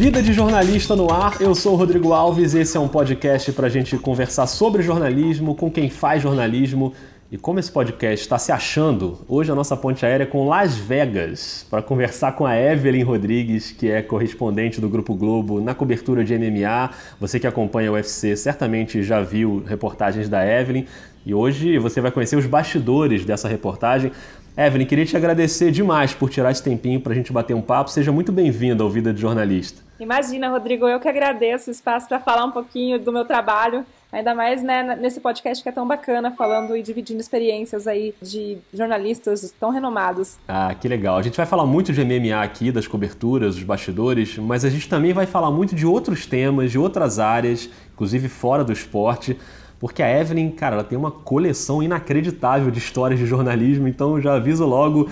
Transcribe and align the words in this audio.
Vida 0.00 0.22
de 0.22 0.32
Jornalista 0.32 0.96
no 0.96 1.12
Ar, 1.12 1.42
eu 1.42 1.54
sou 1.54 1.74
o 1.74 1.76
Rodrigo 1.76 2.14
Alves. 2.14 2.54
Esse 2.54 2.74
é 2.74 2.80
um 2.80 2.88
podcast 2.88 3.52
para 3.52 3.66
a 3.66 3.68
gente 3.68 3.98
conversar 3.98 4.46
sobre 4.46 4.82
jornalismo, 4.82 5.54
com 5.54 5.70
quem 5.70 5.90
faz 5.90 6.22
jornalismo 6.22 6.94
e 7.30 7.36
como 7.36 7.60
esse 7.60 7.70
podcast 7.70 8.24
está 8.24 8.38
se 8.38 8.50
achando. 8.50 9.18
Hoje 9.28 9.52
a 9.52 9.54
nossa 9.54 9.76
ponte 9.76 10.06
aérea 10.06 10.24
é 10.24 10.26
com 10.26 10.48
Las 10.48 10.74
Vegas 10.74 11.66
para 11.68 11.82
conversar 11.82 12.32
com 12.32 12.46
a 12.46 12.56
Evelyn 12.56 13.02
Rodrigues, 13.02 13.72
que 13.72 13.90
é 13.90 14.00
correspondente 14.00 14.80
do 14.80 14.88
Grupo 14.88 15.14
Globo 15.14 15.60
na 15.60 15.74
cobertura 15.74 16.24
de 16.24 16.32
MMA. 16.34 16.90
Você 17.20 17.38
que 17.38 17.46
acompanha 17.46 17.92
o 17.92 17.94
UFC 17.94 18.34
certamente 18.36 19.02
já 19.02 19.20
viu 19.20 19.62
reportagens 19.66 20.30
da 20.30 20.42
Evelyn. 20.46 20.86
E 21.26 21.34
hoje 21.34 21.78
você 21.78 22.00
vai 22.00 22.10
conhecer 22.10 22.36
os 22.36 22.46
bastidores 22.46 23.26
dessa 23.26 23.46
reportagem. 23.46 24.10
Evelyn, 24.60 24.84
queria 24.84 25.06
te 25.06 25.16
agradecer 25.16 25.70
demais 25.70 26.12
por 26.12 26.28
tirar 26.28 26.50
esse 26.50 26.62
tempinho 26.62 27.00
para 27.00 27.14
a 27.14 27.16
gente 27.16 27.32
bater 27.32 27.56
um 27.56 27.62
papo. 27.62 27.88
Seja 27.88 28.12
muito 28.12 28.30
bem-vinda 28.30 28.84
ao 28.84 28.90
Vida 28.90 29.10
de 29.10 29.18
Jornalista. 29.18 29.80
Imagina, 29.98 30.50
Rodrigo, 30.50 30.86
eu 30.86 31.00
que 31.00 31.08
agradeço 31.08 31.70
o 31.70 31.72
espaço 31.72 32.06
para 32.06 32.20
falar 32.20 32.44
um 32.44 32.50
pouquinho 32.50 32.98
do 32.98 33.10
meu 33.10 33.24
trabalho, 33.24 33.86
ainda 34.12 34.34
mais 34.34 34.62
né, 34.62 34.96
nesse 35.00 35.18
podcast 35.18 35.62
que 35.62 35.68
é 35.70 35.72
tão 35.72 35.88
bacana, 35.88 36.30
falando 36.30 36.76
e 36.76 36.82
dividindo 36.82 37.18
experiências 37.18 37.86
aí 37.86 38.14
de 38.20 38.58
jornalistas 38.70 39.50
tão 39.58 39.70
renomados. 39.70 40.36
Ah, 40.46 40.74
que 40.74 40.86
legal. 40.86 41.16
A 41.16 41.22
gente 41.22 41.38
vai 41.38 41.46
falar 41.46 41.64
muito 41.64 41.90
de 41.90 42.04
MMA 42.04 42.42
aqui, 42.42 42.70
das 42.70 42.86
coberturas, 42.86 43.54
dos 43.54 43.64
bastidores, 43.64 44.36
mas 44.36 44.62
a 44.62 44.68
gente 44.68 44.86
também 44.90 45.14
vai 45.14 45.24
falar 45.24 45.50
muito 45.50 45.74
de 45.74 45.86
outros 45.86 46.26
temas, 46.26 46.70
de 46.70 46.78
outras 46.78 47.18
áreas, 47.18 47.70
inclusive 47.94 48.28
fora 48.28 48.62
do 48.62 48.74
esporte. 48.74 49.38
Porque 49.80 50.02
a 50.02 50.20
Evelyn, 50.20 50.50
cara, 50.50 50.76
ela 50.76 50.84
tem 50.84 50.96
uma 50.96 51.10
coleção 51.10 51.82
inacreditável 51.82 52.70
de 52.70 52.78
histórias 52.78 53.18
de 53.18 53.24
jornalismo, 53.24 53.88
então 53.88 54.20
já 54.20 54.34
aviso 54.34 54.66
logo, 54.66 55.08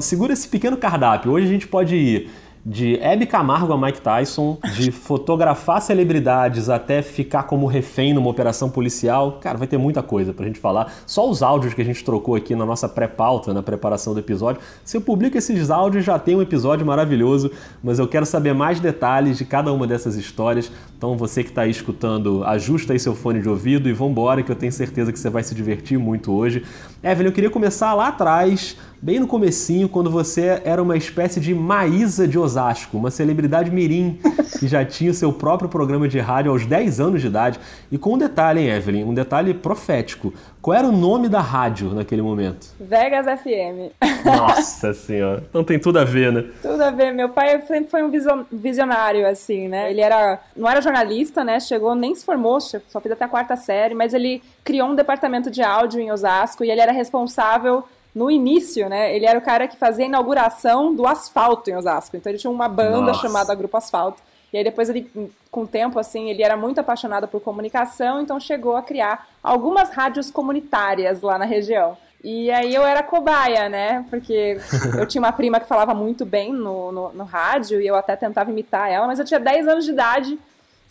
segura 0.00 0.32
esse 0.32 0.48
pequeno 0.48 0.76
cardápio. 0.76 1.30
Hoje 1.30 1.46
a 1.46 1.48
gente 1.48 1.68
pode 1.68 1.94
ir 1.94 2.30
de 2.64 2.96
Hebe 3.00 3.26
Camargo 3.26 3.72
a 3.72 3.78
Mike 3.78 4.00
Tyson, 4.00 4.58
de 4.74 4.90
fotografar 4.92 5.80
celebridades 5.80 6.68
até 6.68 7.02
ficar 7.02 7.44
como 7.44 7.66
refém 7.66 8.12
numa 8.12 8.28
operação 8.28 8.68
policial. 8.68 9.38
Cara, 9.40 9.56
vai 9.56 9.66
ter 9.66 9.78
muita 9.78 10.02
coisa 10.02 10.32
pra 10.32 10.46
gente 10.46 10.58
falar. 10.58 10.92
Só 11.06 11.28
os 11.28 11.42
áudios 11.42 11.74
que 11.74 11.82
a 11.82 11.84
gente 11.84 12.04
trocou 12.04 12.34
aqui 12.34 12.54
na 12.54 12.66
nossa 12.66 12.88
pré-pauta, 12.88 13.54
na 13.54 13.62
preparação 13.62 14.14
do 14.14 14.20
episódio. 14.20 14.60
Se 14.84 14.96
eu 14.96 15.00
publico 15.00 15.38
esses 15.38 15.70
áudios, 15.70 16.04
já 16.04 16.18
tem 16.18 16.36
um 16.36 16.42
episódio 16.42 16.84
maravilhoso, 16.84 17.50
mas 17.82 17.98
eu 17.98 18.06
quero 18.06 18.26
saber 18.26 18.52
mais 18.54 18.80
detalhes 18.80 19.38
de 19.38 19.44
cada 19.44 19.72
uma 19.72 19.86
dessas 19.86 20.16
histórias. 20.16 20.70
Então 20.96 21.16
você 21.16 21.42
que 21.42 21.50
está 21.50 21.62
aí 21.62 21.70
escutando, 21.70 22.44
ajusta 22.44 22.92
aí 22.92 22.98
seu 22.98 23.14
fone 23.14 23.40
de 23.40 23.48
ouvido 23.48 23.88
e 23.88 23.92
vambora, 23.92 24.42
que 24.42 24.50
eu 24.50 24.56
tenho 24.56 24.72
certeza 24.72 25.12
que 25.12 25.18
você 25.18 25.30
vai 25.30 25.42
se 25.42 25.54
divertir 25.54 25.98
muito 25.98 26.32
hoje. 26.32 26.64
Evelyn, 27.02 27.28
eu 27.28 27.32
queria 27.32 27.50
começar 27.50 27.94
lá 27.94 28.08
atrás, 28.08 28.76
bem 29.00 29.20
no 29.20 29.26
comecinho, 29.26 29.88
quando 29.88 30.10
você 30.10 30.60
era 30.64 30.82
uma 30.82 30.96
espécie 30.96 31.40
de 31.40 31.54
Maísa 31.54 32.26
de 32.26 32.38
Osasco, 32.38 32.96
uma 32.96 33.10
celebridade 33.10 33.70
mirim, 33.70 34.18
que 34.58 34.66
já 34.66 34.84
tinha 34.84 35.10
o 35.10 35.14
seu 35.14 35.32
próprio 35.32 35.68
programa 35.68 36.08
de 36.08 36.18
rádio 36.18 36.50
aos 36.50 36.66
10 36.66 37.00
anos 37.00 37.20
de 37.20 37.26
idade. 37.26 37.60
E 37.90 37.98
com 37.98 38.14
um 38.14 38.18
detalhe, 38.18 38.60
hein, 38.60 38.70
Evelyn, 38.70 39.04
um 39.04 39.14
detalhe 39.14 39.54
profético. 39.54 40.32
Qual 40.60 40.76
era 40.76 40.86
o 40.86 40.92
nome 40.92 41.28
da 41.28 41.40
rádio 41.40 41.94
naquele 41.94 42.20
momento? 42.20 42.68
Vegas 42.80 43.26
FM. 43.40 43.92
Nossa 44.24 44.92
senhora. 44.92 45.44
Então 45.48 45.62
tem 45.62 45.78
tudo 45.78 45.98
a 45.98 46.04
ver, 46.04 46.32
né? 46.32 46.44
Tudo 46.60 46.82
a 46.82 46.90
ver. 46.90 47.12
Meu 47.12 47.28
pai 47.28 47.62
sempre 47.62 47.90
foi 47.90 48.02
um 48.02 48.10
visionário, 48.52 49.26
assim, 49.26 49.68
né? 49.68 49.90
Ele 49.90 50.00
era, 50.00 50.40
não 50.56 50.68
era 50.68 50.80
jornalista, 50.80 51.44
né? 51.44 51.60
Chegou, 51.60 51.94
nem 51.94 52.14
se 52.14 52.24
formou, 52.24 52.60
só 52.60 53.00
fez 53.00 53.12
até 53.12 53.24
a 53.24 53.28
quarta 53.28 53.56
série, 53.56 53.94
mas 53.94 54.12
ele 54.12 54.42
criou 54.64 54.88
um 54.88 54.94
departamento 54.94 55.50
de 55.50 55.62
áudio 55.62 56.00
em 56.00 56.10
Osasco 56.10 56.64
e 56.64 56.70
ele 56.70 56.80
era 56.80 56.92
responsável 56.92 57.84
no 58.14 58.30
início, 58.30 58.88
né? 58.88 59.14
Ele 59.14 59.26
era 59.26 59.38
o 59.38 59.42
cara 59.42 59.68
que 59.68 59.76
fazia 59.76 60.04
a 60.04 60.08
inauguração 60.08 60.94
do 60.94 61.06
asfalto 61.06 61.70
em 61.70 61.76
Osasco. 61.76 62.16
Então 62.16 62.30
ele 62.30 62.38
tinha 62.38 62.50
uma 62.50 62.68
banda 62.68 63.12
Nossa. 63.12 63.20
chamada 63.20 63.54
Grupo 63.54 63.76
Asfalto. 63.76 64.22
E 64.52 64.56
aí 64.56 64.64
depois 64.64 64.88
ele, 64.88 65.10
com 65.50 65.62
o 65.62 65.66
tempo, 65.66 65.98
assim, 65.98 66.30
ele 66.30 66.42
era 66.42 66.56
muito 66.56 66.80
apaixonado 66.80 67.28
por 67.28 67.40
comunicação, 67.40 68.20
então 68.20 68.40
chegou 68.40 68.76
a 68.76 68.82
criar 68.82 69.28
algumas 69.42 69.90
rádios 69.90 70.30
comunitárias 70.30 71.20
lá 71.20 71.38
na 71.38 71.44
região. 71.44 71.96
E 72.24 72.50
aí 72.50 72.74
eu 72.74 72.84
era 72.84 73.02
cobaia, 73.02 73.68
né? 73.68 74.04
Porque 74.10 74.58
eu 74.98 75.06
tinha 75.06 75.22
uma 75.22 75.32
prima 75.32 75.60
que 75.60 75.68
falava 75.68 75.94
muito 75.94 76.24
bem 76.24 76.52
no, 76.52 76.90
no, 76.90 77.12
no 77.12 77.24
rádio 77.24 77.80
e 77.80 77.86
eu 77.86 77.94
até 77.94 78.16
tentava 78.16 78.50
imitar 78.50 78.90
ela, 78.90 79.06
mas 79.06 79.18
eu 79.18 79.24
tinha 79.24 79.38
10 79.38 79.68
anos 79.68 79.84
de 79.84 79.92
idade 79.92 80.38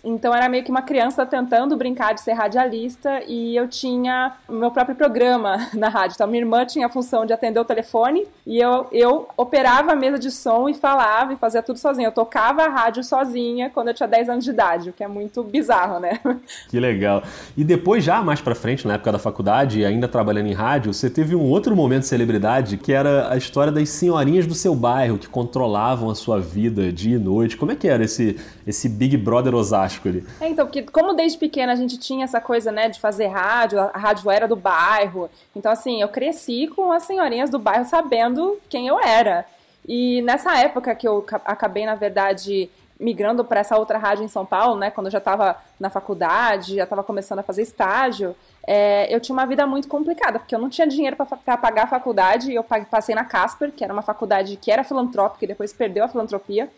então 0.07 0.33
era 0.33 0.47
meio 0.47 0.63
que 0.63 0.71
uma 0.71 0.81
criança 0.81 1.25
tentando 1.25 1.75
brincar 1.75 2.13
de 2.13 2.21
ser 2.21 2.31
radialista 2.31 3.21
e 3.27 3.55
eu 3.55 3.67
tinha 3.67 4.33
meu 4.49 4.71
próprio 4.71 4.95
programa 4.95 5.67
na 5.75 5.89
rádio. 5.89 6.15
Então 6.15 6.27
minha 6.27 6.41
irmã 6.41 6.65
tinha 6.65 6.87
a 6.87 6.89
função 6.89 7.25
de 7.25 7.33
atender 7.33 7.59
o 7.59 7.65
telefone 7.65 8.25
e 8.45 8.57
eu, 8.57 8.87
eu 8.91 9.27
operava 9.35 9.91
a 9.91 9.95
mesa 9.95 10.17
de 10.17 10.31
som 10.31 10.69
e 10.69 10.73
falava 10.73 11.33
e 11.33 11.35
fazia 11.35 11.61
tudo 11.61 11.77
sozinha. 11.77 12.07
Eu 12.07 12.11
tocava 12.13 12.63
a 12.63 12.69
rádio 12.69 13.03
sozinha 13.03 13.69
quando 13.69 13.89
eu 13.89 13.93
tinha 13.93 14.07
10 14.07 14.29
anos 14.29 14.45
de 14.45 14.51
idade, 14.51 14.89
o 14.89 14.93
que 14.93 15.03
é 15.03 15.07
muito 15.07 15.43
bizarro, 15.43 15.99
né? 15.99 16.19
Que 16.69 16.79
legal. 16.79 17.23
E 17.55 17.63
depois 17.63 18.03
já 18.03 18.21
mais 18.21 18.41
para 18.41 18.55
frente, 18.55 18.87
na 18.87 18.95
época 18.95 19.11
da 19.11 19.19
faculdade, 19.19 19.83
ainda 19.85 20.07
trabalhando 20.07 20.47
em 20.47 20.53
rádio, 20.53 20.93
você 20.93 21.09
teve 21.09 21.35
um 21.35 21.49
outro 21.49 21.75
momento 21.75 22.01
de 22.01 22.07
celebridade 22.07 22.77
que 22.77 22.93
era 22.93 23.31
a 23.31 23.37
história 23.37 23.71
das 23.71 23.89
senhorinhas 23.89 24.45
do 24.45 24.53
seu 24.53 24.75
bairro 24.75 25.17
que 25.17 25.27
controlavam 25.27 26.09
a 26.09 26.15
sua 26.15 26.39
vida 26.39 26.91
dia 26.91 27.15
e 27.15 27.19
noite. 27.19 27.57
Como 27.57 27.71
é 27.71 27.75
que 27.75 27.87
era 27.87 28.03
esse 28.03 28.37
esse 28.65 28.89
Big 28.89 29.15
Brother 29.15 29.55
Osasco? 29.55 29.96
Ali. 30.05 30.25
É, 30.41 30.47
então, 30.47 30.65
porque 30.65 30.83
como 30.83 31.13
desde 31.13 31.37
pequena 31.37 31.73
a 31.73 31.75
gente 31.75 31.97
tinha 31.97 32.25
essa 32.25 32.41
coisa, 32.41 32.71
né, 32.71 32.89
de 32.89 32.99
fazer 32.99 33.27
rádio, 33.27 33.79
a 33.79 33.97
rádio 33.97 34.29
era 34.29 34.47
do 34.47 34.55
bairro. 34.55 35.29
Então, 35.55 35.71
assim, 35.71 36.01
eu 36.01 36.09
cresci 36.09 36.67
com 36.67 36.91
as 36.91 37.03
senhorinhas 37.03 37.49
do 37.49 37.59
bairro 37.59 37.85
sabendo 37.85 38.59
quem 38.69 38.87
eu 38.87 38.99
era. 38.99 39.45
E 39.87 40.21
nessa 40.23 40.57
época 40.57 40.93
que 40.93 41.07
eu 41.07 41.25
acabei, 41.45 41.85
na 41.85 41.95
verdade, 41.95 42.69
migrando 42.99 43.45
para 43.45 43.59
essa 43.59 43.77
outra 43.77 43.97
rádio 43.97 44.25
em 44.25 44.27
São 44.27 44.45
Paulo, 44.45 44.77
né, 44.77 44.89
quando 44.89 45.07
eu 45.07 45.11
já 45.11 45.19
estava 45.19 45.55
na 45.79 45.89
faculdade, 45.89 46.75
já 46.75 46.83
estava 46.83 47.03
começando 47.03 47.39
a 47.39 47.43
fazer 47.43 47.61
estágio, 47.61 48.35
é, 48.65 49.13
eu 49.13 49.19
tinha 49.21 49.33
uma 49.33 49.45
vida 49.45 49.65
muito 49.65 49.87
complicada, 49.87 50.39
porque 50.39 50.53
eu 50.53 50.59
não 50.59 50.69
tinha 50.69 50.85
dinheiro 50.85 51.15
para 51.15 51.57
pagar 51.57 51.83
a 51.83 51.87
faculdade, 51.87 52.51
e 52.51 52.55
eu 52.55 52.63
passei 52.63 53.15
na 53.15 53.23
Casper, 53.23 53.71
que 53.71 53.83
era 53.83 53.93
uma 53.93 54.01
faculdade 54.01 54.57
que 54.57 54.71
era 54.71 54.83
filantrópica 54.83 55.45
e 55.45 55.47
depois 55.47 55.71
perdeu 55.71 56.03
a 56.03 56.07
filantropia. 56.07 56.69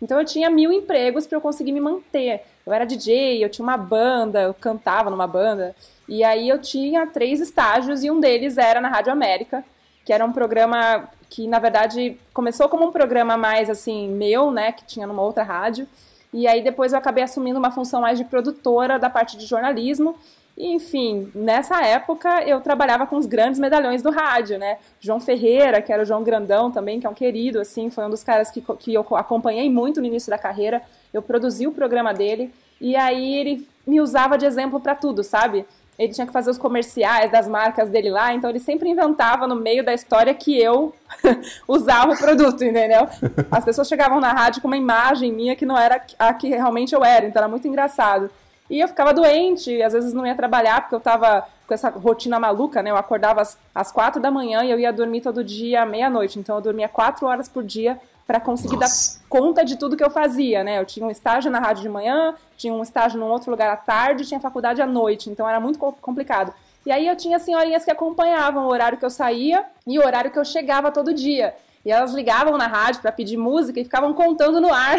Então 0.00 0.18
eu 0.18 0.24
tinha 0.24 0.50
mil 0.50 0.72
empregos 0.72 1.26
para 1.26 1.36
eu 1.36 1.40
conseguir 1.40 1.72
me 1.72 1.80
manter. 1.80 2.42
Eu 2.66 2.72
era 2.72 2.84
DJ, 2.84 3.42
eu 3.42 3.48
tinha 3.48 3.64
uma 3.64 3.76
banda, 3.76 4.42
eu 4.42 4.54
cantava 4.54 5.10
numa 5.10 5.26
banda. 5.26 5.74
E 6.08 6.22
aí 6.22 6.48
eu 6.48 6.60
tinha 6.60 7.06
três 7.06 7.40
estágios 7.40 8.04
e 8.04 8.10
um 8.10 8.20
deles 8.20 8.58
era 8.58 8.80
na 8.80 8.88
Rádio 8.88 9.12
América, 9.12 9.64
que 10.04 10.12
era 10.12 10.24
um 10.24 10.32
programa 10.32 11.08
que 11.28 11.48
na 11.48 11.58
verdade 11.58 12.16
começou 12.32 12.68
como 12.68 12.86
um 12.86 12.92
programa 12.92 13.36
mais 13.36 13.68
assim 13.68 14.08
meu, 14.08 14.50
né, 14.50 14.72
que 14.72 14.84
tinha 14.84 15.06
numa 15.06 15.22
outra 15.22 15.42
rádio. 15.42 15.88
E 16.32 16.46
aí 16.46 16.62
depois 16.62 16.92
eu 16.92 16.98
acabei 16.98 17.24
assumindo 17.24 17.58
uma 17.58 17.70
função 17.70 18.00
mais 18.00 18.18
de 18.18 18.24
produtora 18.24 18.98
da 18.98 19.08
parte 19.08 19.36
de 19.36 19.46
jornalismo 19.46 20.16
enfim, 20.56 21.30
nessa 21.34 21.82
época 21.84 22.42
eu 22.44 22.60
trabalhava 22.62 23.06
com 23.06 23.16
os 23.16 23.26
grandes 23.26 23.60
medalhões 23.60 24.02
do 24.02 24.10
rádio, 24.10 24.58
né? 24.58 24.78
João 24.98 25.20
Ferreira, 25.20 25.82
que 25.82 25.92
era 25.92 26.02
o 26.02 26.06
João 26.06 26.22
Grandão 26.22 26.70
também, 26.70 26.98
que 26.98 27.06
é 27.06 27.10
um 27.10 27.14
querido, 27.14 27.60
assim, 27.60 27.90
foi 27.90 28.06
um 28.06 28.10
dos 28.10 28.24
caras 28.24 28.50
que, 28.50 28.62
que 28.78 28.94
eu 28.94 29.04
acompanhei 29.16 29.68
muito 29.68 30.00
no 30.00 30.06
início 30.06 30.30
da 30.30 30.38
carreira. 30.38 30.80
Eu 31.12 31.20
produzi 31.20 31.66
o 31.66 31.72
programa 31.72 32.14
dele 32.14 32.50
e 32.80 32.96
aí 32.96 33.34
ele 33.34 33.68
me 33.86 34.00
usava 34.00 34.38
de 34.38 34.46
exemplo 34.46 34.80
para 34.80 34.94
tudo, 34.94 35.22
sabe? 35.22 35.66
Ele 35.98 36.12
tinha 36.12 36.26
que 36.26 36.32
fazer 36.32 36.50
os 36.50 36.58
comerciais 36.58 37.30
das 37.30 37.46
marcas 37.48 37.88
dele 37.88 38.10
lá, 38.10 38.32
então 38.34 38.48
ele 38.50 38.58
sempre 38.58 38.88
inventava 38.88 39.46
no 39.46 39.56
meio 39.56 39.84
da 39.84 39.94
história 39.94 40.32
que 40.34 40.58
eu 40.58 40.94
usava 41.68 42.12
o 42.12 42.18
produto, 42.18 42.64
entendeu? 42.64 43.08
As 43.50 43.64
pessoas 43.64 43.88
chegavam 43.88 44.20
na 44.20 44.32
rádio 44.32 44.60
com 44.62 44.68
uma 44.68 44.76
imagem 44.76 45.32
minha 45.32 45.56
que 45.56 45.66
não 45.66 45.76
era 45.76 46.02
a 46.18 46.34
que 46.34 46.48
realmente 46.48 46.94
eu 46.94 47.04
era, 47.04 47.26
então 47.26 47.40
era 47.40 47.48
muito 47.48 47.68
engraçado. 47.68 48.30
E 48.68 48.80
eu 48.80 48.88
ficava 48.88 49.14
doente, 49.14 49.80
às 49.82 49.92
vezes 49.92 50.12
não 50.12 50.26
ia 50.26 50.34
trabalhar 50.34 50.80
porque 50.80 50.94
eu 50.94 51.00
tava 51.00 51.46
com 51.66 51.74
essa 51.74 51.88
rotina 51.90 52.38
maluca, 52.38 52.82
né? 52.82 52.90
Eu 52.90 52.96
acordava 52.96 53.42
às, 53.42 53.58
às 53.74 53.90
quatro 53.90 54.20
da 54.20 54.30
manhã 54.30 54.64
e 54.64 54.70
eu 54.70 54.78
ia 54.78 54.92
dormir 54.92 55.20
todo 55.20 55.42
dia 55.42 55.82
à 55.82 55.86
meia-noite. 55.86 56.38
Então 56.38 56.56
eu 56.56 56.60
dormia 56.60 56.88
quatro 56.88 57.26
horas 57.26 57.48
por 57.48 57.62
dia 57.62 58.00
para 58.26 58.40
conseguir 58.40 58.76
Nossa. 58.76 59.20
dar 59.20 59.28
conta 59.28 59.64
de 59.64 59.76
tudo 59.76 59.96
que 59.96 60.02
eu 60.02 60.10
fazia, 60.10 60.64
né? 60.64 60.80
Eu 60.80 60.84
tinha 60.84 61.06
um 61.06 61.10
estágio 61.10 61.50
na 61.50 61.60
rádio 61.60 61.82
de 61.82 61.88
manhã, 61.88 62.34
tinha 62.56 62.72
um 62.72 62.82
estágio 62.82 63.20
num 63.20 63.30
outro 63.30 63.50
lugar 63.50 63.70
à 63.70 63.76
tarde, 63.76 64.26
tinha 64.26 64.40
faculdade 64.40 64.82
à 64.82 64.86
noite, 64.86 65.30
então 65.30 65.48
era 65.48 65.60
muito 65.60 65.78
complicado. 65.78 66.52
E 66.84 66.90
aí 66.90 67.06
eu 67.06 67.16
tinha 67.16 67.38
senhorinhas 67.38 67.84
que 67.84 67.90
acompanhavam 67.90 68.66
o 68.66 68.68
horário 68.68 68.98
que 68.98 69.04
eu 69.04 69.10
saía 69.10 69.64
e 69.86 69.98
o 69.98 70.04
horário 70.04 70.30
que 70.30 70.38
eu 70.38 70.44
chegava 70.44 70.90
todo 70.90 71.14
dia. 71.14 71.54
E 71.86 71.92
elas 71.92 72.12
ligavam 72.12 72.58
na 72.58 72.66
rádio 72.66 73.00
para 73.00 73.12
pedir 73.12 73.36
música 73.36 73.78
e 73.78 73.84
ficavam 73.84 74.12
contando 74.12 74.60
no 74.60 74.74
ar 74.74 74.96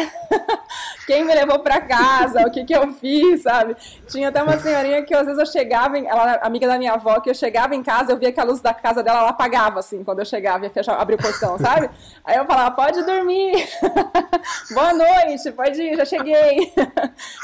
quem 1.06 1.22
me 1.22 1.34
levou 1.34 1.58
para 1.58 1.82
casa, 1.82 2.40
o 2.46 2.50
que 2.50 2.64
que 2.64 2.74
eu 2.74 2.90
fiz, 2.94 3.42
sabe? 3.42 3.76
Tinha 4.06 4.30
até 4.30 4.42
uma 4.42 4.56
senhorinha 4.56 5.02
que 5.02 5.14
às 5.14 5.26
vezes 5.26 5.38
eu 5.38 5.44
chegava, 5.44 5.98
em, 5.98 6.06
ela 6.06 6.38
amiga 6.40 6.66
da 6.66 6.78
minha 6.78 6.94
avó, 6.94 7.20
que 7.20 7.28
eu 7.28 7.34
chegava 7.34 7.74
em 7.74 7.82
casa, 7.82 8.12
eu 8.12 8.16
via 8.16 8.32
que 8.32 8.40
a 8.40 8.44
luz 8.44 8.62
da 8.62 8.72
casa 8.72 9.02
dela 9.02 9.18
ela 9.18 9.28
apagava 9.28 9.80
assim, 9.80 10.02
quando 10.02 10.20
eu 10.20 10.24
chegava 10.24 10.64
e 10.64 10.70
fechava, 10.70 11.02
abria 11.02 11.18
o 11.18 11.20
portão, 11.20 11.58
sabe? 11.58 11.90
Aí 12.24 12.38
eu 12.38 12.46
falava: 12.46 12.70
"Pode 12.70 13.02
dormir. 13.04 13.68
Boa 14.72 14.94
noite, 14.94 15.52
pode 15.52 15.82
ir, 15.82 15.94
já 15.94 16.06
cheguei". 16.06 16.72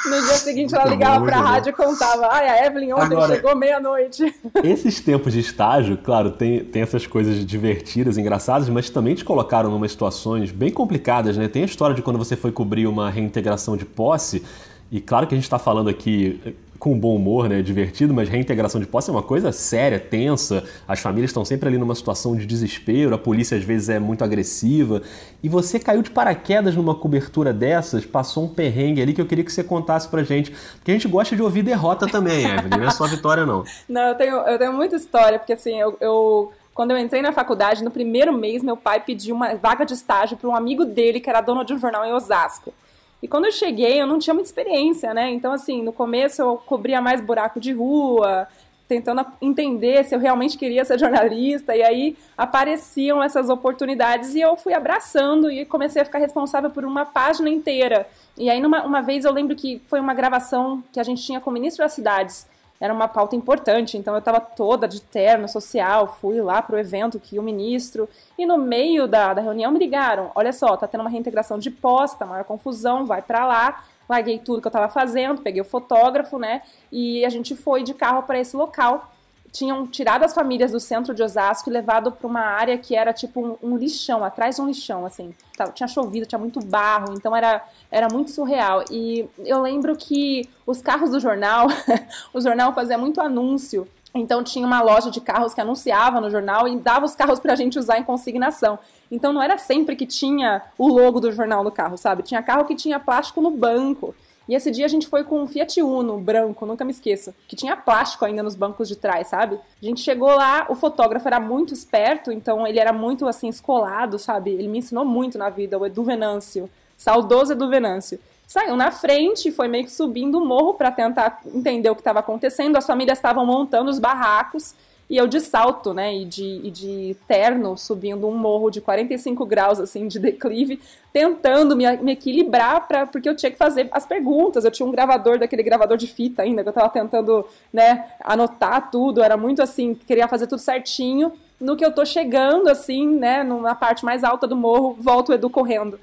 No 0.06 0.22
dia 0.22 0.34
seguinte 0.34 0.74
ela 0.74 0.84
ligava 0.84 1.24
para 1.24 1.36
a 1.36 1.40
rádio 1.40 1.70
e 1.70 1.72
contava: 1.72 2.28
"Ai, 2.30 2.48
a 2.48 2.66
Evelyn 2.66 2.92
ontem 2.92 3.14
Agora, 3.16 3.34
chegou 3.34 3.54
meia-noite". 3.56 4.34
Esses 4.62 5.00
tempos 5.00 5.32
de 5.32 5.40
estágio, 5.40 5.98
claro, 5.98 6.30
tem 6.30 6.64
tem 6.64 6.80
essas 6.80 7.06
coisas 7.06 7.44
divertidas, 7.44 8.16
engraçadas, 8.16 8.68
mas 8.68 8.88
também 8.88 9.14
te 9.14 9.24
colocaram 9.34 9.68
numa 9.68 9.88
situações 9.88 10.52
bem 10.52 10.70
complicadas, 10.70 11.36
né? 11.36 11.48
Tem 11.48 11.62
a 11.62 11.66
história 11.66 11.94
de 11.94 12.02
quando 12.02 12.16
você 12.16 12.36
foi 12.36 12.52
cobrir 12.52 12.86
uma 12.86 13.10
reintegração 13.10 13.76
de 13.76 13.84
posse, 13.84 14.44
e 14.92 15.00
claro 15.00 15.26
que 15.26 15.34
a 15.34 15.36
gente 15.36 15.44
está 15.44 15.58
falando 15.58 15.90
aqui 15.90 16.40
com 16.78 16.96
bom 16.96 17.16
humor, 17.16 17.48
né, 17.48 17.62
divertido, 17.62 18.12
mas 18.12 18.28
reintegração 18.28 18.80
de 18.80 18.86
posse 18.86 19.08
é 19.08 19.12
uma 19.12 19.22
coisa 19.22 19.50
séria, 19.50 19.98
tensa. 19.98 20.62
As 20.86 21.00
famílias 21.00 21.30
estão 21.30 21.44
sempre 21.44 21.68
ali 21.68 21.78
numa 21.78 21.94
situação 21.94 22.36
de 22.36 22.46
desespero, 22.46 23.14
a 23.14 23.18
polícia 23.18 23.56
às 23.56 23.64
vezes 23.64 23.88
é 23.88 23.98
muito 23.98 24.22
agressiva. 24.22 25.02
E 25.42 25.48
você 25.48 25.80
caiu 25.80 26.02
de 26.02 26.10
paraquedas 26.10 26.76
numa 26.76 26.94
cobertura 26.94 27.52
dessas, 27.52 28.04
passou 28.04 28.44
um 28.44 28.48
perrengue 28.48 29.00
ali 29.00 29.14
que 29.14 29.20
eu 29.20 29.26
queria 29.26 29.42
que 29.42 29.52
você 29.52 29.64
contasse 29.64 30.06
pra 30.08 30.22
gente. 30.22 30.52
Porque 30.76 30.90
a 30.90 30.94
gente 30.94 31.08
gosta 31.08 31.34
de 31.34 31.42
ouvir 31.42 31.62
derrota 31.62 32.06
também, 32.06 32.44
Evelyn, 32.44 32.78
não 32.78 32.84
é 32.84 32.90
só 32.90 33.06
vitória 33.06 33.44
não. 33.44 33.64
Não, 33.88 34.08
eu 34.08 34.14
tenho, 34.14 34.36
eu 34.36 34.58
tenho 34.58 34.72
muita 34.72 34.96
história, 34.96 35.38
porque 35.38 35.54
assim, 35.54 35.80
eu, 35.80 35.96
eu 36.00 36.52
quando 36.74 36.90
eu 36.90 36.98
entrei 36.98 37.22
na 37.22 37.32
faculdade, 37.32 37.84
no 37.84 37.90
primeiro 37.90 38.32
mês, 38.32 38.62
meu 38.62 38.76
pai 38.76 39.00
pediu 39.00 39.36
uma 39.36 39.54
vaga 39.54 39.86
de 39.86 39.94
estágio 39.94 40.36
para 40.36 40.50
um 40.50 40.56
amigo 40.56 40.84
dele 40.84 41.20
que 41.20 41.30
era 41.30 41.40
dono 41.40 41.64
de 41.64 41.72
um 41.72 41.78
jornal 41.78 42.04
em 42.04 42.12
Osasco. 42.12 42.74
E 43.22 43.28
quando 43.28 43.44
eu 43.44 43.52
cheguei, 43.52 44.02
eu 44.02 44.06
não 44.06 44.18
tinha 44.18 44.34
muita 44.34 44.48
experiência, 44.48 45.14
né? 45.14 45.30
Então, 45.30 45.52
assim, 45.52 45.82
no 45.82 45.92
começo 45.92 46.42
eu 46.42 46.56
cobria 46.56 47.00
mais 47.00 47.20
buraco 47.20 47.60
de 47.60 47.72
rua, 47.72 48.48
tentando 48.88 49.24
entender 49.40 50.04
se 50.04 50.14
eu 50.14 50.18
realmente 50.18 50.58
queria 50.58 50.84
ser 50.84 50.98
jornalista, 50.98 51.76
e 51.76 51.82
aí 51.82 52.16
apareciam 52.36 53.22
essas 53.22 53.48
oportunidades 53.48 54.34
e 54.34 54.40
eu 54.40 54.56
fui 54.56 54.74
abraçando 54.74 55.50
e 55.50 55.64
comecei 55.64 56.02
a 56.02 56.04
ficar 56.04 56.18
responsável 56.18 56.70
por 56.70 56.84
uma 56.84 57.06
página 57.06 57.48
inteira. 57.48 58.06
E 58.36 58.50
aí, 58.50 58.60
numa, 58.60 58.84
uma 58.84 59.00
vez, 59.00 59.24
eu 59.24 59.32
lembro 59.32 59.54
que 59.54 59.80
foi 59.88 60.00
uma 60.00 60.12
gravação 60.12 60.82
que 60.92 60.98
a 60.98 61.04
gente 61.04 61.22
tinha 61.22 61.40
com 61.40 61.50
o 61.50 61.52
ministro 61.52 61.84
das 61.84 61.92
cidades 61.92 62.52
era 62.80 62.92
uma 62.92 63.08
pauta 63.08 63.36
importante, 63.36 63.96
então 63.96 64.14
eu 64.14 64.18
estava 64.18 64.40
toda 64.40 64.88
de 64.88 65.00
terno 65.00 65.48
social, 65.48 66.18
fui 66.20 66.40
lá 66.40 66.60
para 66.60 66.76
o 66.76 66.78
evento 66.78 67.20
que 67.20 67.38
o 67.38 67.42
ministro, 67.42 68.08
e 68.38 68.44
no 68.44 68.58
meio 68.58 69.06
da, 69.06 69.32
da 69.32 69.40
reunião 69.40 69.70
me 69.70 69.78
ligaram, 69.78 70.30
olha 70.34 70.52
só, 70.52 70.76
tá 70.76 70.86
tendo 70.86 71.02
uma 71.02 71.10
reintegração 71.10 71.58
de 71.58 71.70
posta, 71.70 72.26
maior 72.26 72.44
confusão, 72.44 73.06
vai 73.06 73.22
para 73.22 73.46
lá, 73.46 73.84
larguei 74.08 74.38
tudo 74.38 74.60
que 74.60 74.66
eu 74.66 74.70
estava 74.70 74.88
fazendo, 74.88 75.40
peguei 75.40 75.62
o 75.62 75.64
fotógrafo, 75.64 76.38
né, 76.38 76.62
e 76.90 77.24
a 77.24 77.30
gente 77.30 77.54
foi 77.54 77.82
de 77.82 77.94
carro 77.94 78.22
para 78.24 78.38
esse 78.38 78.56
local, 78.56 79.10
tinham 79.54 79.86
tirado 79.86 80.24
as 80.24 80.34
famílias 80.34 80.72
do 80.72 80.80
centro 80.80 81.14
de 81.14 81.22
Osasco 81.22 81.70
e 81.70 81.72
levado 81.72 82.10
para 82.10 82.26
uma 82.26 82.40
área 82.40 82.76
que 82.76 82.96
era 82.96 83.12
tipo 83.12 83.40
um, 83.40 83.56
um, 83.62 83.76
lixão, 83.76 84.24
atrás 84.24 84.56
de 84.56 84.62
um 84.62 84.66
lixão, 84.66 85.06
assim. 85.06 85.32
Tinha 85.74 85.86
chovido, 85.86 86.26
tinha 86.26 86.40
muito 86.40 86.58
barro, 86.58 87.14
então 87.16 87.36
era, 87.36 87.64
era 87.88 88.08
muito 88.12 88.32
surreal. 88.32 88.84
E 88.90 89.28
eu 89.38 89.62
lembro 89.62 89.96
que 89.96 90.50
os 90.66 90.82
carros 90.82 91.12
do 91.12 91.20
jornal, 91.20 91.68
o 92.34 92.40
jornal 92.40 92.74
fazia 92.74 92.98
muito 92.98 93.20
anúncio. 93.20 93.86
Então 94.12 94.42
tinha 94.42 94.66
uma 94.66 94.82
loja 94.82 95.08
de 95.08 95.20
carros 95.20 95.54
que 95.54 95.60
anunciava 95.60 96.20
no 96.20 96.30
jornal 96.30 96.66
e 96.66 96.76
dava 96.76 97.06
os 97.06 97.14
carros 97.14 97.38
para 97.38 97.52
a 97.52 97.56
gente 97.56 97.78
usar 97.78 97.96
em 97.96 98.02
consignação. 98.02 98.76
Então 99.08 99.32
não 99.32 99.40
era 99.40 99.56
sempre 99.56 99.94
que 99.94 100.04
tinha 100.04 100.62
o 100.76 100.88
logo 100.88 101.20
do 101.20 101.30
jornal 101.30 101.62
no 101.62 101.70
carro, 101.70 101.96
sabe? 101.96 102.24
Tinha 102.24 102.42
carro 102.42 102.64
que 102.64 102.74
tinha 102.74 102.98
plástico 102.98 103.40
no 103.40 103.52
banco. 103.52 104.16
E 104.48 104.54
esse 104.54 104.70
dia 104.70 104.84
a 104.84 104.88
gente 104.88 105.06
foi 105.06 105.24
com 105.24 105.42
um 105.42 105.46
Fiat 105.46 105.80
Uno 105.82 106.18
branco, 106.18 106.66
nunca 106.66 106.84
me 106.84 106.90
esqueço, 106.90 107.34
que 107.48 107.56
tinha 107.56 107.76
plástico 107.76 108.24
ainda 108.24 108.42
nos 108.42 108.54
bancos 108.54 108.88
de 108.88 108.96
trás, 108.96 109.28
sabe? 109.28 109.58
A 109.82 109.84
gente 109.84 110.00
chegou 110.00 110.28
lá, 110.28 110.66
o 110.68 110.74
fotógrafo 110.74 111.26
era 111.26 111.40
muito 111.40 111.72
esperto, 111.72 112.30
então 112.30 112.66
ele 112.66 112.78
era 112.78 112.92
muito 112.92 113.26
assim 113.26 113.48
escolado, 113.48 114.18
sabe? 114.18 114.50
Ele 114.50 114.68
me 114.68 114.78
ensinou 114.78 115.04
muito 115.04 115.38
na 115.38 115.48
vida, 115.48 115.78
o 115.78 115.86
Edu 115.86 116.02
Venâncio, 116.02 116.68
saudoso 116.96 117.52
Edu 117.52 117.68
Venâncio. 117.68 118.18
Saiu 118.46 118.76
na 118.76 118.90
frente, 118.90 119.50
foi 119.50 119.68
meio 119.68 119.84
que 119.84 119.92
subindo 119.92 120.38
o 120.38 120.44
morro 120.44 120.74
para 120.74 120.92
tentar 120.92 121.40
entender 121.46 121.88
o 121.88 121.94
que 121.94 122.02
estava 122.02 122.20
acontecendo. 122.20 122.76
As 122.76 122.86
famílias 122.86 123.18
estavam 123.18 123.46
montando 123.46 123.90
os 123.90 123.98
barracos 123.98 124.74
e 125.08 125.16
eu 125.16 125.26
de 125.26 125.40
salto, 125.40 125.92
né, 125.92 126.14
e 126.14 126.24
de, 126.24 126.60
e 126.64 126.70
de 126.70 127.16
terno, 127.28 127.76
subindo 127.76 128.26
um 128.26 128.36
morro 128.36 128.70
de 128.70 128.80
45 128.80 129.44
graus, 129.44 129.78
assim, 129.78 130.08
de 130.08 130.18
declive, 130.18 130.80
tentando 131.12 131.76
me, 131.76 131.84
me 131.98 132.12
equilibrar, 132.12 132.88
pra, 132.88 133.06
porque 133.06 133.28
eu 133.28 133.36
tinha 133.36 133.50
que 133.50 133.58
fazer 133.58 133.88
as 133.92 134.06
perguntas. 134.06 134.64
Eu 134.64 134.70
tinha 134.70 134.86
um 134.86 134.90
gravador, 134.90 135.38
daquele 135.38 135.62
gravador 135.62 135.96
de 135.96 136.06
fita 136.06 136.42
ainda, 136.42 136.62
que 136.62 136.68
eu 136.68 136.72
tava 136.72 136.88
tentando, 136.88 137.46
né, 137.72 138.06
anotar 138.20 138.90
tudo. 138.90 139.22
Era 139.22 139.36
muito 139.36 139.62
assim, 139.62 139.94
queria 139.94 140.26
fazer 140.26 140.46
tudo 140.46 140.58
certinho. 140.58 141.32
No 141.60 141.76
que 141.76 141.84
eu 141.84 141.92
tô 141.92 142.04
chegando, 142.04 142.68
assim, 142.68 143.06
né, 143.06 143.44
na 143.44 143.74
parte 143.74 144.04
mais 144.04 144.24
alta 144.24 144.46
do 144.46 144.56
morro, 144.56 144.96
volto 144.98 145.28
o 145.28 145.34
Edu 145.34 145.48
correndo 145.50 145.98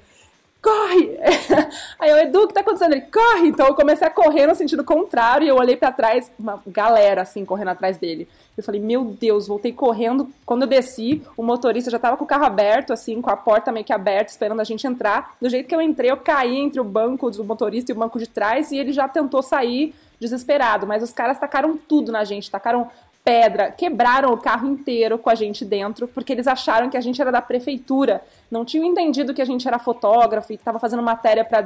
corre! 0.62 1.18
Aí 1.98 2.10
eu, 2.10 2.18
Edu, 2.18 2.44
o 2.44 2.48
que 2.48 2.54
tá 2.54 2.60
acontecendo? 2.60 2.92
Ele, 2.92 3.02
corre! 3.02 3.48
Então 3.48 3.66
eu 3.66 3.74
comecei 3.74 4.06
a 4.06 4.10
correr 4.10 4.46
no 4.46 4.54
sentido 4.54 4.84
contrário 4.84 5.44
e 5.44 5.48
eu 5.48 5.56
olhei 5.56 5.76
para 5.76 5.90
trás, 5.90 6.30
uma 6.38 6.62
galera 6.66 7.22
assim 7.22 7.44
correndo 7.44 7.68
atrás 7.68 7.98
dele. 7.98 8.28
Eu 8.56 8.62
falei, 8.62 8.80
meu 8.80 9.04
Deus, 9.04 9.48
voltei 9.48 9.72
correndo. 9.72 10.28
Quando 10.46 10.62
eu 10.62 10.68
desci, 10.68 11.22
o 11.36 11.42
motorista 11.42 11.90
já 11.90 11.98
tava 11.98 12.16
com 12.16 12.24
o 12.24 12.26
carro 12.26 12.44
aberto, 12.44 12.92
assim, 12.92 13.20
com 13.20 13.30
a 13.30 13.36
porta 13.36 13.72
meio 13.72 13.84
que 13.84 13.92
aberta, 13.92 14.30
esperando 14.30 14.60
a 14.60 14.64
gente 14.64 14.86
entrar. 14.86 15.34
Do 15.40 15.48
jeito 15.50 15.66
que 15.66 15.74
eu 15.74 15.82
entrei, 15.82 16.10
eu 16.10 16.16
caí 16.16 16.56
entre 16.56 16.80
o 16.80 16.84
banco 16.84 17.30
do 17.30 17.44
motorista 17.44 17.90
e 17.90 17.94
o 17.94 17.98
banco 17.98 18.18
de 18.18 18.28
trás 18.28 18.70
e 18.70 18.78
ele 18.78 18.92
já 18.92 19.08
tentou 19.08 19.42
sair 19.42 19.94
desesperado, 20.20 20.86
mas 20.86 21.02
os 21.02 21.12
caras 21.12 21.38
tacaram 21.38 21.76
tudo 21.76 22.12
na 22.12 22.22
gente, 22.22 22.48
tacaram 22.48 22.88
pedra, 23.24 23.70
quebraram 23.70 24.32
o 24.32 24.36
carro 24.36 24.68
inteiro 24.68 25.18
com 25.18 25.30
a 25.30 25.34
gente 25.34 25.64
dentro, 25.64 26.08
porque 26.08 26.32
eles 26.32 26.46
acharam 26.46 26.90
que 26.90 26.96
a 26.96 27.00
gente 27.00 27.20
era 27.20 27.30
da 27.30 27.40
prefeitura. 27.40 28.22
Não 28.52 28.66
tinham 28.66 28.84
entendido 28.84 29.32
que 29.32 29.40
a 29.40 29.46
gente 29.46 29.66
era 29.66 29.78
fotógrafo 29.78 30.52
e 30.52 30.56
que 30.58 30.60
estava 30.60 30.78
fazendo 30.78 31.02
matéria 31.02 31.42
para 31.42 31.64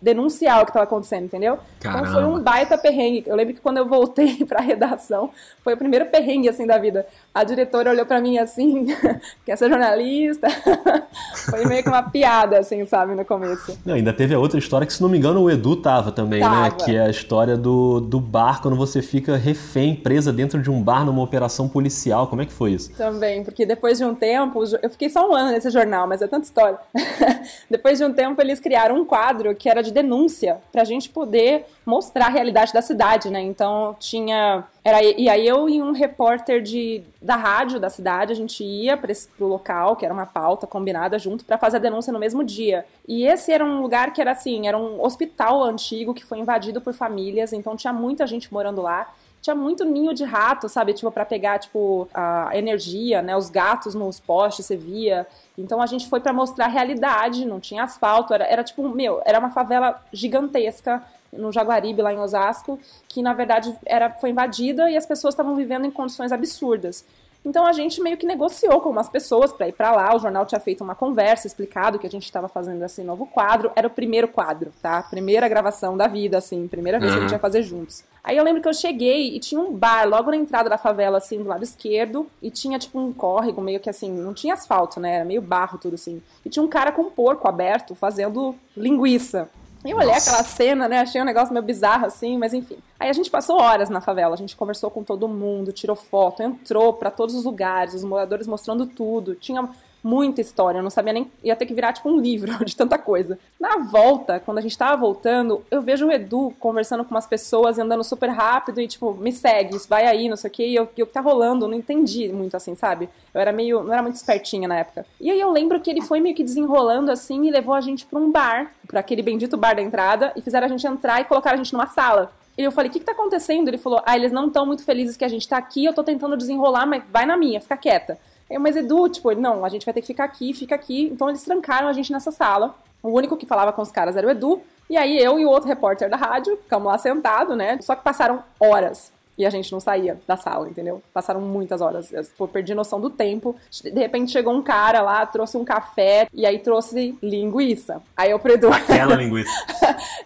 denunciar 0.00 0.62
o 0.62 0.64
que 0.64 0.70
estava 0.70 0.84
acontecendo, 0.84 1.24
entendeu? 1.24 1.58
Caramba. 1.78 2.00
Então 2.00 2.14
foi 2.14 2.24
um 2.24 2.40
baita 2.40 2.78
perrengue. 2.78 3.24
Eu 3.26 3.36
lembro 3.36 3.52
que 3.52 3.60
quando 3.60 3.76
eu 3.76 3.84
voltei 3.86 4.36
para 4.48 4.60
a 4.60 4.62
redação, 4.62 5.28
foi 5.62 5.74
o 5.74 5.76
primeiro 5.76 6.06
perrengue 6.06 6.48
assim 6.48 6.66
da 6.66 6.78
vida. 6.78 7.06
A 7.34 7.44
diretora 7.44 7.90
olhou 7.90 8.06
para 8.06 8.22
mim 8.22 8.38
assim, 8.38 8.86
quer 9.44 9.58
ser 9.58 9.68
jornalista? 9.68 10.48
foi 11.50 11.66
meio 11.66 11.82
que 11.82 11.90
uma 11.90 12.02
piada 12.02 12.58
assim, 12.58 12.86
sabe, 12.86 13.14
no 13.14 13.24
começo. 13.26 13.78
Não, 13.84 13.92
ainda 13.92 14.14
teve 14.14 14.34
a 14.34 14.38
outra 14.38 14.58
história 14.58 14.86
que, 14.86 14.94
se 14.94 15.02
não 15.02 15.10
me 15.10 15.18
engano, 15.18 15.42
o 15.42 15.50
Edu 15.50 15.76
tava 15.76 16.10
também, 16.10 16.40
né? 16.40 16.46
tava. 16.46 16.62
né? 16.62 16.70
Que 16.70 16.96
é 16.96 17.02
a 17.02 17.10
história 17.10 17.54
do, 17.54 18.00
do 18.00 18.18
bar 18.18 18.62
quando 18.62 18.78
você 18.78 19.02
fica 19.02 19.36
refém, 19.36 19.94
presa 19.94 20.32
dentro 20.32 20.62
de 20.62 20.70
um 20.70 20.82
bar 20.82 21.04
numa 21.04 21.22
operação 21.22 21.68
policial. 21.68 22.28
Como 22.28 22.40
é 22.40 22.46
que 22.46 22.52
foi 22.52 22.72
isso? 22.72 22.90
Também, 22.94 23.44
porque 23.44 23.66
depois 23.66 23.98
de 23.98 24.06
um 24.06 24.14
tempo, 24.14 24.64
eu 24.82 24.88
fiquei 24.88 25.10
só 25.10 25.28
um 25.28 25.34
ano 25.34 25.50
nesse 25.50 25.68
jornal, 25.68 26.13
mas 26.14 26.22
é 26.22 26.28
tanta 26.28 26.44
história. 26.44 26.78
depois 27.68 27.98
de 27.98 28.04
um 28.04 28.12
tempo, 28.12 28.40
eles 28.40 28.60
criaram 28.60 28.96
um 28.96 29.04
quadro 29.04 29.52
que 29.54 29.68
era 29.68 29.82
de 29.82 29.92
denúncia, 29.92 30.60
pra 30.70 30.84
gente 30.84 31.10
poder 31.10 31.66
mostrar 31.84 32.26
a 32.26 32.30
realidade 32.30 32.72
da 32.72 32.80
cidade, 32.80 33.30
né? 33.30 33.40
Então 33.40 33.96
tinha. 33.98 34.64
Era, 34.84 35.02
e 35.02 35.28
aí 35.28 35.46
eu 35.46 35.68
e 35.68 35.82
um 35.82 35.92
repórter 35.92 36.62
de, 36.62 37.02
da 37.20 37.34
rádio 37.34 37.80
da 37.80 37.90
cidade, 37.90 38.32
a 38.32 38.36
gente 38.36 38.62
ia 38.62 38.96
para 38.96 39.12
o 39.40 39.46
local, 39.46 39.96
que 39.96 40.04
era 40.04 40.14
uma 40.14 40.26
pauta 40.26 40.66
combinada 40.66 41.18
junto, 41.18 41.44
para 41.44 41.58
fazer 41.58 41.78
a 41.78 41.80
denúncia 41.80 42.12
no 42.12 42.18
mesmo 42.18 42.44
dia. 42.44 42.84
E 43.08 43.26
esse 43.26 43.50
era 43.50 43.64
um 43.64 43.80
lugar 43.80 44.12
que 44.12 44.20
era 44.20 44.32
assim, 44.32 44.68
era 44.68 44.78
um 44.78 45.02
hospital 45.02 45.64
antigo 45.64 46.14
que 46.14 46.24
foi 46.24 46.38
invadido 46.38 46.80
por 46.80 46.92
famílias, 46.92 47.52
então 47.52 47.74
tinha 47.76 47.92
muita 47.92 48.26
gente 48.26 48.52
morando 48.52 48.82
lá 48.82 49.12
tinha 49.44 49.54
muito 49.54 49.84
ninho 49.84 50.14
de 50.14 50.24
rato, 50.24 50.70
sabe? 50.70 50.94
Tipo, 50.94 51.10
para 51.10 51.26
pegar, 51.26 51.58
tipo, 51.58 52.08
a 52.14 52.56
energia, 52.56 53.20
né? 53.20 53.36
Os 53.36 53.50
gatos 53.50 53.94
nos 53.94 54.18
postes, 54.18 54.64
você 54.64 54.74
via. 54.74 55.26
Então 55.58 55.82
a 55.82 55.86
gente 55.86 56.08
foi 56.08 56.18
para 56.18 56.32
mostrar 56.32 56.64
a 56.64 56.68
realidade, 56.68 57.44
não 57.44 57.60
tinha 57.60 57.84
asfalto, 57.84 58.32
era, 58.32 58.46
era 58.46 58.64
tipo, 58.64 58.88
meu, 58.88 59.20
era 59.22 59.38
uma 59.38 59.50
favela 59.50 60.02
gigantesca 60.10 61.04
no 61.30 61.52
Jaguaribe, 61.52 62.00
lá 62.00 62.10
em 62.10 62.18
Osasco, 62.18 62.80
que 63.06 63.20
na 63.22 63.34
verdade 63.34 63.76
era, 63.84 64.08
foi 64.08 64.30
invadida 64.30 64.90
e 64.90 64.96
as 64.96 65.04
pessoas 65.04 65.34
estavam 65.34 65.54
vivendo 65.54 65.84
em 65.84 65.90
condições 65.90 66.32
absurdas. 66.32 67.04
Então 67.44 67.66
a 67.66 67.72
gente 67.72 68.00
meio 68.00 68.16
que 68.16 68.24
negociou 68.24 68.80
com 68.80 68.88
umas 68.88 69.10
pessoas 69.10 69.52
para 69.52 69.68
ir 69.68 69.72
para 69.72 69.92
lá. 69.92 70.16
O 70.16 70.18
jornal 70.18 70.46
tinha 70.46 70.58
feito 70.60 70.82
uma 70.82 70.94
conversa, 70.94 71.46
explicado 71.46 71.98
que 71.98 72.06
a 72.06 72.10
gente 72.10 72.24
estava 72.24 72.48
fazendo 72.48 72.82
esse 72.82 73.04
novo 73.04 73.26
quadro. 73.26 73.70
Era 73.76 73.88
o 73.88 73.90
primeiro 73.90 74.26
quadro, 74.26 74.72
tá? 74.80 75.02
Primeira 75.02 75.46
gravação 75.48 75.98
da 75.98 76.06
vida, 76.06 76.38
assim, 76.38 76.66
primeira 76.66 76.98
vez 76.98 77.12
uhum. 77.12 77.18
que 77.18 77.24
a 77.24 77.28
gente 77.28 77.36
ia 77.36 77.38
fazer 77.38 77.62
juntos. 77.62 78.02
Aí 78.24 78.38
eu 78.38 78.42
lembro 78.42 78.62
que 78.62 78.68
eu 78.68 78.72
cheguei 78.72 79.36
e 79.36 79.38
tinha 79.38 79.60
um 79.60 79.70
bar 79.70 80.08
logo 80.08 80.30
na 80.30 80.36
entrada 80.38 80.70
da 80.70 80.78
favela, 80.78 81.18
assim, 81.18 81.42
do 81.42 81.48
lado 81.48 81.62
esquerdo, 81.62 82.26
e 82.40 82.50
tinha 82.50 82.78
tipo 82.78 82.98
um 82.98 83.12
córrego 83.12 83.60
meio 83.60 83.78
que 83.78 83.90
assim, 83.90 84.10
não 84.10 84.32
tinha 84.32 84.54
asfalto, 84.54 84.98
né? 84.98 85.16
Era 85.16 85.24
meio 85.26 85.42
barro 85.42 85.78
tudo 85.78 85.94
assim. 85.94 86.22
E 86.42 86.48
tinha 86.48 86.62
um 86.62 86.68
cara 86.68 86.90
com 86.90 87.02
um 87.02 87.10
porco 87.10 87.46
aberto 87.46 87.94
fazendo 87.94 88.54
linguiça. 88.74 89.50
Eu 89.84 89.98
olhei 89.98 90.14
Nossa. 90.14 90.30
aquela 90.30 90.44
cena, 90.44 90.88
né? 90.88 91.00
Achei 91.00 91.20
um 91.20 91.26
negócio 91.26 91.52
meio 91.52 91.64
bizarro 91.64 92.06
assim, 92.06 92.38
mas 92.38 92.54
enfim. 92.54 92.78
Aí 92.98 93.10
a 93.10 93.12
gente 93.12 93.30
passou 93.30 93.60
horas 93.60 93.90
na 93.90 94.00
favela, 94.00 94.32
a 94.32 94.38
gente 94.38 94.56
conversou 94.56 94.90
com 94.90 95.04
todo 95.04 95.28
mundo, 95.28 95.72
tirou 95.72 95.94
foto, 95.94 96.42
entrou 96.42 96.94
para 96.94 97.10
todos 97.10 97.34
os 97.34 97.44
lugares, 97.44 97.92
os 97.92 98.02
moradores 98.02 98.46
mostrando 98.46 98.86
tudo. 98.86 99.34
Tinha 99.34 99.68
muita 100.04 100.42
história, 100.42 100.78
eu 100.78 100.82
não 100.82 100.90
sabia 100.90 101.14
nem. 101.14 101.32
ia 101.42 101.56
ter 101.56 101.64
que 101.64 101.72
virar 101.72 101.94
tipo 101.94 102.10
um 102.10 102.20
livro 102.20 102.62
de 102.62 102.76
tanta 102.76 102.98
coisa. 102.98 103.38
Na 103.58 103.78
volta, 103.78 104.38
quando 104.38 104.58
a 104.58 104.60
gente 104.60 104.76
tava 104.76 104.94
voltando, 104.96 105.64
eu 105.70 105.80
vejo 105.80 106.06
o 106.06 106.12
Edu 106.12 106.52
conversando 106.60 107.04
com 107.04 107.14
umas 107.14 107.26
pessoas 107.26 107.78
e 107.78 107.80
andando 107.80 108.04
super 108.04 108.28
rápido 108.28 108.80
e 108.82 108.86
tipo, 108.86 109.14
me 109.14 109.32
segue, 109.32 109.78
vai 109.88 110.06
aí, 110.06 110.28
não 110.28 110.36
sei 110.36 110.50
o 110.50 110.52
que, 110.52 110.66
e 110.66 110.78
o 110.78 110.86
que 110.86 111.06
tá 111.06 111.22
rolando, 111.22 111.64
eu 111.64 111.70
não 111.70 111.76
entendi 111.76 112.28
muito 112.28 112.54
assim, 112.54 112.74
sabe? 112.74 113.08
Eu 113.32 113.40
era 113.40 113.50
meio. 113.50 113.82
não 113.82 113.92
era 113.92 114.02
muito 114.02 114.16
espertinha 114.16 114.68
na 114.68 114.78
época. 114.78 115.06
E 115.18 115.30
aí 115.30 115.40
eu 115.40 115.50
lembro 115.50 115.80
que 115.80 115.90
ele 115.90 116.02
foi 116.02 116.20
meio 116.20 116.34
que 116.34 116.44
desenrolando 116.44 117.10
assim 117.10 117.46
e 117.46 117.50
levou 117.50 117.74
a 117.74 117.80
gente 117.80 118.04
pra 118.04 118.18
um 118.18 118.30
bar, 118.30 118.72
pra 118.86 119.00
aquele 119.00 119.22
bendito 119.22 119.56
bar 119.56 119.74
da 119.74 119.82
entrada, 119.82 120.32
e 120.36 120.42
fizeram 120.42 120.66
a 120.66 120.68
gente 120.68 120.86
entrar 120.86 121.20
e 121.22 121.24
colocar 121.24 121.52
a 121.52 121.56
gente 121.56 121.72
numa 121.72 121.86
sala. 121.86 122.30
E 122.56 122.62
eu 122.62 122.70
falei, 122.70 122.88
o 122.88 122.92
que, 122.92 123.00
que 123.00 123.04
tá 123.04 123.12
acontecendo? 123.12 123.66
Ele 123.66 123.78
falou, 123.78 124.00
ah, 124.04 124.14
eles 124.14 124.30
não 124.30 124.46
estão 124.46 124.64
muito 124.64 124.84
felizes 124.84 125.16
que 125.16 125.24
a 125.24 125.28
gente 125.28 125.48
tá 125.48 125.56
aqui, 125.56 125.84
eu 125.84 125.92
tô 125.92 126.04
tentando 126.04 126.36
desenrolar, 126.36 126.86
mas 126.86 127.02
vai 127.10 127.26
na 127.26 127.36
minha, 127.36 127.60
fica 127.60 127.76
quieta. 127.76 128.18
Eu, 128.48 128.60
mas 128.60 128.76
Edu, 128.76 129.08
tipo, 129.08 129.30
ele, 129.30 129.40
não, 129.40 129.64
a 129.64 129.68
gente 129.68 129.84
vai 129.84 129.94
ter 129.94 130.00
que 130.00 130.06
ficar 130.06 130.24
aqui, 130.24 130.52
fica 130.52 130.74
aqui. 130.74 131.04
Então 131.12 131.28
eles 131.28 131.42
trancaram 131.42 131.88
a 131.88 131.92
gente 131.92 132.12
nessa 132.12 132.30
sala. 132.30 132.74
O 133.02 133.10
único 133.10 133.36
que 133.36 133.46
falava 133.46 133.72
com 133.72 133.82
os 133.82 133.90
caras 133.90 134.16
era 134.16 134.26
o 134.26 134.30
Edu. 134.30 134.60
E 134.88 134.96
aí 134.96 135.18
eu 135.18 135.38
e 135.38 135.46
o 135.46 135.50
outro 135.50 135.68
repórter 135.68 136.10
da 136.10 136.16
rádio 136.16 136.56
ficamos 136.56 136.88
lá 136.88 136.98
sentados, 136.98 137.56
né? 137.56 137.78
Só 137.80 137.94
que 137.94 138.02
passaram 138.02 138.42
horas 138.60 139.12
e 139.36 139.44
a 139.44 139.50
gente 139.50 139.72
não 139.72 139.80
saía 139.80 140.18
da 140.26 140.36
sala, 140.36 140.68
entendeu? 140.68 141.02
Passaram 141.12 141.40
muitas 141.40 141.80
horas. 141.80 142.12
Eu 142.12 142.24
pô, 142.38 142.46
perdi 142.46 142.74
noção 142.74 143.00
do 143.00 143.10
tempo. 143.10 143.56
De 143.82 143.90
repente 143.90 144.30
chegou 144.30 144.54
um 144.54 144.62
cara 144.62 145.02
lá, 145.02 145.26
trouxe 145.26 145.56
um 145.56 145.64
café 145.64 146.28
e 146.32 146.46
aí 146.46 146.58
trouxe 146.58 147.18
linguiça. 147.22 148.00
Aí 148.16 148.30
eu 148.30 148.38
pro 148.38 148.52
Edu. 148.52 148.68
Aquela 148.72 149.14
linguiça. 149.16 149.50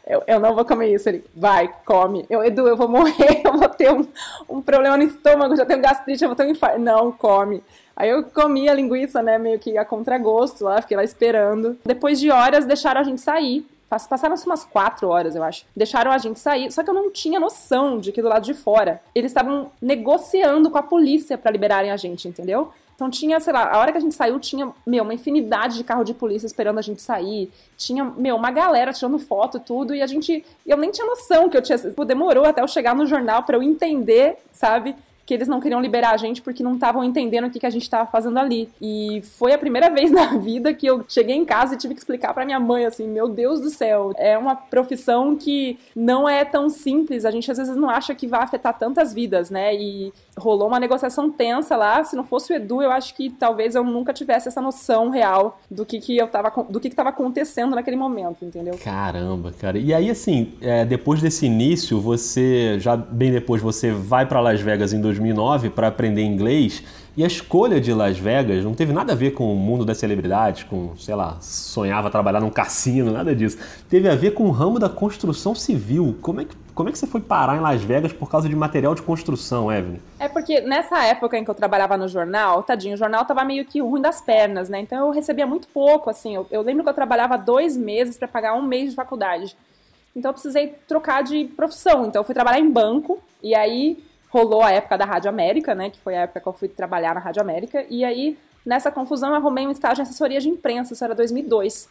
eu, 0.06 0.22
eu 0.26 0.40
não 0.40 0.54
vou 0.54 0.64
comer 0.64 0.94
isso. 0.94 1.08
Ele, 1.08 1.24
vai, 1.34 1.72
come. 1.84 2.26
Eu, 2.28 2.44
Edu, 2.44 2.68
eu 2.68 2.76
vou 2.76 2.88
morrer, 2.88 3.40
eu 3.44 3.56
vou 3.56 3.68
ter 3.68 3.92
um, 3.92 4.06
um 4.48 4.60
problema 4.60 4.96
no 4.96 5.04
estômago, 5.04 5.56
já 5.56 5.64
tenho 5.64 5.80
gastrite, 5.80 6.22
eu 6.22 6.28
vou 6.28 6.36
ter 6.36 6.44
um 6.44 6.50
infarto. 6.50 6.78
Não, 6.78 7.10
come. 7.10 7.62
Aí 7.98 8.10
eu 8.10 8.22
comi 8.22 8.68
a 8.68 8.74
linguiça, 8.74 9.20
né, 9.20 9.38
meio 9.38 9.58
que 9.58 9.76
a 9.76 9.84
contragosto 9.84 10.62
lá, 10.62 10.80
fiquei 10.80 10.96
lá 10.96 11.02
esperando. 11.02 11.76
Depois 11.84 12.20
de 12.20 12.30
horas, 12.30 12.64
deixaram 12.64 13.00
a 13.00 13.04
gente 13.04 13.20
sair. 13.20 13.66
Passaram-se 13.88 14.46
umas 14.46 14.64
quatro 14.64 15.08
horas, 15.08 15.34
eu 15.34 15.42
acho. 15.42 15.64
Deixaram 15.74 16.12
a 16.12 16.18
gente 16.18 16.38
sair. 16.38 16.70
Só 16.70 16.84
que 16.84 16.90
eu 16.90 16.94
não 16.94 17.10
tinha 17.10 17.40
noção 17.40 17.98
de 17.98 18.12
que 18.12 18.22
do 18.22 18.28
lado 18.28 18.44
de 18.44 18.54
fora 18.54 19.00
eles 19.14 19.30
estavam 19.32 19.72
negociando 19.82 20.70
com 20.70 20.78
a 20.78 20.82
polícia 20.82 21.36
para 21.36 21.50
liberarem 21.50 21.90
a 21.90 21.96
gente, 21.96 22.28
entendeu? 22.28 22.70
Então 22.94 23.10
tinha, 23.10 23.40
sei 23.40 23.52
lá, 23.52 23.72
a 23.72 23.78
hora 23.78 23.90
que 23.90 23.98
a 23.98 24.00
gente 24.00 24.14
saiu 24.14 24.38
tinha, 24.38 24.70
meu, 24.86 25.02
uma 25.02 25.14
infinidade 25.14 25.76
de 25.76 25.84
carro 25.84 26.04
de 26.04 26.14
polícia 26.14 26.46
esperando 26.46 26.78
a 26.78 26.82
gente 26.82 27.02
sair. 27.02 27.50
Tinha, 27.76 28.04
meu, 28.04 28.36
uma 28.36 28.52
galera 28.52 28.92
tirando 28.92 29.18
foto 29.18 29.58
tudo. 29.58 29.94
E 29.94 30.02
a 30.02 30.06
gente, 30.06 30.44
eu 30.64 30.76
nem 30.76 30.92
tinha 30.92 31.06
noção 31.06 31.48
que 31.48 31.56
eu 31.56 31.62
tinha. 31.62 31.78
Demorou 32.06 32.44
até 32.44 32.60
eu 32.60 32.68
chegar 32.68 32.94
no 32.94 33.06
jornal 33.06 33.42
para 33.42 33.56
eu 33.56 33.62
entender, 33.62 34.36
sabe? 34.52 34.94
Que 35.28 35.34
eles 35.34 35.46
não 35.46 35.60
queriam 35.60 35.78
liberar 35.78 36.12
a 36.12 36.16
gente 36.16 36.40
porque 36.40 36.62
não 36.62 36.72
estavam 36.72 37.04
entendendo 37.04 37.48
o 37.48 37.50
que, 37.50 37.60
que 37.60 37.66
a 37.66 37.70
gente 37.70 37.82
estava 37.82 38.10
fazendo 38.10 38.38
ali. 38.38 38.66
E 38.80 39.20
foi 39.36 39.52
a 39.52 39.58
primeira 39.58 39.90
vez 39.92 40.10
na 40.10 40.38
vida 40.38 40.72
que 40.72 40.86
eu 40.86 41.04
cheguei 41.06 41.36
em 41.36 41.44
casa 41.44 41.74
e 41.74 41.76
tive 41.76 41.92
que 41.92 42.00
explicar 42.00 42.32
para 42.32 42.46
minha 42.46 42.58
mãe 42.58 42.86
assim, 42.86 43.06
meu 43.06 43.28
Deus 43.28 43.60
do 43.60 43.68
céu, 43.68 44.12
é 44.16 44.38
uma 44.38 44.56
profissão 44.56 45.36
que 45.36 45.78
não 45.94 46.26
é 46.26 46.46
tão 46.46 46.70
simples, 46.70 47.26
a 47.26 47.30
gente 47.30 47.50
às 47.50 47.58
vezes 47.58 47.76
não 47.76 47.90
acha 47.90 48.14
que 48.14 48.26
vai 48.26 48.40
afetar 48.40 48.78
tantas 48.78 49.12
vidas, 49.12 49.50
né? 49.50 49.74
E 49.74 50.14
rolou 50.38 50.68
uma 50.68 50.80
negociação 50.80 51.30
tensa 51.30 51.76
lá, 51.76 52.02
se 52.04 52.16
não 52.16 52.24
fosse 52.24 52.52
o 52.52 52.56
Edu, 52.56 52.80
eu 52.80 52.90
acho 52.90 53.14
que 53.14 53.28
talvez 53.28 53.74
eu 53.74 53.84
nunca 53.84 54.14
tivesse 54.14 54.48
essa 54.48 54.62
noção 54.62 55.10
real 55.10 55.60
do 55.70 55.84
que 55.84 56.00
que 56.00 56.16
eu 56.16 56.28
tava 56.28 56.50
do 56.70 56.80
que 56.80 56.88
que 56.88 56.98
acontecendo 56.98 57.74
naquele 57.74 57.96
momento, 57.96 58.44
entendeu? 58.44 58.78
Caramba, 58.82 59.52
cara. 59.52 59.78
E 59.78 59.92
aí 59.92 60.10
assim, 60.10 60.54
é, 60.60 60.84
depois 60.84 61.20
desse 61.20 61.46
início, 61.46 62.00
você 62.00 62.78
já 62.78 62.96
bem 62.96 63.30
depois 63.30 63.60
você 63.60 63.92
vai 63.92 64.26
para 64.26 64.40
Las 64.40 64.60
Vegas 64.60 64.92
em 64.92 65.00
2009 65.18 65.70
para 65.70 65.88
aprender 65.88 66.22
inglês. 66.22 66.82
E 67.16 67.24
a 67.24 67.26
escolha 67.26 67.80
de 67.80 67.92
Las 67.92 68.16
Vegas 68.16 68.62
não 68.62 68.74
teve 68.74 68.92
nada 68.92 69.12
a 69.12 69.16
ver 69.16 69.32
com 69.32 69.52
o 69.52 69.56
mundo 69.56 69.84
das 69.84 69.98
celebridades, 69.98 70.62
com, 70.62 70.96
sei 70.96 71.16
lá, 71.16 71.36
sonhava 71.40 72.10
trabalhar 72.10 72.38
num 72.38 72.50
cassino, 72.50 73.10
nada 73.10 73.34
disso. 73.34 73.58
Teve 73.88 74.08
a 74.08 74.14
ver 74.14 74.34
com 74.34 74.44
o 74.44 74.52
ramo 74.52 74.78
da 74.78 74.88
construção 74.88 75.52
civil. 75.52 76.16
Como 76.22 76.40
é 76.40 76.44
que, 76.44 76.54
como 76.72 76.88
é 76.88 76.92
que 76.92 76.98
você 76.98 77.08
foi 77.08 77.20
parar 77.20 77.56
em 77.56 77.60
Las 77.60 77.82
Vegas 77.82 78.12
por 78.12 78.30
causa 78.30 78.48
de 78.48 78.54
material 78.54 78.94
de 78.94 79.02
construção, 79.02 79.72
Evelyn? 79.72 79.98
É 80.20 80.28
porque 80.28 80.60
nessa 80.60 81.04
época 81.04 81.36
em 81.36 81.44
que 81.44 81.50
eu 81.50 81.56
trabalhava 81.56 81.96
no 81.96 82.06
jornal, 82.06 82.62
tadinho, 82.62 82.94
o 82.94 82.98
jornal 82.98 83.24
tava 83.24 83.44
meio 83.44 83.64
que 83.64 83.80
ruim 83.80 84.00
das 84.00 84.20
pernas, 84.20 84.68
né? 84.68 84.78
Então 84.78 85.08
eu 85.08 85.12
recebia 85.12 85.46
muito 85.46 85.66
pouco, 85.68 86.08
assim. 86.08 86.36
Eu, 86.36 86.46
eu 86.52 86.62
lembro 86.62 86.84
que 86.84 86.88
eu 86.88 86.94
trabalhava 86.94 87.36
dois 87.36 87.76
meses 87.76 88.16
para 88.16 88.28
pagar 88.28 88.54
um 88.54 88.62
mês 88.62 88.90
de 88.90 88.94
faculdade. 88.94 89.56
Então 90.14 90.28
eu 90.28 90.34
precisei 90.34 90.74
trocar 90.86 91.24
de 91.24 91.46
profissão. 91.46 92.06
Então 92.06 92.20
eu 92.20 92.24
fui 92.24 92.34
trabalhar 92.34 92.60
em 92.60 92.70
banco 92.70 93.18
e 93.42 93.56
aí 93.56 93.98
rolou 94.28 94.62
a 94.62 94.70
época 94.70 94.96
da 94.96 95.04
Rádio 95.04 95.28
América, 95.28 95.74
né? 95.74 95.90
Que 95.90 95.98
foi 96.00 96.16
a 96.16 96.22
época 96.22 96.40
que 96.40 96.48
eu 96.48 96.52
fui 96.52 96.68
trabalhar 96.68 97.14
na 97.14 97.20
Rádio 97.20 97.42
América. 97.42 97.84
E 97.88 98.04
aí, 98.04 98.38
nessa 98.64 98.90
confusão, 98.90 99.30
eu 99.30 99.36
arrumei 99.36 99.66
um 99.66 99.70
estágio 99.70 100.00
em 100.00 100.04
assessoria 100.04 100.40
de 100.40 100.48
imprensa, 100.48 100.92
isso 100.92 101.04
era 101.04 101.14
2002. 101.14 101.88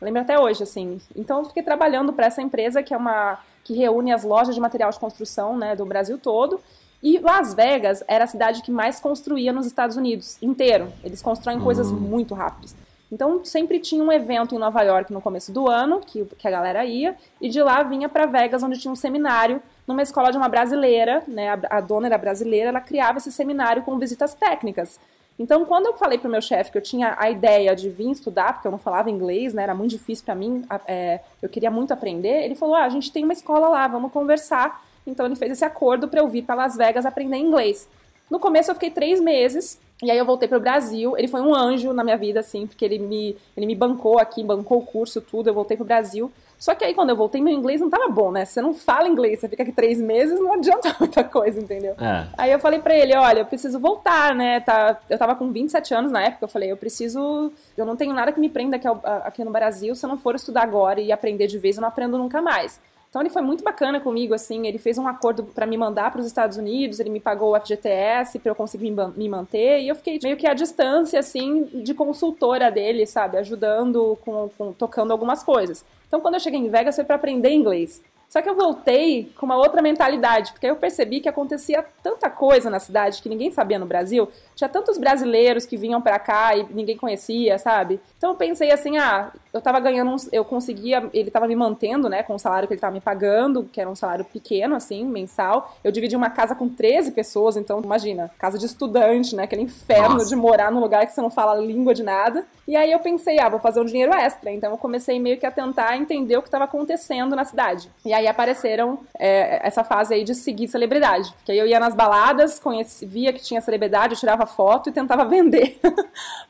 Eu 0.00 0.04
lembro 0.04 0.22
até 0.22 0.38
hoje, 0.38 0.62
assim. 0.62 1.00
Então, 1.14 1.38
eu 1.38 1.44
fiquei 1.44 1.62
trabalhando 1.62 2.12
para 2.12 2.26
essa 2.26 2.40
empresa 2.40 2.82
que 2.82 2.94
é 2.94 2.96
uma 2.96 3.38
que 3.62 3.74
reúne 3.74 4.10
as 4.10 4.24
lojas 4.24 4.54
de 4.54 4.60
material 4.60 4.90
de 4.90 4.98
construção, 4.98 5.56
né, 5.56 5.76
do 5.76 5.84
Brasil 5.84 6.16
todo. 6.18 6.60
E 7.02 7.18
Las 7.18 7.54
Vegas 7.54 8.02
era 8.08 8.24
a 8.24 8.26
cidade 8.26 8.62
que 8.62 8.70
mais 8.70 8.98
construía 9.00 9.52
nos 9.52 9.66
Estados 9.66 9.96
Unidos 9.96 10.38
inteiro. 10.42 10.92
Eles 11.04 11.20
constroem 11.22 11.58
uhum. 11.58 11.64
coisas 11.64 11.90
muito 11.90 12.34
rápidas. 12.34 12.74
Então, 13.12 13.44
sempre 13.44 13.80
tinha 13.80 14.02
um 14.02 14.12
evento 14.12 14.54
em 14.54 14.58
Nova 14.58 14.82
York 14.82 15.12
no 15.12 15.20
começo 15.20 15.50
do 15.50 15.68
ano, 15.68 16.00
que, 16.00 16.24
que 16.24 16.46
a 16.46 16.50
galera 16.50 16.84
ia, 16.84 17.16
e 17.40 17.48
de 17.48 17.60
lá 17.60 17.82
vinha 17.82 18.08
para 18.08 18.24
Vegas, 18.26 18.62
onde 18.62 18.78
tinha 18.78 18.92
um 18.92 18.96
seminário 18.96 19.60
numa 19.90 20.02
escola 20.02 20.30
de 20.30 20.38
uma 20.38 20.48
brasileira, 20.48 21.22
né? 21.28 21.50
A, 21.50 21.78
a 21.78 21.80
dona 21.80 22.06
era 22.06 22.16
brasileira, 22.16 22.70
ela 22.70 22.80
criava 22.80 23.18
esse 23.18 23.30
seminário 23.30 23.82
com 23.82 23.98
visitas 23.98 24.32
técnicas. 24.32 24.98
Então, 25.38 25.64
quando 25.64 25.86
eu 25.86 25.94
falei 25.94 26.18
pro 26.18 26.30
meu 26.30 26.40
chefe 26.40 26.70
que 26.70 26.78
eu 26.78 26.82
tinha 26.82 27.14
a 27.18 27.30
ideia 27.30 27.74
de 27.74 27.88
vir 27.88 28.10
estudar, 28.10 28.52
porque 28.52 28.68
eu 28.68 28.70
não 28.72 28.78
falava 28.78 29.10
inglês, 29.10 29.54
né? 29.54 29.62
Era 29.62 29.74
muito 29.74 29.90
difícil 29.90 30.24
para 30.24 30.34
mim, 30.34 30.64
é, 30.86 31.20
eu 31.40 31.48
queria 31.48 31.70
muito 31.70 31.92
aprender, 31.92 32.44
ele 32.44 32.54
falou: 32.54 32.74
ah, 32.74 32.84
a 32.84 32.88
gente 32.88 33.10
tem 33.10 33.24
uma 33.24 33.32
escola 33.32 33.68
lá, 33.68 33.88
vamos 33.88 34.12
conversar. 34.12 34.84
Então, 35.06 35.26
ele 35.26 35.36
fez 35.36 35.52
esse 35.52 35.64
acordo 35.64 36.08
para 36.08 36.20
eu 36.20 36.28
vir 36.28 36.42
para 36.42 36.54
Las 36.54 36.76
Vegas 36.76 37.06
aprender 37.06 37.36
inglês. 37.36 37.88
No 38.30 38.38
começo, 38.38 38.70
eu 38.70 38.74
fiquei 38.74 38.90
três 38.90 39.20
meses 39.20 39.78
e 40.02 40.10
aí 40.10 40.16
eu 40.16 40.24
voltei 40.24 40.48
pro 40.48 40.60
Brasil. 40.60 41.16
Ele 41.16 41.26
foi 41.26 41.40
um 41.40 41.54
anjo 41.54 41.92
na 41.92 42.04
minha 42.04 42.16
vida, 42.16 42.40
assim, 42.40 42.66
porque 42.66 42.84
ele 42.84 42.98
me, 42.98 43.36
ele 43.56 43.66
me 43.66 43.74
bancou 43.74 44.18
aqui, 44.18 44.42
bancou 44.44 44.78
o 44.78 44.86
curso, 44.86 45.20
tudo. 45.20 45.48
Eu 45.48 45.54
voltei 45.54 45.76
pro 45.76 45.84
Brasil. 45.84 46.30
Só 46.60 46.74
que 46.74 46.84
aí 46.84 46.92
quando 46.92 47.08
eu 47.08 47.16
voltei, 47.16 47.40
meu 47.40 47.54
inglês 47.54 47.80
não 47.80 47.88
tava 47.88 48.06
bom, 48.08 48.30
né? 48.30 48.44
Você 48.44 48.60
não 48.60 48.74
fala 48.74 49.08
inglês, 49.08 49.40
você 49.40 49.48
fica 49.48 49.62
aqui 49.62 49.72
três 49.72 49.98
meses, 49.98 50.38
não 50.38 50.52
adianta 50.60 50.94
muita 51.00 51.24
coisa, 51.24 51.58
entendeu? 51.58 51.94
É. 51.98 52.26
Aí 52.36 52.52
eu 52.52 52.58
falei 52.58 52.78
pra 52.80 52.94
ele, 52.94 53.16
olha, 53.16 53.38
eu 53.38 53.46
preciso 53.46 53.80
voltar, 53.80 54.34
né? 54.34 54.60
Tá, 54.60 55.00
eu 55.08 55.16
tava 55.16 55.34
com 55.34 55.50
27 55.50 55.94
anos 55.94 56.12
na 56.12 56.22
época, 56.22 56.44
eu 56.44 56.48
falei, 56.48 56.70
eu 56.70 56.76
preciso. 56.76 57.50
Eu 57.74 57.86
não 57.86 57.96
tenho 57.96 58.12
nada 58.12 58.30
que 58.30 58.38
me 58.38 58.50
prenda 58.50 58.76
aqui, 58.76 58.86
aqui 59.24 59.42
no 59.42 59.50
Brasil. 59.50 59.94
Se 59.94 60.04
eu 60.04 60.08
não 60.08 60.18
for 60.18 60.34
estudar 60.34 60.62
agora 60.62 61.00
e 61.00 61.10
aprender 61.10 61.46
de 61.46 61.56
vez, 61.56 61.76
eu 61.76 61.80
não 61.80 61.88
aprendo 61.88 62.18
nunca 62.18 62.42
mais. 62.42 62.78
Então 63.10 63.20
ele 63.20 63.28
foi 63.28 63.42
muito 63.42 63.64
bacana 63.64 63.98
comigo, 63.98 64.32
assim, 64.32 64.68
ele 64.68 64.78
fez 64.78 64.96
um 64.96 65.08
acordo 65.08 65.42
para 65.42 65.66
me 65.66 65.76
mandar 65.76 66.12
para 66.12 66.20
os 66.20 66.26
Estados 66.28 66.56
Unidos, 66.56 67.00
ele 67.00 67.10
me 67.10 67.18
pagou 67.18 67.56
o 67.56 67.60
FGTS 67.60 68.38
para 68.38 68.52
eu 68.52 68.54
conseguir 68.54 68.88
me 69.16 69.28
manter, 69.28 69.80
e 69.80 69.88
eu 69.88 69.96
fiquei 69.96 70.20
meio 70.22 70.36
que 70.36 70.46
à 70.46 70.54
distância, 70.54 71.18
assim, 71.18 71.64
de 71.82 71.92
consultora 71.92 72.70
dele, 72.70 73.04
sabe, 73.06 73.36
ajudando, 73.36 74.16
com, 74.24 74.48
com 74.56 74.72
tocando 74.72 75.10
algumas 75.10 75.42
coisas. 75.42 75.84
Então 76.06 76.20
quando 76.20 76.34
eu 76.34 76.40
cheguei 76.40 76.60
em 76.60 76.68
Vegas 76.68 76.94
foi 76.94 77.04
para 77.04 77.16
aprender 77.16 77.50
inglês. 77.50 78.00
Só 78.30 78.40
que 78.40 78.48
eu 78.48 78.54
voltei 78.54 79.32
com 79.36 79.44
uma 79.44 79.56
outra 79.56 79.82
mentalidade, 79.82 80.52
porque 80.52 80.66
eu 80.66 80.76
percebi 80.76 81.18
que 81.18 81.28
acontecia 81.28 81.84
tanta 82.00 82.30
coisa 82.30 82.70
na 82.70 82.78
cidade 82.78 83.20
que 83.20 83.28
ninguém 83.28 83.50
sabia 83.50 83.76
no 83.76 83.86
Brasil. 83.86 84.28
Tinha 84.54 84.68
tantos 84.68 84.98
brasileiros 84.98 85.66
que 85.66 85.76
vinham 85.76 86.00
para 86.00 86.16
cá 86.16 86.56
e 86.56 86.64
ninguém 86.70 86.96
conhecia, 86.96 87.58
sabe? 87.58 88.00
Então 88.16 88.30
eu 88.30 88.36
pensei 88.36 88.70
assim, 88.70 88.98
ah, 88.98 89.32
eu 89.52 89.60
tava 89.60 89.80
ganhando, 89.80 90.12
uns, 90.12 90.32
eu 90.32 90.44
conseguia, 90.44 91.10
ele 91.12 91.28
tava 91.28 91.48
me 91.48 91.56
mantendo, 91.56 92.08
né, 92.08 92.22
com 92.22 92.34
o 92.34 92.38
salário 92.38 92.68
que 92.68 92.74
ele 92.74 92.80
tava 92.80 92.94
me 92.94 93.00
pagando, 93.00 93.64
que 93.64 93.80
era 93.80 93.90
um 93.90 93.96
salário 93.96 94.24
pequeno, 94.24 94.76
assim, 94.76 95.04
mensal. 95.04 95.74
Eu 95.82 95.90
dividi 95.90 96.14
uma 96.14 96.30
casa 96.30 96.54
com 96.54 96.68
13 96.68 97.10
pessoas, 97.10 97.56
então 97.56 97.80
imagina, 97.82 98.30
casa 98.38 98.56
de 98.56 98.66
estudante, 98.66 99.34
né, 99.34 99.42
aquele 99.42 99.62
inferno 99.62 100.14
Nossa. 100.14 100.28
de 100.28 100.36
morar 100.36 100.70
num 100.70 100.78
lugar 100.78 101.04
que 101.04 101.12
você 101.12 101.20
não 101.20 101.30
fala 101.30 101.60
língua 101.60 101.92
de 101.92 102.04
nada. 102.04 102.46
E 102.68 102.76
aí 102.76 102.92
eu 102.92 103.00
pensei, 103.00 103.40
ah, 103.40 103.48
vou 103.48 103.58
fazer 103.58 103.80
um 103.80 103.84
dinheiro 103.84 104.14
extra. 104.14 104.52
Então 104.52 104.70
eu 104.70 104.78
comecei 104.78 105.18
meio 105.18 105.36
que 105.36 105.44
a 105.44 105.50
tentar 105.50 105.96
entender 105.96 106.36
o 106.36 106.42
que 106.42 106.46
estava 106.46 106.64
acontecendo 106.64 107.34
na 107.34 107.44
cidade. 107.44 107.90
E 108.04 108.12
aí 108.12 108.19
apareceram 108.26 109.00
é, 109.18 109.66
essa 109.66 109.84
fase 109.84 110.14
aí 110.14 110.24
de 110.24 110.34
seguir 110.34 110.68
celebridade. 110.68 111.32
Porque 111.36 111.52
aí 111.52 111.58
eu 111.58 111.66
ia 111.66 111.80
nas 111.80 111.94
baladas, 111.94 112.58
conhecia, 112.58 113.06
via 113.08 113.32
que 113.32 113.42
tinha 113.42 113.60
celebridade, 113.60 114.14
eu 114.14 114.18
tirava 114.18 114.46
foto 114.46 114.88
e 114.88 114.92
tentava 114.92 115.24
vender 115.28 115.78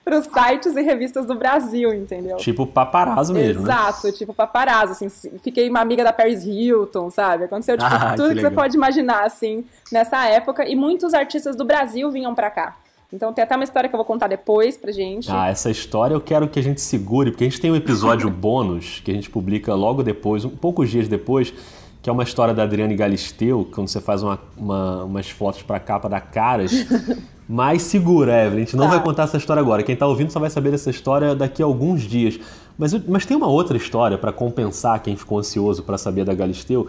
para 0.05 0.19
os 0.19 0.27
sites 0.27 0.77
e 0.77 0.83
revistas 0.83 1.27
do 1.27 1.35
Brasil, 1.35 1.93
entendeu? 1.93 2.37
Tipo 2.37 2.67
paparazzo 2.67 3.33
mesmo, 3.33 3.63
né? 3.63 3.73
Exato, 3.73 4.07
né? 4.07 4.13
tipo 4.13 4.33
paparazzo, 4.33 4.93
assim, 4.93 5.39
fiquei 5.43 5.69
uma 5.69 5.81
amiga 5.81 6.05
da 6.05 6.13
Paris 6.13 6.45
Hilton, 6.45 7.11
sabe? 7.11 7.45
Aconteceu 7.45 7.77
tipo, 7.77 7.91
ah, 7.93 8.15
tudo 8.17 8.31
que, 8.31 8.37
que 8.37 8.41
você 8.41 8.51
pode 8.51 8.77
imaginar, 8.77 9.25
assim, 9.25 9.65
nessa 9.93 10.27
época, 10.27 10.69
e 10.69 10.75
muitos 10.75 11.15
artistas 11.15 11.57
do 11.57 11.65
Brasil 11.65 12.11
vinham 12.11 12.35
para 12.35 12.51
cá. 12.51 12.77
Então 13.13 13.33
tem 13.33 13.43
até 13.43 13.57
uma 13.57 13.65
história 13.65 13.89
que 13.89 13.95
eu 13.95 13.99
vou 13.99 14.05
contar 14.05 14.29
depois 14.29 14.77
pra 14.77 14.93
gente. 14.93 15.31
Ah, 15.31 15.49
essa 15.49 15.71
história 15.71 16.15
eu 16.15 16.21
quero 16.21 16.49
que 16.49 16.59
a 16.59 16.63
gente 16.63 16.81
segure, 16.81 17.31
porque 17.31 17.45
a 17.45 17.49
gente 17.49 17.61
tem 17.61 17.71
um 17.71 17.77
episódio 17.77 18.31
bônus 18.31 19.01
que 19.05 19.11
a 19.11 19.15
gente 19.15 19.29
publica 19.29 19.75
logo 19.75 20.03
depois, 20.03 20.45
um, 20.45 20.51
poucos 20.51 20.91
dias 20.91 21.09
depois, 21.09 21.53
que 22.01 22.09
é 22.09 22.13
uma 22.13 22.23
história 22.23 22.55
da 22.55 22.63
Adriane 22.63 22.95
Galisteu, 22.95 23.69
quando 23.73 23.89
você 23.89 24.01
faz 24.01 24.23
uma, 24.23 24.39
uma, 24.57 25.05
umas 25.05 25.29
fotos 25.29 25.63
pra 25.63 25.81
capa 25.81 26.09
da 26.09 26.21
Caras. 26.21 26.73
Mas 27.49 27.83
segura, 27.83 28.47
Evelyn, 28.47 28.63
a 28.63 28.65
gente 28.65 28.77
não 28.77 28.85
tá. 28.85 28.91
vai 28.91 29.03
contar 29.03 29.25
essa 29.25 29.37
história 29.37 29.61
agora. 29.61 29.83
Quem 29.83 29.97
tá 29.97 30.07
ouvindo 30.07 30.31
só 30.31 30.39
vai 30.39 30.49
saber 30.49 30.71
dessa 30.71 30.89
história 30.89 31.35
daqui 31.35 31.61
a 31.61 31.67
alguns 31.67 32.03
dias. 32.03 32.39
Mas, 32.79 32.93
mas 33.09 33.27
tem 33.27 33.37
uma 33.37 33.49
outra 33.49 33.77
história 33.77 34.17
para 34.17 34.31
compensar 34.31 35.03
quem 35.03 35.17
ficou 35.17 35.41
ansioso 35.41 35.83
para 35.83 35.99
saber 35.99 36.25
da 36.25 36.33
Galisteu 36.33 36.87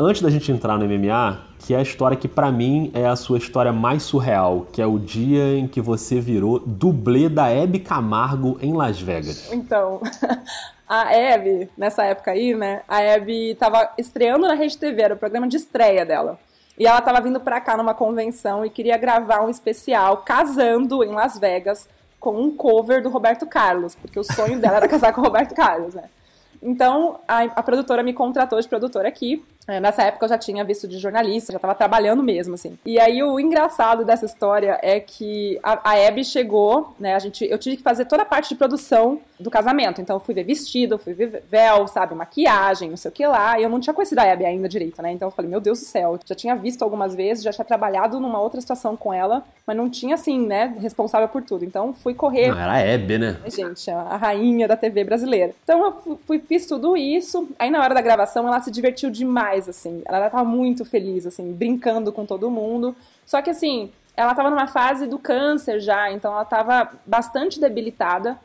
antes 0.00 0.22
da 0.22 0.30
gente 0.30 0.50
entrar 0.50 0.78
no 0.78 0.86
MMA, 0.86 1.38
que 1.58 1.74
é 1.74 1.76
a 1.76 1.82
história 1.82 2.16
que 2.16 2.26
para 2.26 2.50
mim 2.50 2.90
é 2.94 3.06
a 3.06 3.14
sua 3.14 3.36
história 3.36 3.72
mais 3.72 4.02
surreal, 4.02 4.66
que 4.72 4.80
é 4.80 4.86
o 4.86 4.98
dia 4.98 5.58
em 5.58 5.68
que 5.68 5.80
você 5.80 6.18
virou 6.20 6.58
dublê 6.58 7.28
da 7.28 7.48
Hebe 7.50 7.80
Camargo 7.80 8.58
em 8.62 8.72
Las 8.72 8.98
Vegas. 8.98 9.52
Então, 9.52 10.00
a 10.88 11.14
Hebe, 11.14 11.70
nessa 11.76 12.02
época 12.04 12.30
aí, 12.30 12.54
né, 12.54 12.80
a 12.88 13.02
Hebe 13.02 13.54
tava 13.56 13.90
estreando 13.98 14.48
na 14.48 14.54
Rede 14.54 14.78
TV, 14.78 15.02
era 15.02 15.14
o 15.14 15.18
programa 15.18 15.46
de 15.46 15.56
estreia 15.56 16.06
dela. 16.06 16.38
E 16.78 16.86
ela 16.86 17.02
tava 17.02 17.20
vindo 17.20 17.38
pra 17.38 17.60
cá 17.60 17.76
numa 17.76 17.92
convenção 17.92 18.64
e 18.64 18.70
queria 18.70 18.96
gravar 18.96 19.42
um 19.42 19.50
especial 19.50 20.18
casando 20.18 21.04
em 21.04 21.10
Las 21.10 21.38
Vegas 21.38 21.86
com 22.18 22.40
um 22.40 22.56
cover 22.56 23.02
do 23.02 23.10
Roberto 23.10 23.46
Carlos, 23.46 23.94
porque 23.94 24.18
o 24.18 24.24
sonho 24.24 24.58
dela 24.58 24.78
era 24.78 24.88
casar 24.88 25.12
com 25.12 25.20
o 25.20 25.24
Roberto 25.24 25.54
Carlos, 25.54 25.94
né? 25.94 26.04
Então, 26.62 27.20
a, 27.26 27.42
a 27.42 27.62
produtora 27.62 28.02
me 28.02 28.12
contratou 28.12 28.60
de 28.60 28.68
produtora 28.68 29.08
aqui. 29.08 29.44
É, 29.66 29.78
nessa 29.78 30.02
época 30.02 30.24
eu 30.24 30.28
já 30.28 30.38
tinha 30.38 30.64
visto 30.64 30.88
de 30.88 30.98
jornalista, 30.98 31.52
já 31.52 31.56
estava 31.56 31.74
trabalhando 31.74 32.22
mesmo, 32.22 32.54
assim. 32.54 32.78
E 32.84 32.98
aí 32.98 33.22
o 33.22 33.38
engraçado 33.38 34.04
dessa 34.04 34.24
história 34.24 34.78
é 34.82 34.98
que 34.98 35.58
a, 35.62 35.90
a 35.90 36.08
Abby 36.08 36.24
chegou, 36.24 36.94
né? 36.98 37.14
A 37.14 37.18
gente, 37.18 37.44
eu 37.44 37.58
tive 37.58 37.76
que 37.76 37.82
fazer 37.82 38.06
toda 38.06 38.22
a 38.22 38.26
parte 38.26 38.48
de 38.50 38.54
produção 38.56 39.20
do 39.40 39.50
casamento. 39.50 40.00
Então 40.00 40.16
eu 40.16 40.20
fui 40.20 40.34
ver 40.34 40.44
vestido, 40.44 40.98
fui 40.98 41.14
ver 41.14 41.42
véu, 41.48 41.86
sabe, 41.88 42.14
maquiagem, 42.14 42.90
não 42.90 42.96
sei 42.96 43.08
o 43.10 43.12
que 43.12 43.26
lá. 43.26 43.58
E 43.58 43.62
eu 43.62 43.68
não 43.68 43.80
tinha 43.80 43.94
conhecido 43.94 44.18
a 44.18 44.30
Abby 44.30 44.44
ainda 44.44 44.68
direito, 44.68 45.00
né? 45.02 45.12
Então 45.12 45.28
eu 45.28 45.32
falei, 45.32 45.50
meu 45.50 45.60
Deus 45.60 45.80
do 45.80 45.86
céu, 45.86 46.18
já 46.24 46.34
tinha 46.34 46.54
visto 46.54 46.82
algumas 46.82 47.14
vezes, 47.14 47.42
já 47.42 47.52
tinha 47.52 47.64
trabalhado 47.64 48.20
numa 48.20 48.40
outra 48.40 48.60
situação 48.60 48.96
com 48.96 49.12
ela, 49.12 49.42
mas 49.66 49.76
não 49.76 49.88
tinha 49.88 50.14
assim, 50.14 50.46
né, 50.46 50.76
responsável 50.78 51.28
por 51.28 51.42
tudo. 51.42 51.64
Então 51.64 51.92
fui 51.92 52.14
correr. 52.14 52.48
Não, 52.48 52.60
era 52.60 52.72
a 52.72 52.94
Abby, 52.94 53.18
né? 53.18 53.38
Gente, 53.46 53.90
a 53.90 54.16
rainha 54.16 54.68
da 54.68 54.76
TV 54.76 55.04
brasileira. 55.04 55.54
Então 55.64 55.84
eu 55.84 56.18
fui, 56.26 56.38
fiz 56.38 56.66
tudo 56.66 56.96
isso. 56.96 57.48
Aí 57.58 57.70
na 57.70 57.80
hora 57.80 57.94
da 57.94 58.00
gravação 58.00 58.46
ela 58.46 58.60
se 58.60 58.70
divertiu 58.70 59.10
demais, 59.10 59.68
assim. 59.68 60.02
Ela 60.06 60.28
tava 60.28 60.44
muito 60.44 60.84
feliz, 60.84 61.26
assim, 61.26 61.52
brincando 61.52 62.12
com 62.12 62.26
todo 62.26 62.50
mundo. 62.50 62.94
Só 63.24 63.40
que 63.40 63.50
assim, 63.50 63.90
ela 64.16 64.34
tava 64.34 64.50
numa 64.50 64.66
fase 64.66 65.06
do 65.06 65.18
câncer 65.18 65.80
já, 65.80 66.10
então 66.12 66.32
ela 66.32 66.44
tava 66.44 66.90
bastante 67.06 67.60
debilitada. 67.60 68.38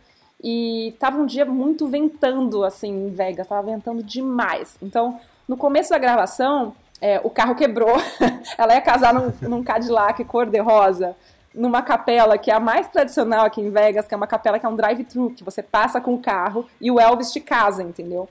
E 0.47 0.95
tava 0.99 1.17
um 1.17 1.25
dia 1.25 1.43
muito 1.43 1.87
ventando, 1.87 2.63
assim, 2.63 3.07
em 3.07 3.09
Vegas, 3.09 3.47
tava 3.47 3.63
ventando 3.63 4.03
demais. 4.03 4.77
Então, 4.79 5.19
no 5.47 5.57
começo 5.57 5.89
da 5.89 5.97
gravação, 5.97 6.75
é, 7.01 7.19
o 7.23 7.31
carro 7.31 7.55
quebrou. 7.55 7.97
ela 8.55 8.75
ia 8.75 8.81
casar 8.81 9.11
num, 9.11 9.33
num 9.41 9.63
Cadillac 9.63 10.23
cor-de-rosa 10.25 11.15
numa 11.51 11.81
capela 11.81 12.37
que 12.37 12.51
é 12.51 12.53
a 12.53 12.59
mais 12.59 12.87
tradicional 12.89 13.45
aqui 13.45 13.61
em 13.61 13.71
Vegas, 13.71 14.05
que 14.05 14.13
é 14.13 14.17
uma 14.17 14.27
capela 14.27 14.59
que 14.59 14.65
é 14.65 14.69
um 14.69 14.75
drive-thru, 14.75 15.31
que 15.31 15.43
você 15.43 15.63
passa 15.63 16.01
com 16.01 16.13
o 16.13 16.19
carro 16.19 16.67
e 16.81 16.91
o 16.91 16.99
Elvis 16.99 17.31
te 17.31 17.39
casa, 17.39 17.81
entendeu? 17.81 18.27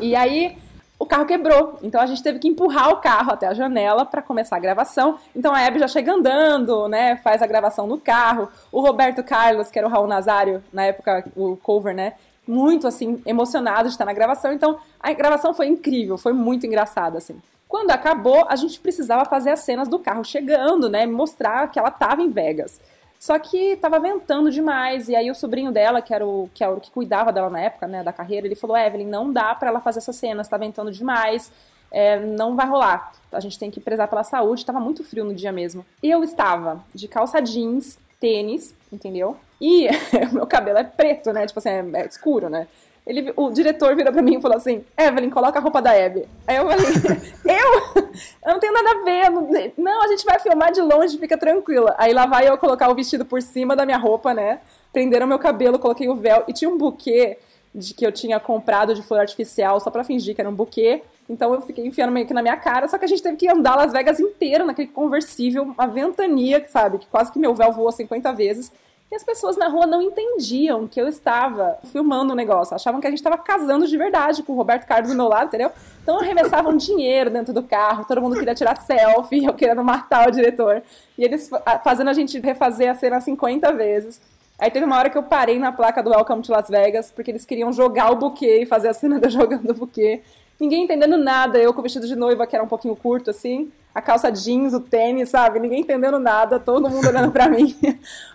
E 0.00 0.14
aí 0.14 0.56
o 0.98 1.06
carro 1.06 1.26
quebrou, 1.26 1.78
então 1.82 2.00
a 2.00 2.06
gente 2.06 2.22
teve 2.22 2.38
que 2.38 2.48
empurrar 2.48 2.90
o 2.90 2.96
carro 2.96 3.32
até 3.32 3.46
a 3.46 3.54
janela 3.54 4.04
para 4.04 4.22
começar 4.22 4.56
a 4.56 4.60
gravação. 4.60 5.18
Então 5.34 5.52
a 5.52 5.66
Abby 5.66 5.80
já 5.80 5.88
chega 5.88 6.12
andando, 6.12 6.88
né, 6.88 7.16
faz 7.16 7.42
a 7.42 7.46
gravação 7.46 7.86
no 7.86 7.98
carro. 7.98 8.48
O 8.70 8.80
Roberto 8.80 9.22
Carlos, 9.22 9.70
que 9.70 9.78
era 9.78 9.88
o 9.88 9.90
Raul 9.90 10.06
Nazário, 10.06 10.62
na 10.72 10.84
época 10.84 11.24
o 11.36 11.56
cover, 11.56 11.94
né, 11.94 12.14
muito 12.46 12.86
assim 12.86 13.20
emocionado 13.26 13.88
de 13.88 13.94
estar 13.94 14.04
na 14.04 14.12
gravação. 14.12 14.52
Então 14.52 14.78
a 15.00 15.12
gravação 15.12 15.52
foi 15.52 15.66
incrível, 15.66 16.16
foi 16.16 16.32
muito 16.32 16.66
engraçada 16.66 17.18
assim. 17.18 17.40
Quando 17.68 17.90
acabou, 17.90 18.46
a 18.48 18.54
gente 18.54 18.78
precisava 18.78 19.24
fazer 19.24 19.50
as 19.50 19.60
cenas 19.60 19.88
do 19.88 19.98
carro 19.98 20.24
chegando, 20.24 20.88
né? 20.88 21.06
Mostrar 21.06 21.68
que 21.72 21.76
ela 21.76 21.88
estava 21.88 22.22
em 22.22 22.30
Vegas. 22.30 22.80
Só 23.24 23.38
que 23.38 23.56
estava 23.56 23.98
ventando 23.98 24.50
demais, 24.50 25.08
e 25.08 25.16
aí 25.16 25.30
o 25.30 25.34
sobrinho 25.34 25.72
dela, 25.72 26.02
que 26.02 26.12
era 26.12 26.26
o 26.26 26.50
que, 26.52 26.62
era 26.62 26.74
o 26.74 26.78
que 26.78 26.90
cuidava 26.90 27.32
dela 27.32 27.48
na 27.48 27.58
época, 27.58 27.86
né, 27.86 28.02
da 28.02 28.12
carreira, 28.12 28.46
ele 28.46 28.54
falou: 28.54 28.76
Evelyn, 28.76 29.06
não 29.06 29.32
dá 29.32 29.54
para 29.54 29.70
ela 29.70 29.80
fazer 29.80 30.00
essas 30.00 30.16
cenas, 30.16 30.46
está 30.46 30.58
ventando 30.58 30.92
demais, 30.92 31.50
é, 31.90 32.20
não 32.20 32.54
vai 32.54 32.68
rolar. 32.68 33.14
A 33.32 33.40
gente 33.40 33.58
tem 33.58 33.70
que 33.70 33.80
prezar 33.80 34.08
pela 34.08 34.24
saúde, 34.24 34.60
estava 34.60 34.78
muito 34.78 35.02
frio 35.02 35.24
no 35.24 35.34
dia 35.34 35.50
mesmo. 35.50 35.86
Eu 36.02 36.22
estava 36.22 36.84
de 36.94 37.08
calça 37.08 37.40
jeans, 37.40 37.98
tênis, 38.20 38.74
entendeu? 38.92 39.38
E 39.58 39.88
meu 40.30 40.46
cabelo 40.46 40.76
é 40.76 40.84
preto, 40.84 41.32
né? 41.32 41.46
Tipo 41.46 41.60
assim, 41.60 41.70
é, 41.70 41.82
é 41.94 42.06
escuro, 42.06 42.50
né? 42.50 42.68
Ele, 43.06 43.32
o 43.36 43.50
diretor 43.50 43.94
virou 43.94 44.12
pra 44.12 44.22
mim 44.22 44.38
e 44.38 44.40
falou 44.40 44.56
assim: 44.56 44.82
Evelyn, 44.96 45.28
coloca 45.28 45.58
a 45.58 45.62
roupa 45.62 45.82
da 45.82 45.90
Abby. 45.90 46.24
Aí 46.46 46.56
eu 46.56 46.66
falei: 46.66 46.86
Eu? 47.44 48.04
Eu 48.46 48.52
não 48.52 48.58
tenho 48.58 48.72
nada 48.72 48.90
a 48.90 49.04
ver. 49.04 49.30
Não, 49.30 49.48
não, 49.76 50.02
a 50.02 50.08
gente 50.08 50.24
vai 50.24 50.38
filmar 50.38 50.72
de 50.72 50.80
longe, 50.80 51.18
fica 51.18 51.36
tranquila. 51.36 51.94
Aí 51.98 52.14
lá 52.14 52.24
vai 52.24 52.48
eu 52.48 52.56
colocar 52.56 52.88
o 52.88 52.94
vestido 52.94 53.24
por 53.24 53.42
cima 53.42 53.76
da 53.76 53.84
minha 53.84 53.98
roupa, 53.98 54.32
né? 54.32 54.60
Prenderam 54.92 55.26
meu 55.26 55.38
cabelo, 55.38 55.78
coloquei 55.78 56.08
o 56.08 56.16
véu. 56.16 56.44
E 56.48 56.52
tinha 56.52 56.70
um 56.70 56.78
buquê 56.78 57.38
de 57.74 57.92
que 57.92 58.06
eu 58.06 58.12
tinha 58.12 58.40
comprado 58.40 58.94
de 58.94 59.02
flor 59.02 59.20
artificial 59.20 59.80
só 59.80 59.90
para 59.90 60.04
fingir 60.04 60.34
que 60.34 60.40
era 60.40 60.48
um 60.48 60.54
buquê. 60.54 61.02
Então 61.28 61.52
eu 61.52 61.60
fiquei 61.60 61.86
enfiando 61.86 62.12
meio 62.12 62.26
que 62.26 62.34
na 62.34 62.42
minha 62.42 62.56
cara, 62.56 62.86
só 62.86 62.98
que 62.98 63.04
a 63.04 63.08
gente 63.08 63.22
teve 63.22 63.36
que 63.36 63.48
andar 63.48 63.76
Las 63.76 63.92
Vegas 63.92 64.20
inteiro 64.20 64.64
naquele 64.64 64.88
conversível, 64.88 65.62
uma 65.62 65.86
ventania, 65.86 66.64
sabe? 66.68 66.98
Que 66.98 67.06
quase 67.06 67.32
que 67.32 67.38
meu 67.38 67.54
véu 67.54 67.72
voou 67.72 67.90
50 67.90 68.32
vezes. 68.32 68.70
E 69.14 69.16
as 69.16 69.22
pessoas 69.22 69.56
na 69.56 69.68
rua 69.68 69.86
não 69.86 70.02
entendiam 70.02 70.88
que 70.88 71.00
eu 71.00 71.06
estava 71.06 71.78
filmando 71.92 72.32
o 72.32 72.36
negócio, 72.36 72.74
achavam 72.74 73.00
que 73.00 73.06
a 73.06 73.10
gente 73.10 73.20
estava 73.20 73.38
casando 73.38 73.86
de 73.86 73.96
verdade 73.96 74.42
com 74.42 74.52
o 74.52 74.56
Roberto 74.56 74.88
Carlos 74.88 75.08
do 75.08 75.16
meu 75.16 75.28
lado, 75.28 75.46
entendeu? 75.46 75.70
Então 76.02 76.18
arremessavam 76.18 76.74
dinheiro 76.76 77.30
dentro 77.30 77.52
do 77.52 77.62
carro, 77.62 78.04
todo 78.08 78.20
mundo 78.20 78.36
queria 78.36 78.56
tirar 78.56 78.76
selfie, 78.76 79.44
eu 79.44 79.54
querendo 79.54 79.84
matar 79.84 80.26
o 80.26 80.32
diretor. 80.32 80.82
E 81.16 81.22
eles 81.22 81.48
fazendo 81.84 82.10
a 82.10 82.12
gente 82.12 82.40
refazer 82.40 82.90
a 82.90 82.94
cena 82.96 83.20
50 83.20 83.72
vezes. 83.74 84.20
Aí 84.58 84.68
teve 84.68 84.84
uma 84.84 84.98
hora 84.98 85.08
que 85.08 85.16
eu 85.16 85.22
parei 85.22 85.60
na 85.60 85.70
placa 85.70 86.02
do 86.02 86.10
Welcome 86.10 86.42
to 86.42 86.50
Las 86.50 86.68
Vegas, 86.68 87.12
porque 87.12 87.30
eles 87.30 87.44
queriam 87.44 87.72
jogar 87.72 88.10
o 88.10 88.16
buquê 88.16 88.62
e 88.62 88.66
fazer 88.66 88.88
a 88.88 88.94
cena 88.94 89.20
de 89.20 89.28
jogando 89.30 89.70
o 89.70 89.74
buquê. 89.74 90.22
Ninguém 90.60 90.84
entendendo 90.84 91.16
nada, 91.16 91.58
eu 91.58 91.72
com 91.72 91.80
o 91.80 91.82
vestido 91.82 92.06
de 92.06 92.16
noiva, 92.16 92.46
que 92.46 92.54
era 92.54 92.64
um 92.64 92.68
pouquinho 92.68 92.96
curto, 92.96 93.30
assim 93.30 93.70
a 93.94 94.02
calça 94.02 94.30
jeans, 94.30 94.74
o 94.74 94.80
tênis, 94.80 95.28
sabe? 95.28 95.60
Ninguém 95.60 95.82
entendendo 95.82 96.18
nada, 96.18 96.58
todo 96.58 96.90
mundo 96.90 97.06
olhando 97.06 97.30
pra 97.30 97.46
mim. 97.48 97.74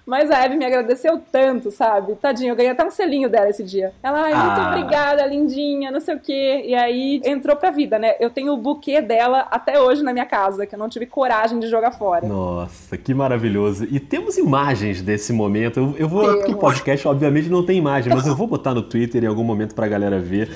Mas 0.05 0.31
a 0.31 0.43
Abby 0.43 0.55
me 0.55 0.63
agradeceu 0.63 1.21
tanto, 1.31 1.69
sabe? 1.69 2.15
Tadinho, 2.15 2.51
eu 2.51 2.55
ganhei 2.55 2.71
até 2.71 2.83
um 2.85 2.89
selinho 2.89 3.29
dela 3.29 3.49
esse 3.49 3.61
dia. 3.61 3.91
Ela, 4.01 4.21
ai, 4.21 4.33
muito 4.33 4.61
ah. 4.61 4.67
obrigada, 4.69 5.25
lindinha, 5.25 5.91
não 5.91 5.99
sei 5.99 6.15
o 6.15 6.19
quê. 6.19 6.63
E 6.65 6.73
aí 6.73 7.21
entrou 7.25 7.57
pra 7.57 7.71
vida, 7.71 7.99
né? 7.99 8.15
Eu 8.21 8.29
tenho 8.29 8.53
o 8.53 8.57
buquê 8.57 9.01
dela 9.01 9.47
até 9.51 9.81
hoje 9.81 10.01
na 10.01 10.13
minha 10.13 10.25
casa, 10.25 10.65
que 10.65 10.73
eu 10.73 10.79
não 10.79 10.87
tive 10.87 11.05
coragem 11.05 11.59
de 11.59 11.67
jogar 11.67 11.91
fora. 11.91 12.25
Nossa, 12.25 12.97
que 12.97 13.13
maravilhoso. 13.13 13.85
E 13.91 13.99
temos 13.99 14.37
imagens 14.37 15.01
desse 15.01 15.33
momento. 15.33 15.77
Eu, 15.77 15.95
eu 15.97 16.07
vou. 16.07 16.21
Temos. 16.21 16.39
Porque 16.39 16.55
podcast, 16.55 17.07
obviamente, 17.07 17.49
não 17.49 17.65
tem 17.65 17.77
imagem, 17.77 18.13
mas 18.13 18.25
eu 18.25 18.35
vou 18.35 18.47
botar 18.47 18.73
no 18.73 18.81
Twitter 18.81 19.23
em 19.23 19.27
algum 19.27 19.43
momento 19.43 19.75
pra 19.75 19.87
galera 19.87 20.19
ver. 20.19 20.49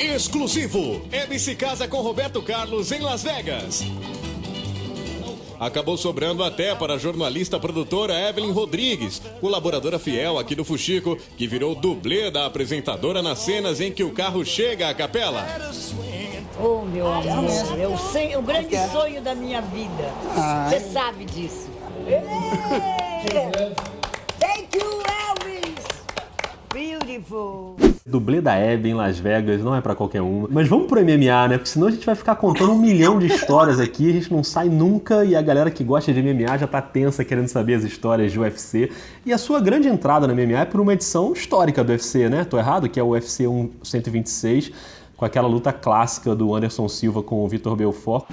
Exclusivo! 0.00 1.02
Se 1.38 1.54
casa 1.54 1.86
com 1.86 2.00
Roberto 2.00 2.42
Carlos 2.42 2.90
em 2.90 3.00
Las 3.00 3.22
Vegas 3.22 3.84
acabou 5.60 5.98
sobrando 5.98 6.42
até 6.42 6.74
para 6.74 6.94
a 6.94 6.98
jornalista 6.98 7.60
produtora 7.60 8.18
Evelyn 8.30 8.50
Rodrigues, 8.50 9.20
colaboradora 9.42 9.98
fiel 9.98 10.38
aqui 10.38 10.54
do 10.54 10.64
Fuxico, 10.64 11.18
que 11.36 11.46
virou 11.46 11.74
dublê 11.74 12.30
da 12.30 12.46
apresentadora 12.46 13.20
nas 13.20 13.40
cenas 13.40 13.78
em 13.78 13.92
que 13.92 14.02
o 14.02 14.10
carro 14.10 14.42
chega 14.42 14.88
à 14.88 14.94
capela. 14.94 15.46
Oh, 16.58 16.82
meu 16.86 17.06
amor, 17.06 17.78
é 17.78 17.86
o, 17.86 17.96
sonho, 17.96 18.38
o 18.38 18.42
grande 18.42 18.76
sonho 18.90 19.20
da 19.20 19.34
minha 19.34 19.60
vida. 19.60 20.10
Você 20.68 20.80
sabe 20.80 21.26
disso. 21.26 21.68
Thank 24.40 24.76
you! 24.76 25.09
Beautiful! 26.72 27.76
Dublê 28.06 28.40
da 28.40 28.54
Hebe 28.54 28.90
em 28.90 28.94
Las 28.94 29.18
Vegas 29.18 29.60
não 29.62 29.74
é 29.74 29.80
para 29.80 29.94
qualquer 29.94 30.22
um. 30.22 30.46
Mas 30.50 30.68
vamos 30.68 30.86
pro 30.86 31.00
MMA, 31.00 31.48
né? 31.48 31.58
Porque 31.58 31.68
senão 31.68 31.88
a 31.88 31.90
gente 31.90 32.06
vai 32.06 32.14
ficar 32.14 32.36
contando 32.36 32.72
um 32.72 32.78
milhão 32.78 33.18
de 33.18 33.26
histórias 33.26 33.80
aqui, 33.80 34.08
a 34.08 34.12
gente 34.12 34.32
não 34.32 34.42
sai 34.42 34.68
nunca 34.68 35.24
e 35.24 35.34
a 35.34 35.42
galera 35.42 35.70
que 35.70 35.82
gosta 35.82 36.12
de 36.12 36.22
MMA 36.22 36.58
já 36.58 36.66
tá 36.66 36.80
tensa 36.80 37.24
querendo 37.24 37.48
saber 37.48 37.74
as 37.74 37.84
histórias 37.84 38.32
de 38.32 38.38
UFC. 38.38 38.90
E 39.26 39.32
a 39.32 39.38
sua 39.38 39.60
grande 39.60 39.88
entrada 39.88 40.26
no 40.26 40.34
MMA 40.34 40.60
é 40.60 40.64
por 40.64 40.80
uma 40.80 40.92
edição 40.92 41.32
histórica 41.32 41.82
do 41.82 41.90
UFC, 41.90 42.28
né? 42.28 42.44
Tô 42.44 42.56
errado? 42.56 42.88
Que 42.88 43.00
é 43.00 43.02
o 43.02 43.08
UFC 43.08 43.44
126, 43.82 44.72
com 45.16 45.24
aquela 45.24 45.48
luta 45.48 45.72
clássica 45.72 46.34
do 46.34 46.54
Anderson 46.54 46.88
Silva 46.88 47.22
com 47.22 47.44
o 47.44 47.48
Vitor 47.48 47.76
Belfort. 47.76 48.26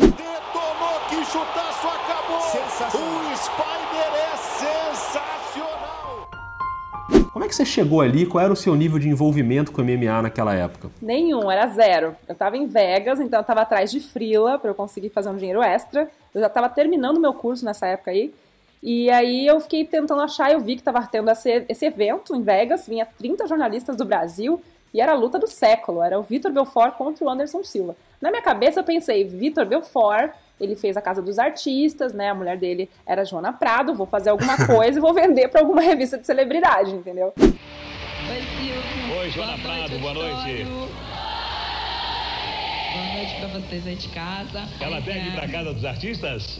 Como 7.38 7.46
é 7.46 7.48
que 7.48 7.56
você 7.56 7.66
chegou 7.66 8.02
ali? 8.02 8.26
Qual 8.26 8.44
era 8.44 8.52
o 8.52 8.56
seu 8.56 8.76
nível 8.76 8.98
de 8.98 9.08
envolvimento 9.08 9.72
com 9.72 9.84
MMA 9.84 10.24
naquela 10.24 10.56
época? 10.56 10.90
Nenhum, 11.00 11.52
era 11.52 11.68
zero. 11.68 12.16
Eu 12.28 12.34
estava 12.34 12.58
em 12.58 12.66
Vegas, 12.66 13.20
então 13.20 13.38
eu 13.38 13.42
estava 13.42 13.62
atrás 13.62 13.92
de 13.92 14.00
frila 14.00 14.58
para 14.58 14.72
eu 14.72 14.74
conseguir 14.74 15.10
fazer 15.10 15.30
um 15.30 15.38
dinheiro 15.38 15.62
extra. 15.62 16.10
Eu 16.34 16.42
já 16.42 16.48
estava 16.48 16.68
terminando 16.68 17.20
meu 17.20 17.36
curso 17.36 17.64
nessa 17.64 17.86
época 17.86 18.10
aí. 18.10 18.34
E 18.82 19.08
aí 19.12 19.46
eu 19.46 19.60
fiquei 19.60 19.86
tentando 19.86 20.24
achar, 20.24 20.52
eu 20.52 20.60
vi 20.60 20.74
que 20.74 20.82
estava 20.82 21.06
tendo 21.06 21.30
esse, 21.30 21.64
esse 21.70 21.86
evento 21.86 22.36
em 22.36 22.42
Vegas, 22.42 22.88
vinha 22.88 23.06
30 23.06 23.46
jornalistas 23.46 23.96
do 23.96 24.04
Brasil, 24.04 24.60
e 24.92 25.00
era 25.00 25.12
a 25.12 25.16
luta 25.16 25.38
do 25.38 25.46
século, 25.46 26.02
era 26.02 26.20
o 26.20 26.24
Vitor 26.24 26.52
Belfort 26.52 26.96
contra 26.96 27.24
o 27.24 27.30
Anderson 27.30 27.64
Silva. 27.64 27.96
Na 28.20 28.32
minha 28.32 28.42
cabeça 28.42 28.80
eu 28.80 28.84
pensei, 28.84 29.24
Vitor 29.26 29.64
Belfort 29.64 30.32
ele 30.60 30.76
fez 30.76 30.98
a 30.98 31.02
Casa 31.02 31.22
dos 31.22 31.38
Artistas, 31.40 32.14
né? 32.14 32.30
A 32.30 32.36
mulher 32.36 32.58
dele 32.58 32.90
era 33.06 33.24
Joana 33.24 33.54
Prado, 33.54 33.94
vou 33.94 34.08
fazer 34.08 34.30
alguma 34.30 34.58
coisa 34.66 34.98
e 34.98 35.02
vou 35.02 35.14
vender 35.14 35.48
para 35.50 35.62
alguma 35.62 35.82
revista 35.82 36.18
de 36.18 36.26
celebridade, 36.26 36.92
entendeu? 36.92 37.34
Oi, 39.20 39.30
Joana 39.30 39.58
Prado, 39.58 40.00
boa 40.00 40.14
noite. 40.14 40.66
Boa 42.94 43.14
noite 43.14 43.36
para 43.40 43.48
vocês 43.50 43.88
aí 43.88 43.96
de 43.96 44.10
casa. 44.10 44.64
Ela 44.80 45.00
deve 45.00 45.20
ir 45.20 45.34
para 45.34 45.48
Casa 45.48 45.74
dos 45.74 45.86
Artistas? 45.86 46.60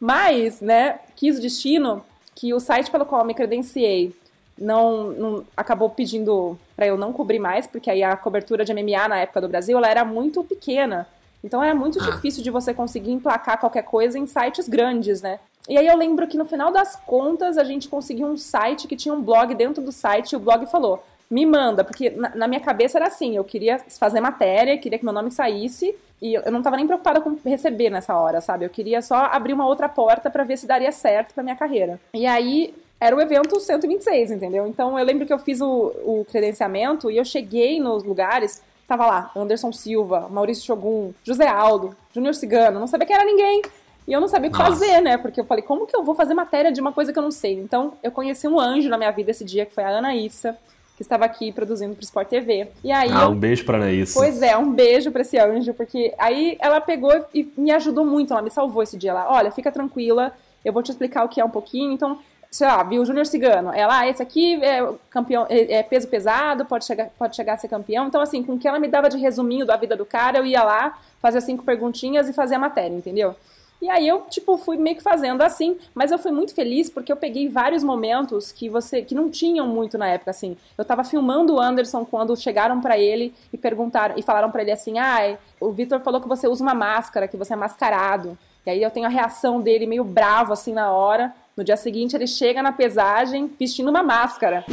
Mas, 0.00 0.60
né, 0.60 0.98
quis 1.16 1.38
o 1.38 1.40
destino 1.40 2.04
que 2.34 2.52
o 2.52 2.60
site 2.60 2.90
pelo 2.90 3.06
qual 3.06 3.22
eu 3.22 3.26
me 3.26 3.34
credenciei 3.34 4.14
não, 4.58 5.10
não 5.12 5.44
acabou 5.56 5.90
pedindo 5.90 6.58
para 6.76 6.86
eu 6.86 6.96
não 6.96 7.12
cobrir 7.12 7.38
mais, 7.38 7.66
porque 7.66 7.90
aí 7.90 8.02
a 8.02 8.16
cobertura 8.16 8.64
de 8.64 8.72
MMA 8.72 9.08
na 9.08 9.20
época 9.20 9.40
do 9.40 9.48
Brasil 9.48 9.76
ela 9.76 9.88
era 9.88 10.04
muito 10.04 10.42
pequena. 10.44 11.06
Então 11.44 11.62
era 11.62 11.74
muito 11.74 12.02
ah. 12.02 12.10
difícil 12.10 12.42
de 12.42 12.50
você 12.50 12.72
conseguir 12.72 13.12
emplacar 13.12 13.60
qualquer 13.60 13.82
coisa 13.82 14.18
em 14.18 14.26
sites 14.26 14.66
grandes, 14.66 15.20
né? 15.20 15.38
E 15.68 15.78
aí 15.78 15.86
eu 15.86 15.96
lembro 15.96 16.26
que 16.26 16.36
no 16.36 16.44
final 16.44 16.72
das 16.72 16.96
contas 16.96 17.58
a 17.58 17.64
gente 17.64 17.88
conseguiu 17.88 18.26
um 18.26 18.36
site 18.36 18.88
que 18.88 18.96
tinha 18.96 19.14
um 19.14 19.22
blog 19.22 19.54
dentro 19.54 19.82
do 19.82 19.92
site 19.92 20.32
e 20.32 20.36
o 20.36 20.40
blog 20.40 20.66
falou: 20.66 21.04
me 21.30 21.46
manda, 21.46 21.84
porque 21.84 22.10
na, 22.10 22.34
na 22.34 22.48
minha 22.48 22.60
cabeça 22.60 22.98
era 22.98 23.06
assim, 23.06 23.36
eu 23.36 23.44
queria 23.44 23.78
fazer 23.78 24.20
matéria, 24.20 24.78
queria 24.78 24.98
que 24.98 25.04
meu 25.04 25.14
nome 25.14 25.30
saísse 25.30 25.94
e 26.20 26.34
eu 26.34 26.50
não 26.50 26.62
tava 26.62 26.76
nem 26.76 26.86
preocupada 26.86 27.20
com 27.20 27.36
receber 27.44 27.90
nessa 27.90 28.16
hora, 28.16 28.40
sabe? 28.40 28.64
Eu 28.64 28.70
queria 28.70 29.02
só 29.02 29.16
abrir 29.26 29.52
uma 29.52 29.66
outra 29.66 29.88
porta 29.88 30.30
para 30.30 30.44
ver 30.44 30.56
se 30.56 30.66
daria 30.66 30.92
certo 30.92 31.34
pra 31.34 31.42
minha 31.42 31.56
carreira. 31.56 32.00
E 32.14 32.24
aí 32.26 32.74
era 33.00 33.14
o 33.14 33.20
evento 33.20 33.60
126, 33.60 34.30
entendeu? 34.30 34.66
Então 34.66 34.98
eu 34.98 35.04
lembro 35.04 35.26
que 35.26 35.32
eu 35.32 35.38
fiz 35.38 35.60
o, 35.60 35.92
o 36.04 36.26
credenciamento 36.30 37.10
e 37.10 37.16
eu 37.18 37.24
cheguei 37.24 37.80
nos 37.80 38.04
lugares, 38.04 38.62
tava 38.86 39.06
lá 39.06 39.30
Anderson 39.36 39.72
Silva, 39.72 40.28
Maurício 40.30 40.64
Shogun, 40.64 41.12
José 41.22 41.48
Aldo, 41.48 41.96
Júnior 42.12 42.34
Cigano, 42.34 42.80
não 42.80 42.86
sabia 42.86 43.06
quem 43.06 43.16
era 43.16 43.24
ninguém. 43.24 43.62
E 44.06 44.12
eu 44.12 44.20
não 44.20 44.28
sabia 44.28 44.50
o 44.50 44.52
que 44.52 44.58
fazer, 44.58 45.00
né? 45.00 45.16
Porque 45.16 45.40
eu 45.40 45.44
falei, 45.44 45.62
como 45.62 45.86
que 45.86 45.96
eu 45.96 46.04
vou 46.04 46.14
fazer 46.14 46.34
matéria 46.34 46.70
de 46.70 46.80
uma 46.80 46.92
coisa 46.92 47.12
que 47.12 47.18
eu 47.18 47.22
não 47.22 47.30
sei? 47.30 47.54
Então, 47.54 47.94
eu 48.02 48.10
conheci 48.10 48.46
um 48.46 48.60
anjo 48.60 48.88
na 48.88 48.98
minha 48.98 49.10
vida 49.10 49.30
esse 49.30 49.44
dia, 49.44 49.64
que 49.64 49.74
foi 49.74 49.82
a 49.82 49.88
Ana 49.88 50.14
Issa, 50.14 50.58
que 50.96 51.02
estava 51.02 51.24
aqui 51.24 51.50
produzindo 51.50 51.94
pro 51.94 52.04
Sport 52.04 52.28
TV. 52.28 52.68
E 52.82 52.92
aí 52.92 53.10
ah, 53.10 53.22
eu... 53.22 53.30
um 53.30 53.34
beijo 53.34 53.64
pra 53.64 53.78
Anaísa. 53.78 54.12
Pois 54.14 54.42
é, 54.42 54.56
um 54.56 54.70
beijo 54.72 55.10
pra 55.10 55.22
esse 55.22 55.38
anjo, 55.38 55.72
porque 55.72 56.14
aí 56.18 56.56
ela 56.60 56.80
pegou 56.80 57.12
e 57.32 57.50
me 57.56 57.72
ajudou 57.72 58.04
muito, 58.04 58.32
ela 58.32 58.42
me 58.42 58.50
salvou 58.50 58.82
esse 58.82 58.96
dia 58.96 59.12
lá. 59.12 59.26
Olha, 59.30 59.50
fica 59.50 59.72
tranquila, 59.72 60.32
eu 60.64 60.72
vou 60.72 60.82
te 60.82 60.90
explicar 60.90 61.24
o 61.24 61.28
que 61.28 61.40
é 61.40 61.44
um 61.44 61.50
pouquinho. 61.50 61.92
Então, 61.92 62.18
sei 62.54 62.68
lá, 62.68 62.84
viu 62.84 63.02
o 63.02 63.04
Júnior 63.04 63.26
Cigano. 63.26 63.72
Ela, 63.74 63.98
ah, 63.98 64.08
esse 64.08 64.22
aqui 64.22 64.62
é 64.62 64.88
campeão, 65.10 65.44
é, 65.50 65.74
é, 65.74 65.82
peso 65.82 66.06
pesado, 66.06 66.64
pode 66.64 66.84
chegar, 66.84 67.10
pode 67.18 67.34
chegar 67.34 67.54
a 67.54 67.56
ser 67.56 67.66
campeão. 67.66 68.06
Então, 68.06 68.20
assim, 68.20 68.44
com 68.44 68.52
o 68.52 68.58
que 68.58 68.68
ela 68.68 68.78
me 68.78 68.86
dava 68.86 69.08
de 69.08 69.18
resuminho 69.18 69.66
da 69.66 69.76
vida 69.76 69.96
do 69.96 70.06
cara, 70.06 70.38
eu 70.38 70.46
ia 70.46 70.62
lá, 70.62 70.96
fazia 71.20 71.40
cinco 71.40 71.64
perguntinhas 71.64 72.28
e 72.28 72.32
fazia 72.32 72.56
a 72.56 72.60
matéria, 72.60 72.94
entendeu? 72.94 73.34
E 73.82 73.90
aí 73.90 74.06
eu, 74.06 74.20
tipo, 74.30 74.56
fui 74.56 74.76
meio 74.76 74.94
que 74.94 75.02
fazendo 75.02 75.42
assim, 75.42 75.76
mas 75.92 76.12
eu 76.12 76.18
fui 76.18 76.30
muito 76.30 76.54
feliz 76.54 76.88
porque 76.88 77.10
eu 77.10 77.16
peguei 77.16 77.48
vários 77.48 77.82
momentos 77.82 78.52
que 78.52 78.68
você 78.68 79.02
que 79.02 79.16
não 79.16 79.28
tinham 79.28 79.66
muito 79.66 79.98
na 79.98 80.06
época 80.06 80.30
assim. 80.30 80.56
Eu 80.78 80.84
tava 80.84 81.02
filmando 81.02 81.54
o 81.54 81.60
Anderson 81.60 82.04
quando 82.04 82.36
chegaram 82.36 82.80
para 82.80 82.96
ele 82.96 83.34
e 83.52 83.58
perguntaram 83.58 84.14
e 84.16 84.22
falaram 84.22 84.50
para 84.50 84.62
ele 84.62 84.70
assim: 84.70 85.00
"Ah, 85.00 85.36
o 85.60 85.72
Vitor 85.72 85.98
falou 86.00 86.20
que 86.20 86.28
você 86.28 86.46
usa 86.46 86.62
uma 86.62 86.72
máscara, 86.72 87.26
que 87.26 87.36
você 87.36 87.52
é 87.52 87.56
mascarado". 87.56 88.38
E 88.64 88.70
aí 88.70 88.82
eu 88.82 88.90
tenho 88.90 89.06
a 89.06 89.10
reação 89.10 89.60
dele 89.60 89.86
meio 89.86 90.04
bravo 90.04 90.52
assim 90.52 90.72
na 90.72 90.92
hora. 90.92 91.34
No 91.56 91.62
dia 91.62 91.76
seguinte 91.76 92.16
ele 92.16 92.26
chega 92.26 92.62
na 92.62 92.72
pesagem 92.72 93.54
vestindo 93.58 93.88
uma 93.88 94.02
máscara. 94.02 94.64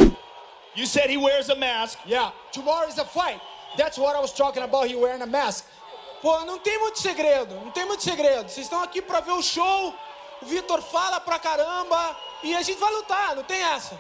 You 0.76 0.88
said 0.88 1.12
he 1.12 1.18
wears 1.18 1.50
a 1.50 1.56
mask. 1.56 2.00
Yeah. 2.08 2.34
Tomorrow 2.52 2.90
is 2.90 2.98
a 2.98 3.06
fight. 3.06 3.40
That's 3.78 3.98
what 3.98 4.18
I 4.18 4.22
was 4.22 4.32
talking 4.32 4.64
about, 4.64 4.90
he 4.90 4.96
wearing 4.96 5.22
a 5.22 5.26
mask. 5.26 5.66
Pô, 6.22 6.40
não 6.46 6.60
tem 6.60 6.80
muito 6.80 7.00
segredo, 7.00 7.56
não 7.56 7.72
tem 7.72 7.86
muito 7.86 8.04
segredo. 8.04 8.50
Vocês 8.50 8.66
estão 8.66 8.82
aqui 8.82 9.02
para 9.02 9.22
ver 9.22 9.32
o 9.32 9.42
show, 9.42 9.94
o 10.42 10.46
Vitor 10.46 10.82
fala 10.82 11.20
pra 11.20 11.40
caramba 11.40 12.18
e 12.44 12.56
a 12.56 12.62
gente 12.62 12.80
vai 12.80 12.92
lutar, 12.94 13.36
não 13.36 13.44
tem 13.44 13.62
essa. 13.62 14.00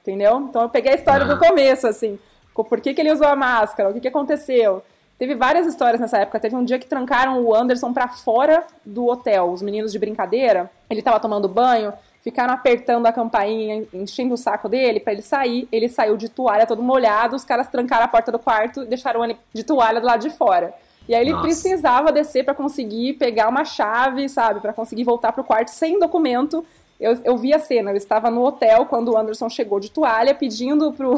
Entendeu? 0.00 0.46
Então 0.48 0.62
eu 0.62 0.68
peguei 0.68 0.92
a 0.92 0.96
história 0.96 1.26
do 1.26 1.38
começo, 1.38 1.86
assim. 1.86 2.18
Por 2.54 2.80
que, 2.80 2.94
que 2.94 3.00
ele 3.00 3.12
usou 3.12 3.26
a 3.26 3.36
máscara? 3.36 3.90
O 3.90 3.94
que, 3.94 4.00
que 4.00 4.08
aconteceu? 4.08 4.82
Teve 5.24 5.36
várias 5.36 5.66
histórias 5.66 5.98
nessa 5.98 6.18
época. 6.18 6.38
Teve 6.38 6.54
um 6.54 6.62
dia 6.62 6.78
que 6.78 6.84
trancaram 6.84 7.42
o 7.42 7.54
Anderson 7.54 7.94
para 7.94 8.08
fora 8.08 8.62
do 8.84 9.06
hotel, 9.06 9.50
os 9.50 9.62
meninos 9.62 9.90
de 9.90 9.98
brincadeira. 9.98 10.70
Ele 10.90 11.00
tava 11.00 11.18
tomando 11.18 11.48
banho, 11.48 11.94
ficaram 12.20 12.52
apertando 12.52 13.06
a 13.06 13.12
campainha, 13.12 13.86
enchendo 13.94 14.34
o 14.34 14.36
saco 14.36 14.68
dele 14.68 15.00
para 15.00 15.14
ele 15.14 15.22
sair. 15.22 15.66
Ele 15.72 15.88
saiu 15.88 16.18
de 16.18 16.28
toalha 16.28 16.66
todo 16.66 16.82
molhado, 16.82 17.34
os 17.36 17.42
caras 17.42 17.68
trancaram 17.68 18.04
a 18.04 18.08
porta 18.08 18.30
do 18.30 18.38
quarto 18.38 18.82
e 18.82 18.86
deixaram 18.86 19.24
ele 19.24 19.38
de 19.50 19.64
toalha 19.64 19.98
do 19.98 20.06
lado 20.06 20.20
de 20.20 20.28
fora. 20.28 20.74
E 21.08 21.14
aí 21.14 21.22
ele 21.22 21.32
Nossa. 21.32 21.44
precisava 21.44 22.12
descer 22.12 22.44
para 22.44 22.52
conseguir 22.52 23.14
pegar 23.14 23.48
uma 23.48 23.64
chave, 23.64 24.28
sabe, 24.28 24.60
para 24.60 24.74
conseguir 24.74 25.04
voltar 25.04 25.32
pro 25.32 25.42
quarto 25.42 25.68
sem 25.68 25.98
documento. 25.98 26.62
Eu, 27.00 27.18
eu 27.24 27.38
vi 27.38 27.54
a 27.54 27.58
cena, 27.58 27.92
eu 27.92 27.96
estava 27.96 28.30
no 28.30 28.44
hotel 28.44 28.84
quando 28.84 29.12
o 29.12 29.16
Anderson 29.16 29.48
chegou 29.48 29.80
de 29.80 29.90
toalha 29.90 30.34
pedindo 30.34 30.92
pro, 30.92 31.16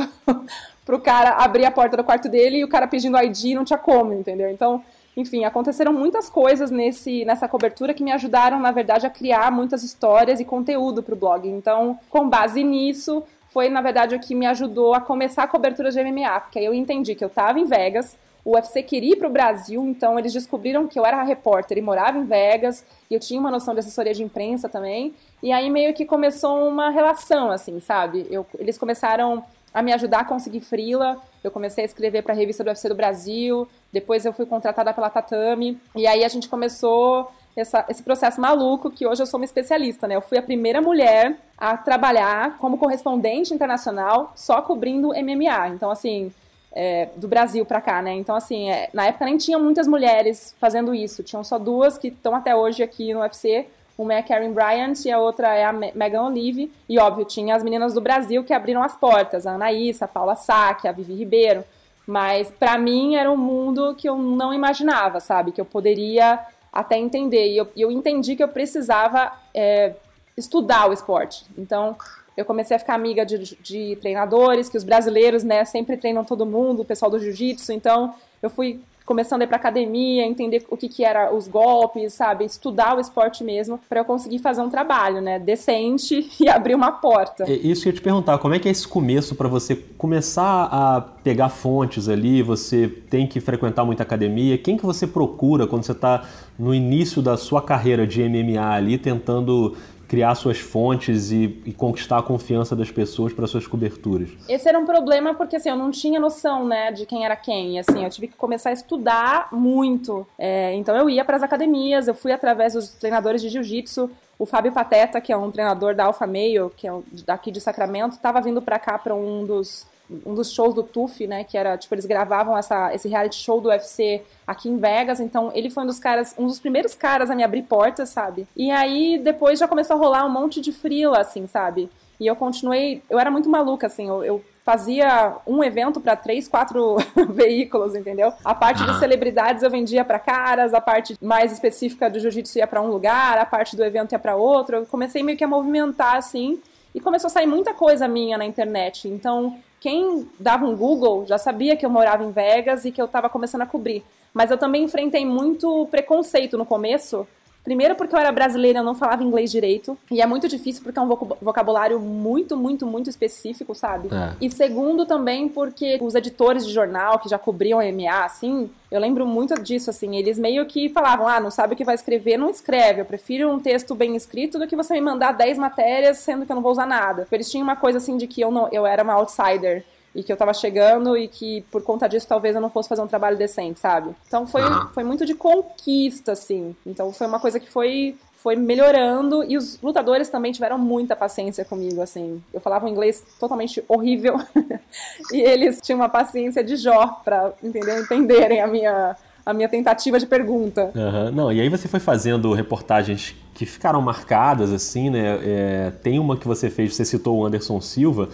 pro 0.87 1.01
cara 1.01 1.31
abrir 1.31 1.66
a 1.66 1.70
porta 1.70 1.96
do 1.96 2.05
quarto 2.05 2.29
dele 2.29 2.59
e 2.59 2.64
o 2.64 2.68
cara 2.68 2.87
pedindo 2.87 3.18
ID 3.18 3.55
não 3.57 3.64
tinha 3.64 3.79
como, 3.79 4.12
entendeu? 4.12 4.49
Então, 4.49 4.83
enfim, 5.16 5.44
aconteceram 5.44 5.92
muitas 5.92 6.31
coisas 6.31 6.70
nesse, 6.70 7.25
nessa 7.25 7.49
cobertura 7.49 7.92
que 7.92 8.05
me 8.05 8.12
ajudaram, 8.12 8.61
na 8.61 8.70
verdade, 8.70 9.05
a 9.05 9.11
criar 9.11 9.51
muitas 9.51 9.83
histórias 9.83 10.38
e 10.38 10.44
conteúdo 10.44 11.03
pro 11.03 11.16
blog. 11.16 11.49
Então, 11.49 11.99
com 12.09 12.29
base 12.29 12.62
nisso, 12.62 13.25
foi, 13.49 13.68
na 13.68 13.81
verdade, 13.81 14.14
o 14.14 14.20
que 14.20 14.35
me 14.35 14.46
ajudou 14.46 14.94
a 14.94 15.01
começar 15.01 15.42
a 15.42 15.49
cobertura 15.49 15.90
de 15.90 16.03
MMA, 16.03 16.40
porque 16.40 16.61
aí 16.61 16.64
eu 16.66 16.75
entendi 16.75 17.14
que 17.14 17.25
eu 17.25 17.29
estava 17.29 17.59
em 17.59 17.64
Vegas, 17.64 18.16
o 18.44 18.53
UFC 18.55 18.81
queria 18.81 19.14
ir 19.14 19.16
para 19.16 19.27
o 19.27 19.33
Brasil, 19.33 19.85
então 19.87 20.16
eles 20.16 20.33
descobriram 20.33 20.87
que 20.87 20.96
eu 20.96 21.05
era 21.05 21.20
repórter 21.25 21.79
e 21.79 21.83
morava 21.83 22.16
em 22.16 22.25
Vegas, 22.25 22.85
e 23.11 23.14
eu 23.14 23.18
tinha 23.18 23.40
uma 23.40 23.51
noção 23.51 23.75
de 23.75 23.81
assessoria 23.81 24.14
de 24.14 24.22
imprensa 24.22 24.68
também, 24.68 25.14
e 25.42 25.51
aí 25.51 25.68
meio 25.68 25.92
que 25.94 26.05
começou 26.05 26.68
uma 26.68 26.90
relação, 26.90 27.51
assim, 27.51 27.81
sabe? 27.81 28.25
Eu, 28.31 28.46
eles 28.59 28.79
começaram 28.79 29.42
a 29.76 29.82
me 29.82 29.92
ajudar 29.92 30.20
a 30.20 30.24
conseguir 30.24 30.60
frila, 30.60 31.20
eu 31.44 31.50
comecei 31.50 31.84
a 31.84 31.86
escrever 31.86 32.22
para 32.22 32.32
a 32.32 32.36
revista 32.36 32.64
do 32.64 32.68
UFC 32.68 32.88
do 32.88 32.94
Brasil, 32.94 33.68
depois 33.92 34.24
eu 34.24 34.32
fui 34.32 34.46
contratada 34.46 34.90
pela 34.94 35.10
Tatame, 35.10 35.78
e 35.94 36.06
aí 36.06 36.24
a 36.24 36.28
gente 36.28 36.48
começou 36.48 37.30
essa, 37.54 37.84
esse 37.86 38.02
processo 38.02 38.40
maluco 38.40 38.90
que 38.90 39.06
hoje 39.06 39.20
eu 39.20 39.26
sou 39.26 39.38
uma 39.38 39.44
especialista, 39.44 40.08
né? 40.08 40.16
Eu 40.16 40.22
fui 40.22 40.38
a 40.38 40.42
primeira 40.42 40.80
mulher 40.80 41.36
a 41.58 41.76
trabalhar 41.76 42.56
como 42.56 42.78
correspondente 42.78 43.52
internacional 43.52 44.32
só 44.34 44.62
cobrindo 44.62 45.08
MMA. 45.08 45.68
Então, 45.68 45.90
assim, 45.90 46.32
é, 46.72 47.10
do 47.14 47.28
Brasil 47.28 47.66
para 47.66 47.82
cá, 47.82 48.00
né? 48.00 48.14
Então, 48.14 48.34
assim, 48.34 48.70
é, 48.70 48.88
na 48.94 49.04
época 49.08 49.26
nem 49.26 49.36
tinha 49.36 49.58
muitas 49.58 49.86
mulheres 49.86 50.56
fazendo 50.58 50.94
isso. 50.94 51.22
Tinham 51.22 51.44
só 51.44 51.58
duas 51.58 51.98
que 51.98 52.08
estão 52.08 52.34
até 52.34 52.56
hoje 52.56 52.82
aqui 52.82 53.12
no 53.12 53.20
UFC. 53.20 53.66
Uma 53.98 54.14
é 54.14 54.18
a 54.18 54.22
Karen 54.22 54.52
Bryant 54.52 55.04
e 55.04 55.11
a 55.11 55.18
outra 55.18 55.54
é 55.54 55.64
a 55.64 55.72
Megan 55.72 56.22
Olive. 56.24 56.70
E, 56.88 56.98
óbvio, 56.98 57.24
tinha 57.24 57.54
as 57.54 57.62
meninas 57.62 57.94
do 57.94 58.00
Brasil 58.00 58.44
que 58.44 58.52
abriram 58.52 58.82
as 58.82 58.94
portas. 58.94 59.46
A 59.46 59.54
Anaísa, 59.54 60.04
a 60.04 60.09
Paula 60.09 60.35
Sack, 60.35 60.87
a 60.87 60.92
Vivi 60.92 61.14
Ribeiro. 61.14 61.64
Mas, 62.06 62.50
para 62.50 62.76
mim, 62.76 63.16
era 63.16 63.30
um 63.30 63.37
mundo 63.37 63.94
que 63.94 64.09
eu 64.09 64.16
não 64.16 64.52
imaginava, 64.52 65.18
sabe? 65.18 65.50
Que 65.50 65.61
eu 65.61 65.64
poderia 65.64 66.38
até 66.72 66.98
entender. 66.98 67.48
E 67.48 67.56
eu, 67.56 67.68
eu 67.76 67.90
entendi 67.90 68.37
que 68.37 68.42
eu 68.42 68.48
precisava 68.48 69.32
é, 69.54 69.94
estudar 70.37 70.88
o 70.88 70.92
esporte. 70.92 71.46
Então, 71.56 71.96
eu 72.37 72.44
comecei 72.44 72.76
a 72.76 72.78
ficar 72.78 72.94
amiga 72.94 73.24
de, 73.24 73.56
de 73.56 73.96
treinadores, 73.96 74.68
que 74.68 74.76
os 74.76 74.85
brasileiros, 74.85 75.42
né, 75.42 75.64
sempre 75.64 75.96
treinam 75.96 76.22
todo 76.22 76.44
mundo, 76.44 76.82
o 76.82 76.85
pessoal 76.85 77.11
do 77.11 77.18
jiu-jitsu, 77.18 77.72
então 77.72 78.14
eu 78.42 78.50
fui 78.50 78.80
começando 79.07 79.42
a 79.42 79.45
ir 79.45 79.47
pra 79.47 79.57
academia, 79.57 80.27
entender 80.27 80.64
o 80.69 80.77
que 80.77 80.88
que 80.88 81.05
era 81.05 81.33
os 81.33 81.47
golpes, 81.47 82.12
sabe, 82.12 82.45
estudar 82.45 82.97
o 82.97 83.01
esporte 83.01 83.45
mesmo, 83.45 83.79
para 83.88 84.01
eu 84.01 84.05
conseguir 84.05 84.40
fazer 84.40 84.61
um 84.61 84.69
trabalho, 84.69 85.21
né, 85.21 85.38
decente 85.38 86.29
e 86.40 86.49
abrir 86.49 86.75
uma 86.75 86.90
porta. 86.92 87.51
Isso 87.51 87.83
que 87.83 87.88
eu 87.88 87.92
ia 87.92 87.97
te 87.97 88.03
perguntar, 88.03 88.38
como 88.38 88.55
é 88.55 88.59
que 88.59 88.69
é 88.69 88.71
esse 88.71 88.87
começo 88.87 89.37
para 89.37 89.49
você 89.49 89.77
começar 89.97 90.69
a 90.71 91.01
pegar 91.01 91.49
fontes 91.49 92.09
ali, 92.09 92.42
você 92.42 92.88
tem 92.88 93.27
que 93.27 93.40
frequentar 93.40 93.85
muita 93.85 94.03
academia, 94.03 94.59
quem 94.59 94.77
que 94.77 94.85
você 94.85 95.07
procura 95.07 95.66
quando 95.66 95.85
você 95.85 95.92
está 95.92 96.25
no 96.59 96.75
início 96.75 97.23
da 97.23 97.37
sua 97.37 97.62
carreira 97.62 98.07
de 98.07 98.23
MMA 98.29 98.75
ali, 98.75 98.99
tentando 98.99 99.77
criar 100.09 100.35
suas 100.35 100.59
fontes 100.59 101.31
e, 101.31 101.61
e, 101.64 101.73
conquistar 101.73 102.19
a 102.19 102.23
confiança 102.23 102.77
das 102.77 102.90
pessoas 102.90 103.33
para 103.33 103.47
suas 103.47 103.66
coberturas. 103.66 104.29
Esse 104.49 104.69
era 104.69 104.79
um 104.79 104.87
problema 104.87 105.35
porque 105.35 105.57
assim 105.57 105.69
eu 105.69 105.77
não 105.77 105.90
tinha 105.90 106.21
noção 106.21 106.66
né 106.66 106.92
de 106.92 107.07
quem 107.07 107.25
era 107.25 107.37
quem. 107.37 107.79
Assim 107.79 108.05
eu 108.05 108.11
tive 108.11 108.29
que 108.29 108.37
começar 108.37 108.71
a 108.71 108.73
estudar 108.73 109.49
muito. 109.53 110.27
É, 110.38 110.75
então 110.75 110.97
eu 110.97 111.11
ia 111.11 111.25
para 111.25 111.37
as 111.37 111.42
academias, 111.42 112.09
eu 112.09 112.14
fui 112.14 112.33
através 112.33 112.75
dos 112.75 112.90
treinadores 112.90 113.42
de 113.42 113.49
jiu-jitsu. 113.49 114.11
O 114.38 114.45
Fábio 114.45 114.71
Pateta, 114.71 115.21
que 115.21 115.33
é 115.33 115.37
um 115.37 115.51
treinador 115.51 115.95
da 115.95 116.05
Alpha 116.05 116.27
Male, 116.27 116.71
que 116.77 116.87
é 116.87 116.92
daqui 117.25 117.51
de 117.51 117.61
Sacramento, 117.61 118.12
estava 118.12 118.40
vindo 118.40 118.61
para 118.61 118.79
cá 118.79 118.99
para 118.99 119.14
um 119.14 119.47
dos 119.47 119.87
um 120.25 120.35
dos 120.35 120.53
shows 120.53 120.75
do 120.75 120.83
TUF, 120.83 121.27
né, 121.27 121.45
que 121.45 121.57
era, 121.57 121.77
tipo, 121.77 121.95
eles 121.95 122.07
gravavam 122.07 122.57
essa, 122.57 122.95
esse 122.95 123.09
reality 123.09 123.37
show 123.37 123.61
do 123.61 123.69
UFC 123.69 124.23
aqui 124.47 124.69
em 124.69 124.79
Vegas, 124.79 125.21
então 125.21 125.51
ele 125.55 125.71
foi 125.71 125.83
um 125.83 125.87
dos 125.87 125.99
caras, 125.99 126.35
um 126.38 126.47
dos 126.47 126.61
primeiros 126.61 126.95
caras 126.95 127.31
a 127.31 127.35
me 127.35 127.42
abrir 127.42 127.62
portas, 127.62 128.09
sabe? 128.09 128.47
E 128.57 128.71
aí 128.71 129.19
depois 129.19 129.59
já 129.59 129.66
começou 129.66 129.97
a 129.97 129.99
rolar 129.99 130.25
um 130.25 130.31
monte 130.31 130.61
de 130.61 130.73
frila, 130.73 131.21
assim, 131.21 131.47
sabe? 131.47 131.90
E 132.19 132.27
eu 132.27 132.37
continuei, 132.37 133.03
eu 133.11 133.19
era 133.19 133.31
muito 133.31 133.49
maluca, 133.49 133.87
assim, 133.87 134.09
eu, 134.09 134.25
eu 134.25 134.45
fazia 134.64 135.37
um 135.47 135.62
evento 135.62 136.01
para 136.01 136.16
três, 136.16 136.49
quatro 136.49 136.97
veículos, 137.31 137.95
entendeu? 137.95 138.33
A 138.45 138.55
parte 138.55 138.85
de 138.85 138.99
celebridades 138.99 139.62
eu 139.62 139.71
vendia 139.71 140.05
para 140.05 140.19
caras, 140.19 140.75
a 140.75 140.81
parte 140.81 141.16
mais 141.21 141.53
específica 141.53 142.11
do 142.11 142.19
jiu-jitsu 142.19 142.59
ia 142.59 142.66
para 142.66 142.83
um 142.83 142.88
lugar, 142.88 143.38
a 143.38 143.47
parte 143.47 143.77
do 143.77 143.85
evento 143.85 144.12
ia 144.12 144.19
para 144.19 144.35
outro. 144.35 144.77
Eu 144.77 144.87
comecei 144.87 145.23
meio 145.23 145.38
que 145.38 145.45
a 145.45 145.49
movimentar 145.49 146.16
assim, 146.16 146.61
e 146.97 147.01
começou 147.01 147.29
a 147.29 147.31
sair 147.31 147.47
muita 147.47 147.75
coisa 147.75 148.09
minha 148.09 148.38
na 148.38 148.47
internet. 148.47 149.07
Então, 149.07 149.59
quem 149.87 150.29
dava 150.40 150.66
um 150.66 150.75
Google 150.75 151.25
já 151.27 151.38
sabia 151.38 151.77
que 151.77 151.87
eu 151.87 151.90
morava 151.90 152.25
em 152.25 152.33
Vegas 152.33 152.85
e 152.85 152.90
que 152.90 153.01
eu 153.01 153.05
estava 153.05 153.29
começando 153.29 153.62
a 153.62 153.66
cobrir. 153.66 154.03
Mas 154.35 154.51
eu 154.51 154.59
também 154.59 154.83
enfrentei 154.83 155.25
muito 155.25 155.87
preconceito 155.92 156.59
no 156.59 156.66
começo, 156.66 157.25
Primeiro 157.66 157.96
porque 157.96 158.14
eu 158.14 158.20
era 158.20 158.31
brasileira, 158.31 158.79
eu 158.79 158.85
não 158.85 158.94
falava 158.94 159.24
inglês 159.24 159.50
direito. 159.50 159.98
E 160.09 160.22
é 160.22 160.26
muito 160.26 160.46
difícil 160.46 160.85
porque 160.85 160.96
é 160.96 161.02
um 161.02 161.09
vocabulário 161.42 161.98
muito, 161.98 162.57
muito, 162.57 162.87
muito 162.87 163.11
específico, 163.11 163.74
sabe? 163.74 164.09
É. 164.14 164.37
E 164.40 164.48
segundo 164.48 165.05
também 165.05 165.48
porque 165.48 165.98
os 166.00 166.14
editores 166.14 166.64
de 166.64 166.72
jornal 166.72 167.18
que 167.18 167.29
já 167.29 167.37
cobriam 167.40 167.81
MA, 167.81 168.24
assim, 168.24 168.70
eu 168.88 169.00
lembro 169.00 169.26
muito 169.26 169.61
disso, 169.61 169.90
assim, 169.90 170.14
eles 170.14 170.38
meio 170.38 170.64
que 170.66 170.88
falavam, 170.90 171.26
ah, 171.26 171.40
não 171.40 171.50
sabe 171.50 171.74
o 171.74 171.76
que 171.76 171.83
vai 171.83 171.96
escrever, 171.96 172.37
não 172.37 172.50
escreve. 172.50 173.00
Eu 173.00 173.05
prefiro 173.05 173.50
um 173.50 173.59
texto 173.59 173.96
bem 173.96 174.14
escrito 174.14 174.61
do 174.61 174.66
que 174.68 174.76
você 174.76 174.94
me 174.94 175.00
mandar 175.00 175.33
10 175.33 175.59
matérias, 175.59 176.18
sendo 176.18 176.46
que 176.46 176.52
eu 176.52 176.57
não 176.57 176.62
vou 176.62 176.70
usar 176.70 176.87
nada. 176.87 177.26
Eles 177.33 177.50
tinham 177.50 177.64
uma 177.64 177.74
coisa 177.74 177.98
assim 177.98 178.16
de 178.16 178.29
que 178.29 178.40
eu 178.40 178.52
não, 178.52 178.68
eu 178.70 178.87
era 178.87 179.02
uma 179.02 179.14
outsider 179.14 179.85
e 180.16 180.22
que 180.22 180.33
eu 180.33 180.37
tava 180.37 180.55
chegando 180.55 181.16
e 181.16 181.29
que 181.29 181.61
por 181.70 181.83
conta 181.83 182.09
disso 182.09 182.26
talvez 182.26 182.55
eu 182.55 182.61
não 182.61 182.70
fosse 182.70 182.88
fazer 182.88 183.02
um 183.02 183.07
trabalho 183.07 183.37
decente, 183.37 183.79
sabe? 183.79 184.16
Então 184.26 184.46
foi, 184.46 184.62
foi 184.94 185.05
muito 185.05 185.26
de 185.26 185.35
conquista, 185.35 186.33
assim. 186.33 186.74
Então 186.87 187.12
foi 187.12 187.26
uma 187.26 187.38
coisa 187.38 187.61
que 187.61 187.70
foi 187.70 188.16
foi 188.42 188.55
melhorando 188.55 189.42
e 189.42 189.57
os 189.57 189.81
lutadores 189.83 190.29
também 190.29 190.52
tiveram 190.52 190.79
muita 190.79 191.16
paciência 191.16 191.64
comigo, 191.64 192.00
assim. 192.00 192.40
Eu 192.55 192.61
falava 192.61 192.87
um 192.87 192.88
inglês 192.88 193.22
totalmente 193.38 193.85
horrível 193.88 194.40
e 195.33 195.40
eles 195.40 195.81
tinham 195.83 195.98
uma 195.98 196.09
paciência 196.09 196.62
de 196.64 196.76
Jó 196.76 197.20
para 197.24 197.52
entender, 197.62 198.00
entenderem 198.00 198.61
a 198.62 198.66
minha 198.66 199.16
a 199.44 199.52
minha 199.52 199.68
tentativa 199.68 200.18
de 200.18 200.26
pergunta. 200.26 200.90
Uhum. 200.92 201.31
Não, 201.31 201.52
e 201.52 201.61
aí 201.61 201.68
você 201.68 201.87
foi 201.87 202.00
fazendo 202.00 202.52
reportagens 202.52 203.37
que 203.55 203.64
ficaram 203.64 204.02
marcadas, 204.02 204.72
assim, 204.72 205.09
né? 205.09 205.38
É, 205.40 205.92
tem 206.02 206.18
uma 206.18 206.37
que 206.37 206.48
você 206.48 206.68
fez, 206.68 206.96
você 206.96 207.05
citou 207.05 207.38
o 207.38 207.46
Anderson 207.46 207.81
Silva, 207.81 208.29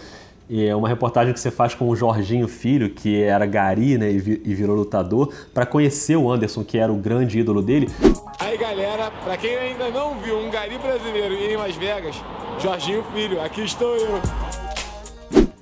e 0.49 0.65
é 0.65 0.75
uma 0.75 0.87
reportagem 0.87 1.33
que 1.33 1.39
você 1.39 1.49
faz 1.49 1.73
com 1.73 1.87
o 1.87 1.95
Jorginho 1.95 2.47
Filho, 2.47 2.89
que 2.89 3.21
era 3.21 3.45
gari 3.45 3.97
né, 3.97 4.11
e, 4.11 4.19
virou 4.19 4.75
lutador, 4.75 5.33
para 5.53 5.65
conhecer 5.65 6.15
o 6.15 6.31
Anderson, 6.31 6.63
que 6.63 6.77
era 6.77 6.91
o 6.91 6.95
grande 6.95 7.39
ídolo 7.39 7.61
dele. 7.61 7.89
Aí 8.39 8.57
galera, 8.57 9.11
para 9.23 9.37
quem 9.37 9.55
ainda 9.55 9.89
não 9.89 10.19
viu 10.19 10.37
um 10.37 10.49
gari 10.49 10.77
brasileiro 10.77 11.33
em 11.33 11.55
Las 11.55 11.75
Vegas, 11.75 12.15
Jorginho 12.59 13.03
Filho, 13.13 13.41
aqui 13.41 13.61
estou 13.61 13.95
eu. 13.95 14.21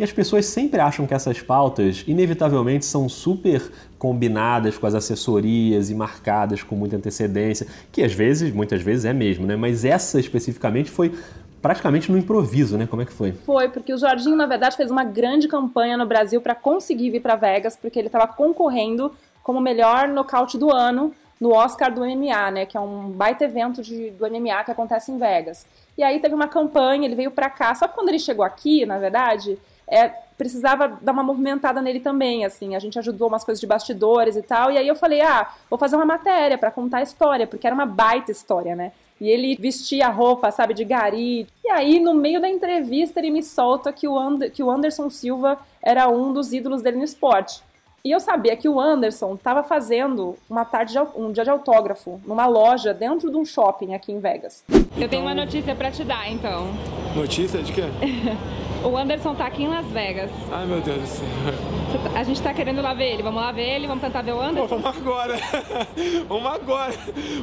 E 0.01 0.03
as 0.03 0.11
pessoas 0.11 0.47
sempre 0.47 0.79
acham 0.79 1.05
que 1.05 1.13
essas 1.13 1.41
pautas, 1.41 2.03
inevitavelmente, 2.07 2.85
são 2.85 3.07
super 3.07 3.61
combinadas 3.99 4.75
com 4.75 4.87
as 4.87 4.95
assessorias 4.95 5.91
e 5.91 5.93
marcadas 5.93 6.63
com 6.63 6.75
muita 6.75 6.95
antecedência, 6.95 7.67
que 7.91 8.01
às 8.01 8.11
vezes, 8.11 8.51
muitas 8.51 8.81
vezes 8.81 9.05
é 9.05 9.13
mesmo, 9.13 9.45
né? 9.45 9.55
Mas 9.55 9.85
essa 9.85 10.19
especificamente 10.19 10.89
foi 10.89 11.13
praticamente 11.61 12.11
no 12.11 12.17
improviso, 12.17 12.77
né? 12.77 12.87
Como 12.87 13.01
é 13.01 13.05
que 13.05 13.13
foi? 13.13 13.31
Foi, 13.31 13.69
porque 13.69 13.93
o 13.93 13.97
Jorginho, 13.97 14.35
na 14.35 14.45
verdade, 14.45 14.75
fez 14.75 14.89
uma 14.89 15.03
grande 15.03 15.47
campanha 15.47 15.95
no 15.95 16.05
Brasil 16.05 16.41
para 16.41 16.55
conseguir 16.55 17.11
vir 17.11 17.21
para 17.21 17.35
Vegas, 17.35 17.75
porque 17.75 17.99
ele 17.99 18.07
estava 18.07 18.27
concorrendo 18.27 19.13
como 19.43 19.59
melhor 19.59 20.07
nocaute 20.07 20.57
do 20.57 20.71
ano 20.71 21.13
no 21.39 21.53
Oscar 21.53 21.91
do 21.93 22.01
MMA, 22.01 22.51
né? 22.51 22.65
Que 22.65 22.77
é 22.77 22.79
um 22.79 23.09
baita 23.09 23.45
evento 23.45 23.81
de, 23.81 24.11
do 24.11 24.29
MMA 24.29 24.63
que 24.63 24.71
acontece 24.71 25.11
em 25.11 25.17
Vegas. 25.17 25.65
E 25.97 26.03
aí 26.03 26.19
teve 26.19 26.35
uma 26.35 26.47
campanha, 26.47 27.05
ele 27.05 27.15
veio 27.15 27.31
para 27.31 27.49
cá. 27.49 27.73
Só 27.73 27.87
que 27.87 27.95
quando 27.95 28.09
ele 28.09 28.19
chegou 28.19 28.45
aqui, 28.45 28.85
na 28.85 28.99
verdade, 28.99 29.57
é, 29.87 30.07
precisava 30.37 30.87
dar 30.87 31.11
uma 31.11 31.23
movimentada 31.23 31.81
nele 31.81 31.99
também, 31.99 32.45
assim. 32.45 32.75
A 32.75 32.79
gente 32.79 32.97
ajudou 32.97 33.27
umas 33.27 33.43
coisas 33.43 33.59
de 33.59 33.67
bastidores 33.67 34.35
e 34.35 34.41
tal. 34.41 34.71
E 34.71 34.77
aí 34.77 34.87
eu 34.87 34.95
falei, 34.95 35.21
ah, 35.21 35.47
vou 35.69 35.77
fazer 35.77 35.95
uma 35.95 36.05
matéria 36.05 36.57
para 36.57 36.71
contar 36.71 36.99
a 36.99 37.03
história, 37.03 37.45
porque 37.45 37.67
era 37.67 37.75
uma 37.75 37.85
baita 37.85 38.31
história, 38.31 38.75
né? 38.75 38.91
E 39.21 39.29
ele 39.29 39.55
vestia 39.55 40.07
a 40.07 40.09
roupa, 40.09 40.49
sabe, 40.49 40.73
de 40.73 40.83
gari. 40.83 41.47
E 41.63 41.69
aí, 41.69 41.99
no 41.99 42.15
meio 42.15 42.41
da 42.41 42.49
entrevista, 42.49 43.19
ele 43.19 43.29
me 43.29 43.43
solta 43.43 43.93
que 43.93 44.07
o, 44.07 44.17
And 44.17 44.49
que 44.49 44.63
o 44.63 44.71
Anderson 44.71 45.11
Silva 45.11 45.59
era 45.79 46.09
um 46.09 46.33
dos 46.33 46.51
ídolos 46.51 46.81
dele 46.81 46.97
no 46.97 47.03
esporte. 47.03 47.61
E 48.03 48.09
eu 48.09 48.19
sabia 48.19 48.57
que 48.57 48.67
o 48.67 48.81
Anderson 48.81 49.35
estava 49.35 49.61
fazendo 49.61 50.35
uma 50.49 50.65
tarde, 50.65 50.93
de, 50.93 50.99
um 51.15 51.31
dia 51.31 51.43
de 51.43 51.51
autógrafo 51.51 52.19
numa 52.25 52.47
loja 52.47 52.95
dentro 52.95 53.29
de 53.29 53.37
um 53.37 53.45
shopping 53.45 53.93
aqui 53.93 54.11
em 54.11 54.19
Vegas. 54.19 54.63
Eu 54.97 55.07
tenho 55.07 55.21
uma 55.21 55.35
notícia 55.35 55.75
para 55.75 55.91
te 55.91 56.03
dar, 56.03 56.27
então. 56.31 56.67
Notícia 57.15 57.61
de 57.61 57.71
quê? 57.71 57.83
O 58.83 58.97
Anderson 58.97 59.35
tá 59.35 59.45
aqui 59.45 59.63
em 59.63 59.67
Las 59.67 59.85
Vegas. 59.87 60.31
Ai, 60.51 60.65
meu 60.65 60.81
Deus 60.81 60.99
do 60.99 61.07
céu. 61.07 61.27
Tá, 62.13 62.19
a 62.19 62.23
gente 62.23 62.41
tá 62.41 62.53
querendo 62.53 62.81
lá 62.81 62.93
ver 62.93 63.13
ele. 63.13 63.23
Vamos 63.23 63.41
lá 63.41 63.51
ver 63.51 63.75
ele? 63.75 63.87
Vamos 63.87 64.03
tentar 64.03 64.21
ver 64.23 64.33
o 64.33 64.41
Anderson? 64.41 64.67
Pô, 64.67 64.77
vamos 64.81 64.97
agora. 64.97 65.35
vamos 66.27 66.51
agora. 66.51 66.93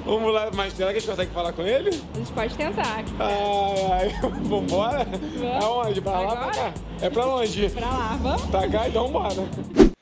Vamos 0.05 0.35
lá. 0.35 0.51
Mas 0.55 0.73
será 0.73 0.91
que 0.91 0.97
a 0.97 1.01
gente 1.01 1.11
consegue 1.11 1.31
falar 1.31 1.53
com 1.53 1.63
ele? 1.63 1.91
A 1.91 2.19
gente 2.19 2.33
pode 2.33 2.57
tentar. 2.57 3.05
Ai, 3.21 3.91
ai. 3.93 4.09
Vambora? 4.43 5.05
Vamos. 5.05 5.65
Aonde? 5.65 6.01
Pra 6.01 6.21
lá, 6.21 6.37
pra 6.37 6.51
cá? 6.51 6.73
É 7.01 7.11
pra 7.11 7.27
onde? 7.27 7.69
Pra 7.69 7.87
lá, 7.87 8.19
vamos? 8.21 8.43
Tá 8.47 8.69
cá, 8.69 8.89
então 8.89 9.09
bora. 9.11 9.35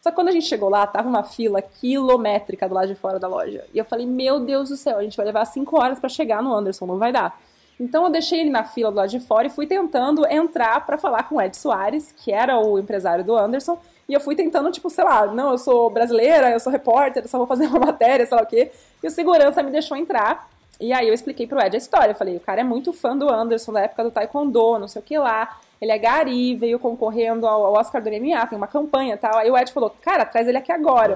Só 0.01 0.11
que 0.11 0.15
quando 0.15 0.29
a 0.29 0.33
gente 0.33 0.47
chegou 0.47 0.69
lá, 0.71 0.87
tava 0.87 1.09
uma 1.09 1.25
fila 1.25 1.61
quilométrica 1.61 2.69
do 2.69 2.75
lado 2.75 2.87
de 2.87 2.95
fora 2.95 3.19
da 3.19 3.29
loja. 3.29 3.65
E 3.75 3.79
eu 3.79 3.85
falei, 3.85 4.07
meu 4.07 4.41
Deus 4.41 4.69
do 4.69 4.77
céu, 4.77 4.99
a 4.99 5.03
gente 5.03 5.17
vai 5.17 5.27
levar 5.27 5.45
cinco 5.45 5.79
horas 5.79 5.99
para 5.99 6.09
chegar 6.09 6.43
no 6.43 6.55
Anderson, 6.55 6.87
não 6.87 6.97
vai 6.97 7.13
dar. 7.13 7.39
Então 7.79 8.05
eu 8.05 8.11
deixei 8.11 8.41
ele 8.41 8.51
na 8.51 8.65
fila 8.65 8.91
do 8.91 8.97
lado 8.97 9.11
de 9.11 9.21
fora 9.21 9.47
e 9.47 9.51
fui 9.51 9.67
tentando 9.67 10.27
entrar 10.27 10.85
para 10.87 10.97
falar 10.97 11.25
com 11.25 11.37
o 11.37 11.41
Ed 11.41 11.57
Soares, 11.57 12.13
que 12.13 12.33
era 12.33 12.59
o 12.59 12.79
empresário 12.79 13.23
do 13.23 13.37
Anderson, 13.37 13.79
e 14.09 14.15
eu 14.15 14.21
fui 14.21 14.35
tentando, 14.35 14.71
tipo, 14.71 14.89
sei 14.89 15.05
lá, 15.05 15.27
não, 15.27 15.51
eu 15.51 15.59
sou 15.59 15.91
brasileira, 15.91 16.51
eu 16.51 16.61
sou 16.61 16.73
repórter, 16.73 17.27
só 17.29 17.39
vou 17.39 17.47
fazer 17.47 17.67
uma 17.69 17.81
matéria, 17.81 18.25
sei 18.25 18.37
lá 18.37 18.43
o 18.43 18.47
quê. 18.47 18.71
E 19.03 19.07
o 19.07 19.11
segurança 19.11 19.63
me 19.63 19.71
deixou 19.71 19.97
entrar. 19.97 20.49
E 20.79 20.93
aí 20.93 21.09
eu 21.09 21.15
expliquei 21.15 21.47
pro 21.47 21.61
Ed 21.61 21.75
a 21.75 21.79
história. 21.79 22.13
Eu 22.13 22.17
falei, 22.17 22.37
o 22.37 22.41
cara 22.41 22.61
é 22.61 22.65
muito 22.65 22.93
fã 22.93 23.17
do 23.17 23.29
Anderson, 23.29 23.73
da 23.73 23.81
época 23.81 24.05
do 24.05 24.11
Taekwondo, 24.11 24.79
não 24.79 24.89
sei 24.89 25.01
o 25.01 25.05
que 25.05 25.19
lá. 25.19 25.59
Ele 25.81 25.93
é 25.93 25.99
gari, 25.99 26.57
veio 26.57 26.79
concorrendo 26.79 27.47
ao 27.47 27.75
Oscar 27.75 28.03
do 28.03 28.09
MMA, 28.11 28.47
tem 28.47 28.57
uma 28.57 28.67
campanha 28.67 29.13
e 29.15 29.17
tal. 29.19 29.37
Aí 29.37 29.51
o 29.51 29.59
Ed 29.59 29.71
falou, 29.73 29.95
cara, 30.01 30.25
traz 30.25 30.49
ele 30.49 30.57
aqui 30.57 30.73
agora. 30.73 31.15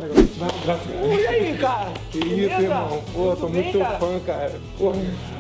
E 1.19 1.27
aí, 1.27 1.57
cara? 1.59 1.89
Que 2.13 2.19
isso, 2.19 2.61
irmão? 2.61 3.03
Pô, 3.15 3.35
tô 3.37 3.49
muito 3.49 3.73
teu 3.73 3.85
fã, 3.85 4.21
cara. 4.27 4.53
Porra. 4.79 4.97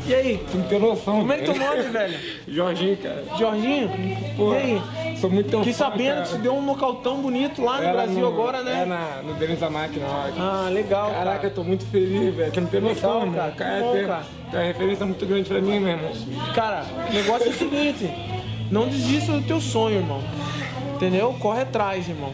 E 0.06 0.14
aí? 0.14 0.44
Tu 0.50 0.56
não 0.56 0.64
tem 0.66 0.78
noção. 0.78 1.18
Como 1.20 1.32
é 1.34 1.36
que 1.38 1.44
tu 1.44 1.54
nome, 1.58 1.82
velho? 1.82 2.18
Jorginho, 2.48 2.96
cara. 2.96 3.24
Jorginho? 3.38 3.90
Porra. 4.38 4.58
E 4.58 4.62
aí? 5.06 5.16
Sou 5.18 5.28
muito 5.28 5.50
teu 5.50 5.58
Fiquei 5.58 5.74
fã, 5.74 5.84
sabendo 5.84 6.08
cara. 6.14 6.22
que 6.22 6.28
você 6.28 6.38
deu 6.38 6.54
um 6.54 6.62
nocautão 6.62 7.16
bonito 7.20 7.62
lá 7.62 7.76
no 7.76 7.82
Era 7.84 7.92
Brasil 7.92 8.20
no- 8.20 8.26
agora, 8.28 8.62
né? 8.62 8.82
É 8.82 8.84
na, 8.86 9.22
no 9.22 9.34
Denis 9.34 9.60
da 9.60 9.68
Máquina. 9.68 10.06
ó. 10.08 10.30
Ah, 10.40 10.68
legal, 10.70 11.10
Caraca, 11.10 11.36
cara. 11.36 11.46
eu 11.48 11.54
tô 11.54 11.62
muito 11.62 11.84
feliz, 11.86 12.34
velho. 12.34 12.52
Tu 12.52 12.60
não 12.62 12.68
tem 12.68 12.80
noção, 12.80 13.30
Legal, 13.30 13.34
cara. 13.34 13.50
Que 13.52 13.58
Cara, 13.58 13.80
bom, 13.80 14.06
cara. 14.06 14.22
tem 14.50 14.60
uma 14.60 14.66
referência 14.66 15.04
muito 15.04 15.26
grande 15.26 15.48
pra 15.50 15.60
mim, 15.60 15.78
meu 15.78 15.88
irmão. 15.90 16.10
Cara, 16.54 16.84
o 17.10 17.12
negócio 17.12 17.46
é 17.48 17.50
o 17.50 17.52
seguinte: 17.52 18.10
não 18.70 18.88
desista 18.88 19.32
do 19.32 19.42
teu 19.42 19.60
sonho, 19.60 19.96
irmão. 19.96 20.20
Entendeu? 20.96 21.34
Corre 21.40 21.62
atrás, 21.62 22.08
irmão. 22.08 22.32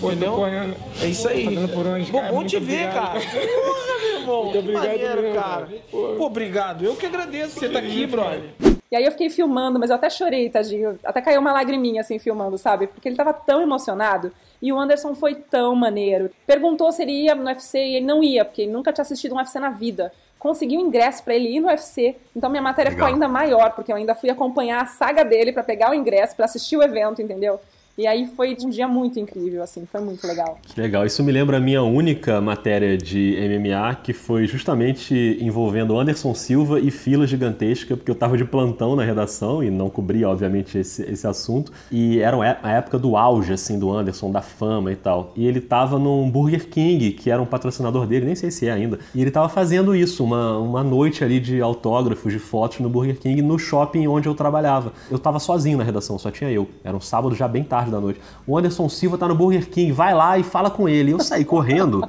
Pô, 0.00 0.10
Entendeu? 0.10 0.34
correndo. 0.34 0.76
É 1.00 1.06
isso 1.06 1.28
aí. 1.28 1.46
Onde, 1.46 2.10
Pô, 2.10 2.18
cara? 2.20 2.32
bom 2.32 2.44
te 2.44 2.58
ver, 2.58 2.92
cara. 2.92 3.20
Porra, 3.20 3.98
meu 4.00 4.20
irmão. 4.20 4.42
Muito 4.42 4.52
que 4.52 4.58
obrigado 4.58 4.86
maneiro, 4.86 5.22
mesmo, 5.22 5.40
cara. 5.40 5.68
Pô, 5.90 6.26
obrigado. 6.26 6.84
Eu 6.84 6.96
que 6.96 7.06
agradeço 7.06 7.58
você 7.58 7.66
estar 7.66 7.78
aqui, 7.78 8.06
brother. 8.06 8.50
E 8.90 8.96
aí 8.96 9.04
eu 9.04 9.10
fiquei 9.10 9.28
filmando, 9.28 9.80
mas 9.80 9.90
eu 9.90 9.96
até 9.96 10.08
chorei, 10.08 10.48
tadinho. 10.48 10.98
Até 11.02 11.20
caiu 11.20 11.40
uma 11.40 11.52
lagriminha 11.52 12.02
assim 12.02 12.18
filmando, 12.18 12.56
sabe? 12.56 12.86
Porque 12.86 13.08
ele 13.08 13.16
tava 13.16 13.32
tão 13.32 13.60
emocionado. 13.60 14.32
E 14.62 14.72
o 14.72 14.78
Anderson 14.78 15.14
foi 15.14 15.34
tão 15.34 15.74
maneiro. 15.74 16.30
Perguntou 16.46 16.92
se 16.92 17.02
ele 17.02 17.24
ia 17.24 17.34
no 17.34 17.44
UFC 17.44 17.78
e 17.78 17.96
ele 17.96 18.06
não 18.06 18.22
ia, 18.22 18.44
porque 18.44 18.62
ele 18.62 18.72
nunca 18.72 18.92
tinha 18.92 19.02
assistido 19.02 19.34
um 19.34 19.38
UFC 19.38 19.58
na 19.58 19.70
vida. 19.70 20.12
Conseguiu 20.46 20.80
ingresso 20.80 21.24
pra 21.24 21.34
ele 21.34 21.56
ir 21.56 21.58
no 21.58 21.66
UFC. 21.66 22.14
Então 22.34 22.48
minha 22.48 22.62
matéria 22.62 22.90
Legal. 22.90 23.08
ficou 23.08 23.14
ainda 23.14 23.26
maior, 23.26 23.72
porque 23.72 23.90
eu 23.90 23.96
ainda 23.96 24.14
fui 24.14 24.30
acompanhar 24.30 24.80
a 24.80 24.86
saga 24.86 25.24
dele 25.24 25.50
pra 25.50 25.64
pegar 25.64 25.90
o 25.90 25.94
ingresso, 25.94 26.36
pra 26.36 26.44
assistir 26.44 26.76
o 26.76 26.82
evento, 26.84 27.20
entendeu? 27.20 27.58
E 27.98 28.06
aí 28.06 28.26
foi 28.26 28.54
um 28.62 28.68
dia 28.68 28.86
muito 28.86 29.18
incrível, 29.18 29.62
assim, 29.62 29.86
foi 29.86 30.02
muito 30.02 30.26
legal. 30.26 30.58
Que 30.62 30.78
legal. 30.78 31.06
Isso 31.06 31.24
me 31.24 31.32
lembra 31.32 31.56
a 31.56 31.60
minha 31.60 31.82
única 31.82 32.42
matéria 32.42 32.94
de 32.94 33.34
MMA, 33.40 33.94
que 34.02 34.12
foi 34.12 34.46
justamente 34.46 35.38
envolvendo 35.40 35.98
Anderson 35.98 36.34
Silva 36.34 36.78
e 36.78 36.90
fila 36.90 37.26
gigantesca, 37.26 37.96
porque 37.96 38.10
eu 38.10 38.14
estava 38.14 38.36
de 38.36 38.44
plantão 38.44 38.94
na 38.94 39.02
redação 39.02 39.62
e 39.64 39.70
não 39.70 39.88
cobria, 39.88 40.28
obviamente, 40.28 40.76
esse, 40.76 41.10
esse 41.10 41.26
assunto. 41.26 41.72
E 41.90 42.20
era 42.20 42.36
a 42.62 42.72
época 42.72 42.98
do 42.98 43.16
auge, 43.16 43.54
assim, 43.54 43.78
do 43.78 43.90
Anderson, 43.90 44.30
da 44.30 44.42
fama 44.42 44.92
e 44.92 44.96
tal. 44.96 45.32
E 45.34 45.46
ele 45.46 45.60
estava 45.60 45.98
num 45.98 46.30
Burger 46.30 46.68
King, 46.68 47.12
que 47.12 47.30
era 47.30 47.40
um 47.40 47.46
patrocinador 47.46 48.06
dele, 48.06 48.26
nem 48.26 48.34
sei 48.34 48.50
se 48.50 48.68
é 48.68 48.72
ainda. 48.72 48.98
E 49.14 49.20
ele 49.22 49.30
estava 49.30 49.48
fazendo 49.48 49.96
isso, 49.96 50.22
uma, 50.22 50.58
uma 50.58 50.84
noite 50.84 51.24
ali 51.24 51.40
de 51.40 51.62
autógrafos, 51.62 52.30
de 52.30 52.38
fotos 52.38 52.80
no 52.80 52.90
Burger 52.90 53.18
King, 53.18 53.40
no 53.40 53.58
shopping 53.58 54.06
onde 54.06 54.28
eu 54.28 54.34
trabalhava. 54.34 54.92
Eu 55.10 55.16
estava 55.16 55.38
sozinho 55.38 55.78
na 55.78 55.84
redação, 55.84 56.18
só 56.18 56.30
tinha 56.30 56.50
eu. 56.50 56.68
Era 56.84 56.94
um 56.94 57.00
sábado 57.00 57.34
já 57.34 57.48
bem 57.48 57.64
tarde 57.64 57.85
da 57.90 58.00
noite. 58.00 58.20
O 58.46 58.56
Anderson 58.56 58.88
Silva 58.88 59.18
tá 59.18 59.28
no 59.28 59.34
Burger 59.34 59.68
King, 59.68 59.92
vai 59.92 60.14
lá 60.14 60.38
e 60.38 60.42
fala 60.42 60.70
com 60.70 60.88
ele. 60.88 61.12
Eu 61.12 61.20
saí 61.20 61.44
correndo 61.44 62.08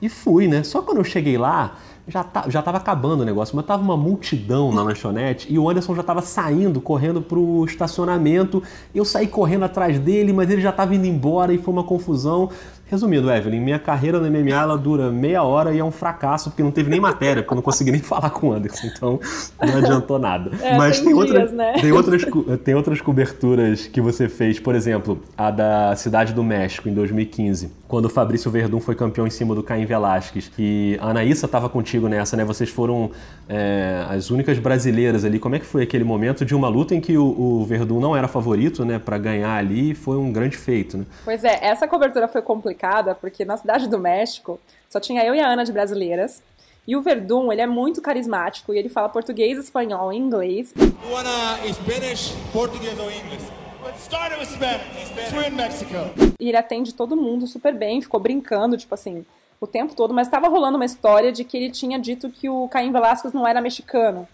e 0.00 0.08
fui, 0.08 0.46
né? 0.48 0.62
Só 0.62 0.82
quando 0.82 0.98
eu 0.98 1.04
cheguei 1.04 1.38
lá, 1.38 1.76
já, 2.08 2.22
tá, 2.22 2.44
já 2.48 2.62
tava 2.62 2.76
acabando 2.76 3.22
o 3.22 3.24
negócio, 3.24 3.56
mas 3.56 3.66
tava 3.66 3.82
uma 3.82 3.96
multidão 3.96 4.72
na 4.72 4.82
lanchonete 4.82 5.52
e 5.52 5.58
o 5.58 5.68
Anderson 5.68 5.94
já 5.94 6.02
tava 6.02 6.22
saindo, 6.22 6.80
correndo 6.80 7.20
pro 7.20 7.64
estacionamento. 7.64 8.62
Eu 8.94 9.04
saí 9.04 9.26
correndo 9.26 9.64
atrás 9.64 9.98
dele, 9.98 10.32
mas 10.32 10.48
ele 10.48 10.62
já 10.62 10.70
tava 10.70 10.94
indo 10.94 11.06
embora 11.06 11.52
e 11.52 11.58
foi 11.58 11.72
uma 11.72 11.84
confusão. 11.84 12.50
Resumindo, 12.88 13.30
Evelyn, 13.30 13.60
minha 13.60 13.78
carreira 13.80 14.20
no 14.20 14.30
MMA 14.30 14.54
ela 14.54 14.78
dura 14.78 15.10
meia 15.10 15.42
hora 15.42 15.72
e 15.72 15.78
é 15.78 15.84
um 15.84 15.90
fracasso, 15.90 16.50
porque 16.50 16.62
não 16.62 16.70
teve 16.70 16.88
nem 16.88 17.00
matéria, 17.00 17.42
porque 17.42 17.52
eu 17.52 17.56
não 17.56 17.62
consegui 17.62 17.90
nem 17.90 18.00
falar 18.02 18.30
com 18.30 18.48
o 18.48 18.52
Anderson, 18.52 18.86
então 18.86 19.20
não 19.60 19.78
adiantou 19.78 20.18
nada. 20.18 20.52
É, 20.62 20.76
mas 20.76 21.00
tem 21.00 21.14
tem, 21.14 21.26
dias, 21.26 21.52
né? 21.52 21.72
tem, 21.80 21.92
outras, 21.92 22.24
tem 22.62 22.74
outras 22.74 23.00
coberturas 23.00 23.86
que 23.86 24.00
você 24.00 24.28
fez, 24.28 24.60
por 24.60 24.74
exemplo, 24.74 25.20
a 25.36 25.50
da 25.50 25.96
Cidade 25.96 26.32
do 26.32 26.44
México, 26.44 26.88
em 26.88 26.94
2015. 26.94 27.72
Quando 27.88 28.06
o 28.06 28.08
Fabrício 28.08 28.50
Verdun 28.50 28.80
foi 28.80 28.94
campeão 28.94 29.26
em 29.26 29.30
cima 29.30 29.54
do 29.54 29.62
Caim 29.62 29.84
Velasquez, 29.84 30.50
e 30.58 30.98
a 31.00 31.10
Anaísa 31.10 31.46
estava 31.46 31.68
contigo 31.68 32.08
nessa, 32.08 32.36
né? 32.36 32.44
Vocês 32.44 32.70
foram 32.70 33.10
é, 33.48 34.04
as 34.08 34.30
únicas 34.30 34.58
brasileiras 34.58 35.24
ali. 35.24 35.38
Como 35.38 35.54
é 35.54 35.58
que 35.58 35.66
foi 35.66 35.82
aquele 35.82 36.04
momento 36.04 36.44
de 36.44 36.54
uma 36.54 36.68
luta 36.68 36.94
em 36.94 37.00
que 37.00 37.16
o, 37.16 37.24
o 37.24 37.64
Verdun 37.64 38.00
não 38.00 38.16
era 38.16 38.28
favorito, 38.28 38.84
né, 38.84 38.98
para 38.98 39.18
ganhar 39.18 39.56
ali? 39.56 39.94
Foi 39.94 40.16
um 40.16 40.32
grande 40.32 40.56
feito, 40.56 40.98
né? 40.98 41.04
Pois 41.24 41.44
é, 41.44 41.58
essa 41.62 41.86
cobertura 41.86 42.28
foi 42.28 42.42
complicada 42.42 43.14
porque 43.14 43.44
na 43.44 43.56
cidade 43.56 43.88
do 43.88 43.98
México 43.98 44.58
só 44.88 45.00
tinha 45.00 45.24
eu 45.24 45.34
e 45.34 45.40
a 45.40 45.46
Ana 45.46 45.64
de 45.64 45.72
brasileiras. 45.72 46.42
E 46.86 46.94
o 46.94 47.02
Verdun, 47.02 47.50
ele 47.50 47.60
é 47.60 47.66
muito 47.66 48.00
carismático 48.00 48.72
e 48.72 48.78
ele 48.78 48.88
fala 48.88 49.08
português, 49.08 49.58
espanhol 49.58 50.12
e 50.12 50.16
inglês. 50.16 50.72
You 50.76 50.94
wanna 51.10 51.58
Spanish, 51.72 52.32
português 52.52 52.96
ou 52.98 53.10
inglês? 53.10 53.65
Start 53.98 54.38
with 54.38 54.46
Spanish. 54.46 55.32
We're 55.32 55.48
in 55.48 55.54
Mexico. 55.54 55.94
E 56.40 56.48
ele 56.48 56.56
atende 56.56 56.94
todo 56.94 57.16
mundo 57.16 57.46
super 57.46 57.74
bem, 57.74 58.00
ficou 58.00 58.20
brincando, 58.20 58.76
tipo 58.76 58.94
assim, 58.94 59.24
o 59.60 59.66
tempo 59.66 59.94
todo, 59.94 60.12
mas 60.12 60.26
estava 60.26 60.48
rolando 60.48 60.76
uma 60.76 60.84
história 60.84 61.32
de 61.32 61.44
que 61.44 61.56
ele 61.56 61.70
tinha 61.70 61.98
dito 61.98 62.28
que 62.30 62.48
o 62.48 62.68
Caim 62.68 62.92
Velasquez 62.92 63.32
não 63.32 63.46
era 63.46 63.60
mexicano. 63.60 64.26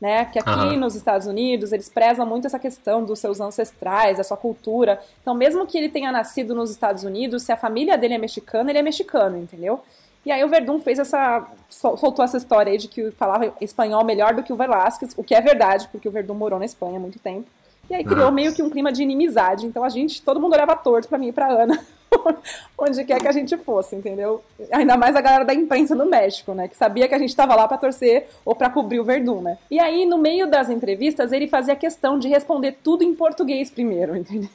Né? 0.00 0.24
Que 0.24 0.40
aqui 0.40 0.50
Aham. 0.50 0.76
nos 0.78 0.96
Estados 0.96 1.28
Unidos 1.28 1.72
eles 1.72 1.88
prezam 1.88 2.26
muito 2.26 2.44
essa 2.48 2.58
questão 2.58 3.04
dos 3.04 3.20
seus 3.20 3.40
ancestrais, 3.40 4.16
da 4.18 4.24
sua 4.24 4.36
cultura. 4.36 5.00
Então, 5.20 5.32
mesmo 5.32 5.64
que 5.64 5.78
ele 5.78 5.88
tenha 5.88 6.10
nascido 6.10 6.56
nos 6.56 6.72
Estados 6.72 7.04
Unidos, 7.04 7.44
se 7.44 7.52
a 7.52 7.56
família 7.56 7.96
dele 7.96 8.14
é 8.14 8.18
mexicana, 8.18 8.70
ele 8.70 8.80
é 8.80 8.82
mexicano, 8.82 9.38
entendeu? 9.38 9.80
E 10.26 10.32
aí 10.32 10.42
o 10.42 10.48
Verdun 10.48 10.80
fez 10.80 10.98
essa. 10.98 11.46
sol- 11.68 11.96
soltou 11.96 12.24
essa 12.24 12.36
história 12.36 12.72
aí 12.72 12.78
de 12.78 12.88
que 12.88 13.12
falava 13.12 13.52
espanhol 13.60 14.04
melhor 14.04 14.34
do 14.34 14.42
que 14.42 14.52
o 14.52 14.56
Velasquez, 14.56 15.14
o 15.16 15.22
que 15.22 15.36
é 15.36 15.40
verdade, 15.40 15.88
porque 15.92 16.08
o 16.08 16.12
Verdun 16.12 16.34
morou 16.34 16.58
na 16.58 16.64
Espanha 16.64 16.96
há 16.96 17.00
muito 17.00 17.20
tempo. 17.20 17.46
E 17.92 17.94
aí 17.94 18.04
criou 18.04 18.32
meio 18.32 18.54
que 18.54 18.62
um 18.62 18.70
clima 18.70 18.90
de 18.90 19.02
inimizade. 19.02 19.66
Então 19.66 19.84
a 19.84 19.90
gente, 19.90 20.22
todo 20.22 20.40
mundo 20.40 20.54
olhava 20.54 20.74
torto 20.74 21.08
pra 21.08 21.18
mim 21.18 21.28
e 21.28 21.32
pra 21.32 21.46
Ana. 21.46 21.78
Onde 22.78 23.04
quer 23.04 23.20
que 23.20 23.28
a 23.28 23.32
gente 23.32 23.56
fosse, 23.56 23.94
entendeu? 23.94 24.42
Ainda 24.72 24.96
mais 24.96 25.14
a 25.14 25.20
galera 25.20 25.44
da 25.44 25.54
imprensa 25.54 25.94
do 25.94 26.04
México, 26.06 26.52
né? 26.52 26.66
Que 26.66 26.76
sabia 26.76 27.06
que 27.06 27.14
a 27.14 27.18
gente 27.18 27.34
tava 27.34 27.54
lá 27.54 27.68
pra 27.68 27.78
torcer 27.78 28.28
ou 28.44 28.54
pra 28.54 28.68
cobrir 28.70 28.98
o 28.98 29.04
Verdun, 29.04 29.40
né? 29.40 29.58
E 29.70 29.78
aí, 29.78 30.04
no 30.04 30.18
meio 30.18 30.48
das 30.48 30.68
entrevistas, 30.68 31.32
ele 31.32 31.46
fazia 31.46 31.76
questão 31.76 32.18
de 32.18 32.28
responder 32.28 32.78
tudo 32.82 33.04
em 33.04 33.14
português 33.14 33.70
primeiro, 33.70 34.16
entendeu? 34.16 34.50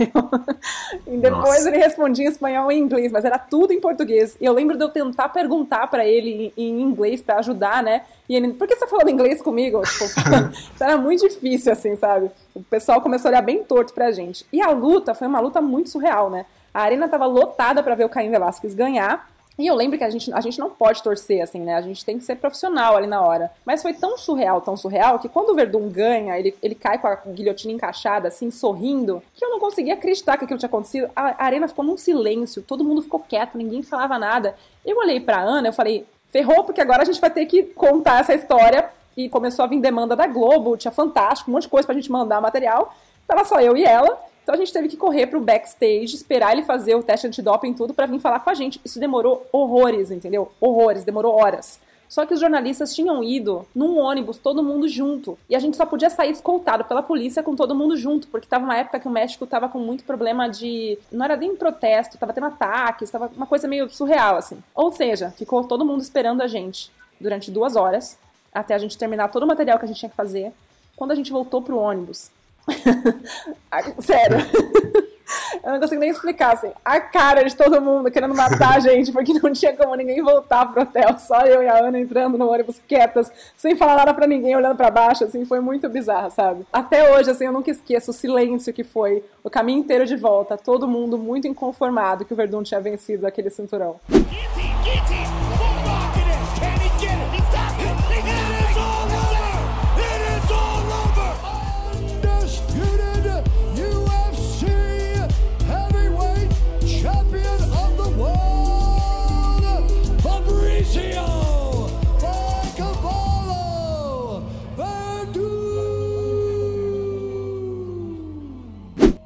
E 1.08 1.18
depois 1.18 1.66
Nossa. 1.66 1.70
ele 1.70 1.78
respondia 1.78 2.26
em 2.26 2.30
espanhol 2.30 2.72
e 2.72 2.76
em 2.76 2.80
inglês, 2.80 3.12
mas 3.12 3.24
era 3.24 3.38
tudo 3.38 3.72
em 3.72 3.80
português. 3.80 4.36
E 4.42 4.46
eu 4.46 4.54
lembro 4.54 4.78
de 4.78 4.84
eu 4.84 4.90
tentar 4.90 5.30
perguntar 5.30 5.88
pra 5.88 6.06
ele 6.06 6.52
em 6.58 6.82
inglês 6.82 7.22
pra 7.22 7.40
ajudar, 7.40 7.82
né? 7.82 8.02
E 8.28 8.36
ele, 8.36 8.54
por 8.54 8.68
que 8.68 8.76
você 8.76 8.82
tá 8.82 8.88
falando 8.88 9.10
inglês 9.10 9.42
comigo? 9.42 9.82
Tipo, 9.84 10.06
era 10.84 10.98
muito 10.98 11.28
difícil, 11.28 11.72
assim, 11.72 11.96
sabe? 11.96 12.30
O 12.54 12.62
pessoal 12.62 13.00
começou 13.02 13.30
a 13.30 13.32
olhar 13.32 13.42
bem 13.42 13.64
torto 13.64 13.94
pra 13.94 14.12
gente. 14.12 14.46
E 14.52 14.62
a 14.62 14.70
luta 14.72 15.14
foi 15.14 15.28
uma 15.28 15.40
luta 15.40 15.62
muito 15.62 15.90
surreal, 15.90 16.30
né? 16.30 16.46
A 16.78 16.82
arena 16.82 17.10
tava 17.10 17.26
lotada 17.26 17.82
pra 17.82 17.96
ver 17.96 18.04
o 18.04 18.10
Caim 18.10 18.30
Velasquez 18.30 18.76
ganhar. 18.76 19.28
E 19.58 19.66
eu 19.66 19.74
lembro 19.74 19.98
que 19.98 20.04
a 20.04 20.12
gente, 20.12 20.32
a 20.32 20.40
gente 20.40 20.60
não 20.60 20.70
pode 20.70 21.02
torcer, 21.02 21.42
assim, 21.42 21.60
né? 21.60 21.74
A 21.74 21.82
gente 21.82 22.06
tem 22.06 22.20
que 22.20 22.24
ser 22.24 22.36
profissional 22.36 22.96
ali 22.96 23.08
na 23.08 23.20
hora. 23.20 23.50
Mas 23.66 23.82
foi 23.82 23.94
tão 23.94 24.16
surreal, 24.16 24.62
tão 24.62 24.78
surreal, 24.78 25.18
que 25.18 25.28
quando 25.28 25.50
o 25.50 25.56
Verdun 25.56 25.90
ganha, 25.90 26.38
ele, 26.38 26.56
ele 26.62 26.76
cai 26.76 27.00
com 27.00 27.08
a 27.08 27.16
guilhotina 27.16 27.74
encaixada, 27.74 28.28
assim, 28.28 28.52
sorrindo, 28.52 29.24
que 29.34 29.44
eu 29.44 29.50
não 29.50 29.60
conseguia 29.60 29.96
acreditar 29.96 30.38
que 30.38 30.44
aquilo 30.44 30.60
tinha 30.60 30.68
acontecido. 30.68 31.10
A, 31.16 31.44
a 31.44 31.46
arena 31.46 31.68
ficou 31.68 31.84
num 31.84 31.98
silêncio, 31.98 32.62
todo 32.62 32.84
mundo 32.84 33.02
ficou 33.02 33.22
quieto, 33.22 33.58
ninguém 33.58 33.82
falava 33.82 34.20
nada. 34.20 34.56
Eu 34.86 34.98
olhei 34.98 35.20
pra 35.20 35.42
Ana, 35.42 35.70
eu 35.70 35.74
falei, 35.74 36.06
ferrou, 36.28 36.64
porque 36.64 36.80
agora 36.80 37.02
a 37.02 37.06
gente 37.06 37.20
vai 37.20 37.32
ter 37.32 37.48
que 37.48 37.64
contar 37.64 38.20
essa 38.20 38.36
história. 38.36 38.88
E 39.18 39.28
começou 39.28 39.66
a 39.66 39.68
vir 39.68 39.82
demanda 39.82 40.16
da 40.16 40.28
Globo, 40.28 40.78
tinha 40.78 40.92
Fantástico, 40.92 41.50
um 41.50 41.56
monte 41.56 41.64
de 41.64 41.70
coisa 41.70 41.88
pra 41.88 41.96
gente 41.96 42.12
mandar 42.12 42.40
material. 42.40 42.96
Tava 43.26 43.44
só 43.46 43.60
eu 43.60 43.76
e 43.76 43.84
ela. 43.84 44.28
Então 44.48 44.56
a 44.56 44.58
gente 44.58 44.72
teve 44.72 44.88
que 44.88 44.96
correr 44.96 45.28
pro 45.28 45.42
backstage, 45.42 46.16
esperar 46.16 46.54
ele 46.54 46.64
fazer 46.64 46.96
o 46.96 47.04
teste 47.04 47.28
antidoping 47.28 47.72
e 47.72 47.74
tudo 47.74 47.94
pra 47.94 48.06
vir 48.06 48.18
falar 48.18 48.40
com 48.40 48.50
a 48.50 48.54
gente. 48.54 48.80
Isso 48.86 48.98
demorou 48.98 49.46
horrores, 49.52 50.10
entendeu? 50.10 50.50
Horrores, 50.62 51.04
demorou 51.04 51.36
horas. 51.36 51.82
Só 52.08 52.26
que 52.26 52.34
os 52.34 52.40
jornalistas 52.40 52.96
tinham 52.96 53.22
ido 53.22 53.68
num 53.76 54.00
ônibus, 54.00 54.38
todo 54.38 54.64
mundo 54.64 54.88
junto. 54.88 55.38
E 55.50 55.56
a 55.58 55.60
gente 55.60 55.76
só 55.76 55.86
podia 55.86 56.10
sair 56.10 56.32
escoltado 56.32 56.86
pela 56.86 57.04
polícia 57.04 57.44
com 57.44 57.58
todo 57.58 57.76
mundo 57.76 57.98
junto, 57.98 58.30
porque 58.30 58.48
tava 58.48 58.64
uma 58.64 58.78
época 58.78 59.02
que 59.02 59.08
o 59.10 59.12
México 59.12 59.46
tava 59.46 59.68
com 59.68 59.80
muito 59.80 60.06
problema 60.06 60.48
de. 60.48 60.98
Não 61.12 61.26
era 61.26 61.36
nem 61.36 61.54
protesto, 61.54 62.18
tava 62.18 62.32
tendo 62.32 62.48
ataques, 62.48 63.12
tava 63.12 63.30
uma 63.36 63.48
coisa 63.48 63.68
meio 63.68 63.90
surreal, 63.90 64.38
assim. 64.38 64.64
Ou 64.74 64.94
seja, 64.94 65.30
ficou 65.32 65.66
todo 65.66 65.84
mundo 65.84 66.00
esperando 66.00 66.40
a 66.40 66.48
gente 66.48 66.90
durante 67.20 67.52
duas 67.52 67.76
horas, 67.76 68.18
até 68.54 68.76
a 68.76 68.78
gente 68.78 68.98
terminar 68.98 69.28
todo 69.28 69.44
o 69.44 69.48
material 69.48 69.78
que 69.78 69.84
a 69.84 69.88
gente 69.90 70.00
tinha 70.00 70.10
que 70.10 70.16
fazer. 70.16 70.54
Quando 70.96 71.12
a 71.12 71.16
gente 71.16 71.34
voltou 71.34 71.62
pro 71.62 71.78
ônibus. 71.78 72.32
Sério. 74.00 74.38
Eu 75.64 75.74
não 75.74 75.80
consigo 75.82 76.00
nem 76.00 76.10
explicar, 76.10 76.54
assim. 76.54 76.72
A 76.86 77.02
cara 77.02 77.44
de 77.44 77.54
todo 77.54 77.82
mundo 77.82 78.10
querendo 78.10 78.34
matar 78.34 78.78
a 78.78 78.80
gente, 78.80 79.12
porque 79.12 79.34
não 79.34 79.52
tinha 79.52 79.76
como 79.76 79.94
ninguém 79.96 80.24
voltar 80.24 80.66
pro 80.72 80.84
hotel. 80.84 81.20
Só 81.20 81.42
eu 81.42 81.62
e 81.62 81.68
a 81.68 81.86
Ana 81.86 82.00
entrando 82.00 82.38
no 82.38 82.50
ônibus 82.50 82.80
quietas, 82.88 83.30
sem 83.58 83.76
falar 83.76 83.98
nada 83.98 84.14
pra 84.14 84.26
ninguém, 84.26 84.56
olhando 84.56 84.78
pra 84.78 84.90
baixo, 84.90 85.26
assim. 85.26 85.44
Foi 85.44 85.60
muito 85.60 85.90
bizarro, 85.90 86.32
sabe? 86.32 86.66
Até 86.72 87.14
hoje, 87.14 87.32
assim, 87.32 87.46
eu 87.46 87.52
nunca 87.52 87.70
esqueço 87.70 88.12
o 88.12 88.14
silêncio 88.14 88.74
que 88.74 88.86
foi 88.86 89.22
o 89.44 89.50
caminho 89.50 89.80
inteiro 89.80 90.06
de 90.06 90.16
volta. 90.16 90.58
Todo 90.58 90.88
mundo 90.88 91.18
muito 91.18 91.48
inconformado 91.48 92.24
que 92.24 92.32
o 92.34 92.38
Verdun 92.38 92.64
tinha 92.64 92.80
vencido 92.80 93.28
aquele 93.28 93.50
cinturão. 93.50 94.00
Undisputed 94.10 95.37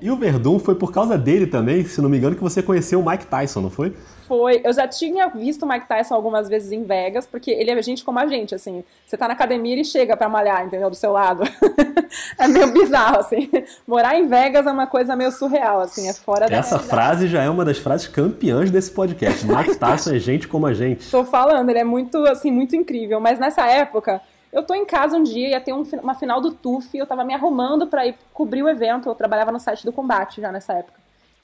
E 0.02 0.10
o 0.10 0.16
Verdun 0.16 0.58
foi 0.58 0.74
por 0.74 0.92
causa 0.92 1.16
dele 1.16 1.46
também, 1.46 1.86
se 1.86 2.02
não 2.02 2.10
me 2.10 2.18
engano, 2.18 2.36
que 2.36 2.42
você 2.42 2.64
conheceu 2.64 3.00
o 3.00 3.08
Mike 3.08 3.28
Tyson, 3.28 3.62
não 3.62 3.70
foi? 3.70 3.94
Foi, 4.28 4.62
eu 4.64 4.74
já 4.74 4.88
tinha 4.88 5.28
visto 5.28 5.64
o 5.64 5.70
Mike 5.70 5.88
Tyson 5.88 6.16
algumas 6.16 6.50
vezes 6.50 6.72
em 6.72 6.84
Vegas, 6.84 7.28
porque 7.28 7.52
ele 7.52 7.70
é 7.70 7.82
gente 7.84 8.04
como 8.04 8.18
a 8.18 8.26
gente, 8.26 8.56
assim. 8.56 8.84
Você 9.06 9.16
tá 9.16 9.28
na 9.28 9.34
academia 9.34 9.80
e 9.80 9.86
chega 9.86 10.18
pra 10.18 10.28
malhar, 10.28 10.66
entendeu? 10.66 10.90
Do 10.90 10.96
seu 10.96 11.12
lado. 11.12 11.44
é 12.40 12.48
meio 12.48 12.72
bizarro, 12.74 13.20
assim. 13.20 13.48
Morar 13.86 14.18
em 14.18 14.28
Vegas 14.28 14.66
é 14.66 14.72
uma 14.72 14.88
coisa 14.88 15.16
meio 15.16 15.32
surreal, 15.32 15.82
assim, 15.82 16.08
é 16.08 16.14
fora 16.14 16.48
da 16.50 16.56
Essa 16.56 16.78
realidade. 16.78 16.90
frase 16.90 17.28
já 17.28 17.44
é 17.44 17.50
uma 17.50 17.64
das 17.64 17.78
frases 17.78 18.08
campeãs 18.08 18.72
desse 18.72 18.90
podcast. 18.90 19.46
Mike 19.46 19.76
Tyson 19.80 20.16
é 20.16 20.20
gente 20.20 20.48
como 20.48 20.66
a 20.66 20.74
gente. 20.74 21.12
Tô 21.12 21.24
falando, 21.26 21.70
ele 21.70 21.80
é 21.80 21.84
muito, 21.84 22.18
assim, 22.26 22.50
muito 22.50 22.76
incrível. 22.76 23.20
Mas 23.20 23.38
nessa 23.38 23.68
época, 23.68 24.20
eu 24.52 24.64
tô 24.64 24.74
em 24.74 24.86
casa 24.86 25.18
um 25.18 25.24
dia, 25.24 25.50
ia 25.50 25.62
ter 25.62 25.74
um 25.74 25.84
uma 26.02 26.16
final 26.16 26.42
do 26.42 26.52
TUF, 26.52 26.98
eu 26.98 27.06
tava 27.06 27.24
me 27.24 27.34
arrumando 27.34 27.88
pra 27.88 28.06
ir 28.06 28.16
cobrir 28.34 28.64
o 28.64 28.70
evento, 28.70 29.08
eu 29.08 29.16
trabalhava 29.16 29.52
no 29.52 29.60
site 29.60 29.86
do 29.86 29.94
combate 29.94 30.42
já 30.42 30.52
nessa 30.52 30.74
época. 30.74 31.00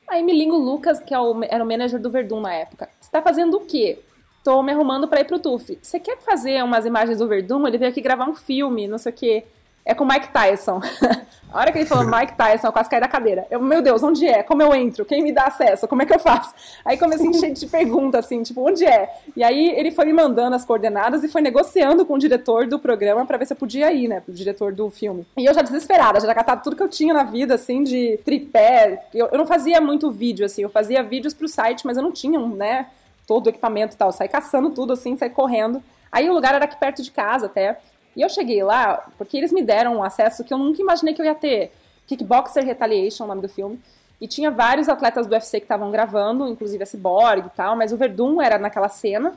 Aí 0.07 0.23
me 0.23 0.33
liga 0.33 0.53
o 0.53 0.57
Lucas, 0.57 0.99
que 0.99 1.13
é 1.13 1.19
o, 1.19 1.43
era 1.43 1.63
o 1.63 1.67
manager 1.67 1.99
do 1.99 2.09
Verdun 2.09 2.39
na 2.39 2.53
época. 2.53 2.89
Você 2.99 3.11
tá 3.11 3.21
fazendo 3.21 3.57
o 3.57 3.61
quê? 3.61 3.99
Tô 4.43 4.63
me 4.63 4.71
arrumando 4.71 5.07
pra 5.07 5.19
ir 5.19 5.25
pro 5.25 5.39
TUF. 5.39 5.77
Você 5.81 5.99
quer 5.99 6.17
fazer 6.19 6.63
umas 6.63 6.85
imagens 6.85 7.19
do 7.19 7.27
Verdun? 7.27 7.67
Ele 7.67 7.77
veio 7.77 7.91
aqui 7.91 7.99
gravar 7.99 8.29
um 8.29 8.35
filme, 8.35 8.87
não 8.87 8.97
sei 8.97 9.11
o 9.11 9.15
quê. 9.15 9.45
É 9.87 9.95
com 9.95 10.03
o 10.03 10.07
Mike 10.07 10.27
Tyson. 10.33 10.81
A 11.49 11.61
hora 11.61 11.71
que 11.71 11.77
ele 11.77 11.85
falou 11.85 12.05
Mike 12.05 12.35
Tyson, 12.35 12.67
eu 12.67 12.73
quase 12.73 12.89
caí 12.89 12.99
da 12.99 13.07
cadeira. 13.07 13.47
Eu, 13.49 13.61
meu 13.61 13.81
Deus, 13.81 14.03
onde 14.03 14.27
é? 14.27 14.43
Como 14.43 14.61
eu 14.61 14.75
entro? 14.75 15.05
Quem 15.05 15.23
me 15.23 15.31
dá 15.31 15.45
acesso? 15.45 15.87
Como 15.87 16.01
é 16.01 16.05
que 16.05 16.13
eu 16.13 16.19
faço? 16.19 16.53
Aí 16.83 16.97
comecei 16.97 17.25
a 17.25 17.29
encher 17.29 17.53
de 17.53 17.65
perguntas, 17.71 18.25
assim, 18.25 18.43
tipo, 18.43 18.67
onde 18.67 18.85
é? 18.85 19.09
E 19.33 19.41
aí 19.41 19.69
ele 19.69 19.89
foi 19.91 20.03
me 20.03 20.11
mandando 20.11 20.57
as 20.57 20.65
coordenadas 20.65 21.23
e 21.23 21.29
foi 21.29 21.41
negociando 21.41 22.05
com 22.05 22.15
o 22.15 22.19
diretor 22.19 22.67
do 22.67 22.77
programa 22.77 23.25
pra 23.25 23.37
ver 23.37 23.45
se 23.45 23.53
eu 23.53 23.57
podia 23.57 23.93
ir, 23.93 24.09
né? 24.09 24.21
O 24.27 24.31
diretor 24.33 24.73
do 24.73 24.89
filme. 24.89 25.25
E 25.37 25.45
eu 25.45 25.53
já 25.53 25.61
desesperada, 25.61 26.19
já 26.19 26.35
catado 26.35 26.61
tudo 26.63 26.75
que 26.75 26.83
eu 26.83 26.89
tinha 26.89 27.13
na 27.13 27.23
vida, 27.23 27.55
assim, 27.55 27.81
de 27.81 28.19
tripé. 28.25 29.05
Eu, 29.13 29.29
eu 29.31 29.37
não 29.37 29.47
fazia 29.47 29.79
muito 29.79 30.11
vídeo, 30.11 30.45
assim, 30.45 30.63
eu 30.63 30.69
fazia 30.69 31.01
vídeos 31.01 31.33
pro 31.33 31.47
site, 31.47 31.85
mas 31.85 31.95
eu 31.95 32.03
não 32.03 32.11
tinha, 32.11 32.37
um, 32.37 32.49
né? 32.49 32.87
Todo 33.25 33.47
o 33.47 33.49
equipamento 33.49 33.95
e 33.95 33.97
tal. 33.97 34.09
Eu 34.09 34.13
saí 34.13 34.27
caçando 34.27 34.69
tudo, 34.71 34.91
assim, 34.91 35.15
saí 35.15 35.29
correndo. 35.29 35.81
Aí 36.11 36.29
o 36.29 36.33
lugar 36.33 36.53
era 36.53 36.65
aqui 36.65 36.75
perto 36.77 37.01
de 37.01 37.09
casa 37.09 37.45
até. 37.45 37.79
E 38.17 38.21
eu 38.23 38.29
cheguei 38.29 38.63
lá 38.63 39.07
porque 39.15 39.37
eles 39.37 39.51
me 39.53 39.61
deram 39.61 39.97
um 39.97 40.03
acesso 40.03 40.43
que 40.43 40.51
eu 40.51 40.57
nunca 40.57 40.81
imaginei 40.81 41.13
que 41.13 41.21
eu 41.21 41.25
ia 41.25 41.35
ter. 41.35 41.71
Kickboxer 42.07 42.65
Retaliation, 42.65 43.25
o 43.25 43.27
nome 43.27 43.43
do 43.43 43.47
filme. 43.47 43.79
E 44.19 44.27
tinha 44.27 44.49
vários 44.49 44.89
atletas 44.89 45.27
do 45.27 45.33
UFC 45.33 45.59
que 45.59 45.65
estavam 45.65 45.91
gravando, 45.91 46.47
inclusive 46.47 46.81
a 46.81 46.85
Cyborg 46.87 47.45
e 47.45 47.49
tal, 47.55 47.75
mas 47.75 47.93
o 47.93 47.97
Verdun 47.97 48.41
era 48.41 48.57
naquela 48.57 48.89
cena. 48.89 49.35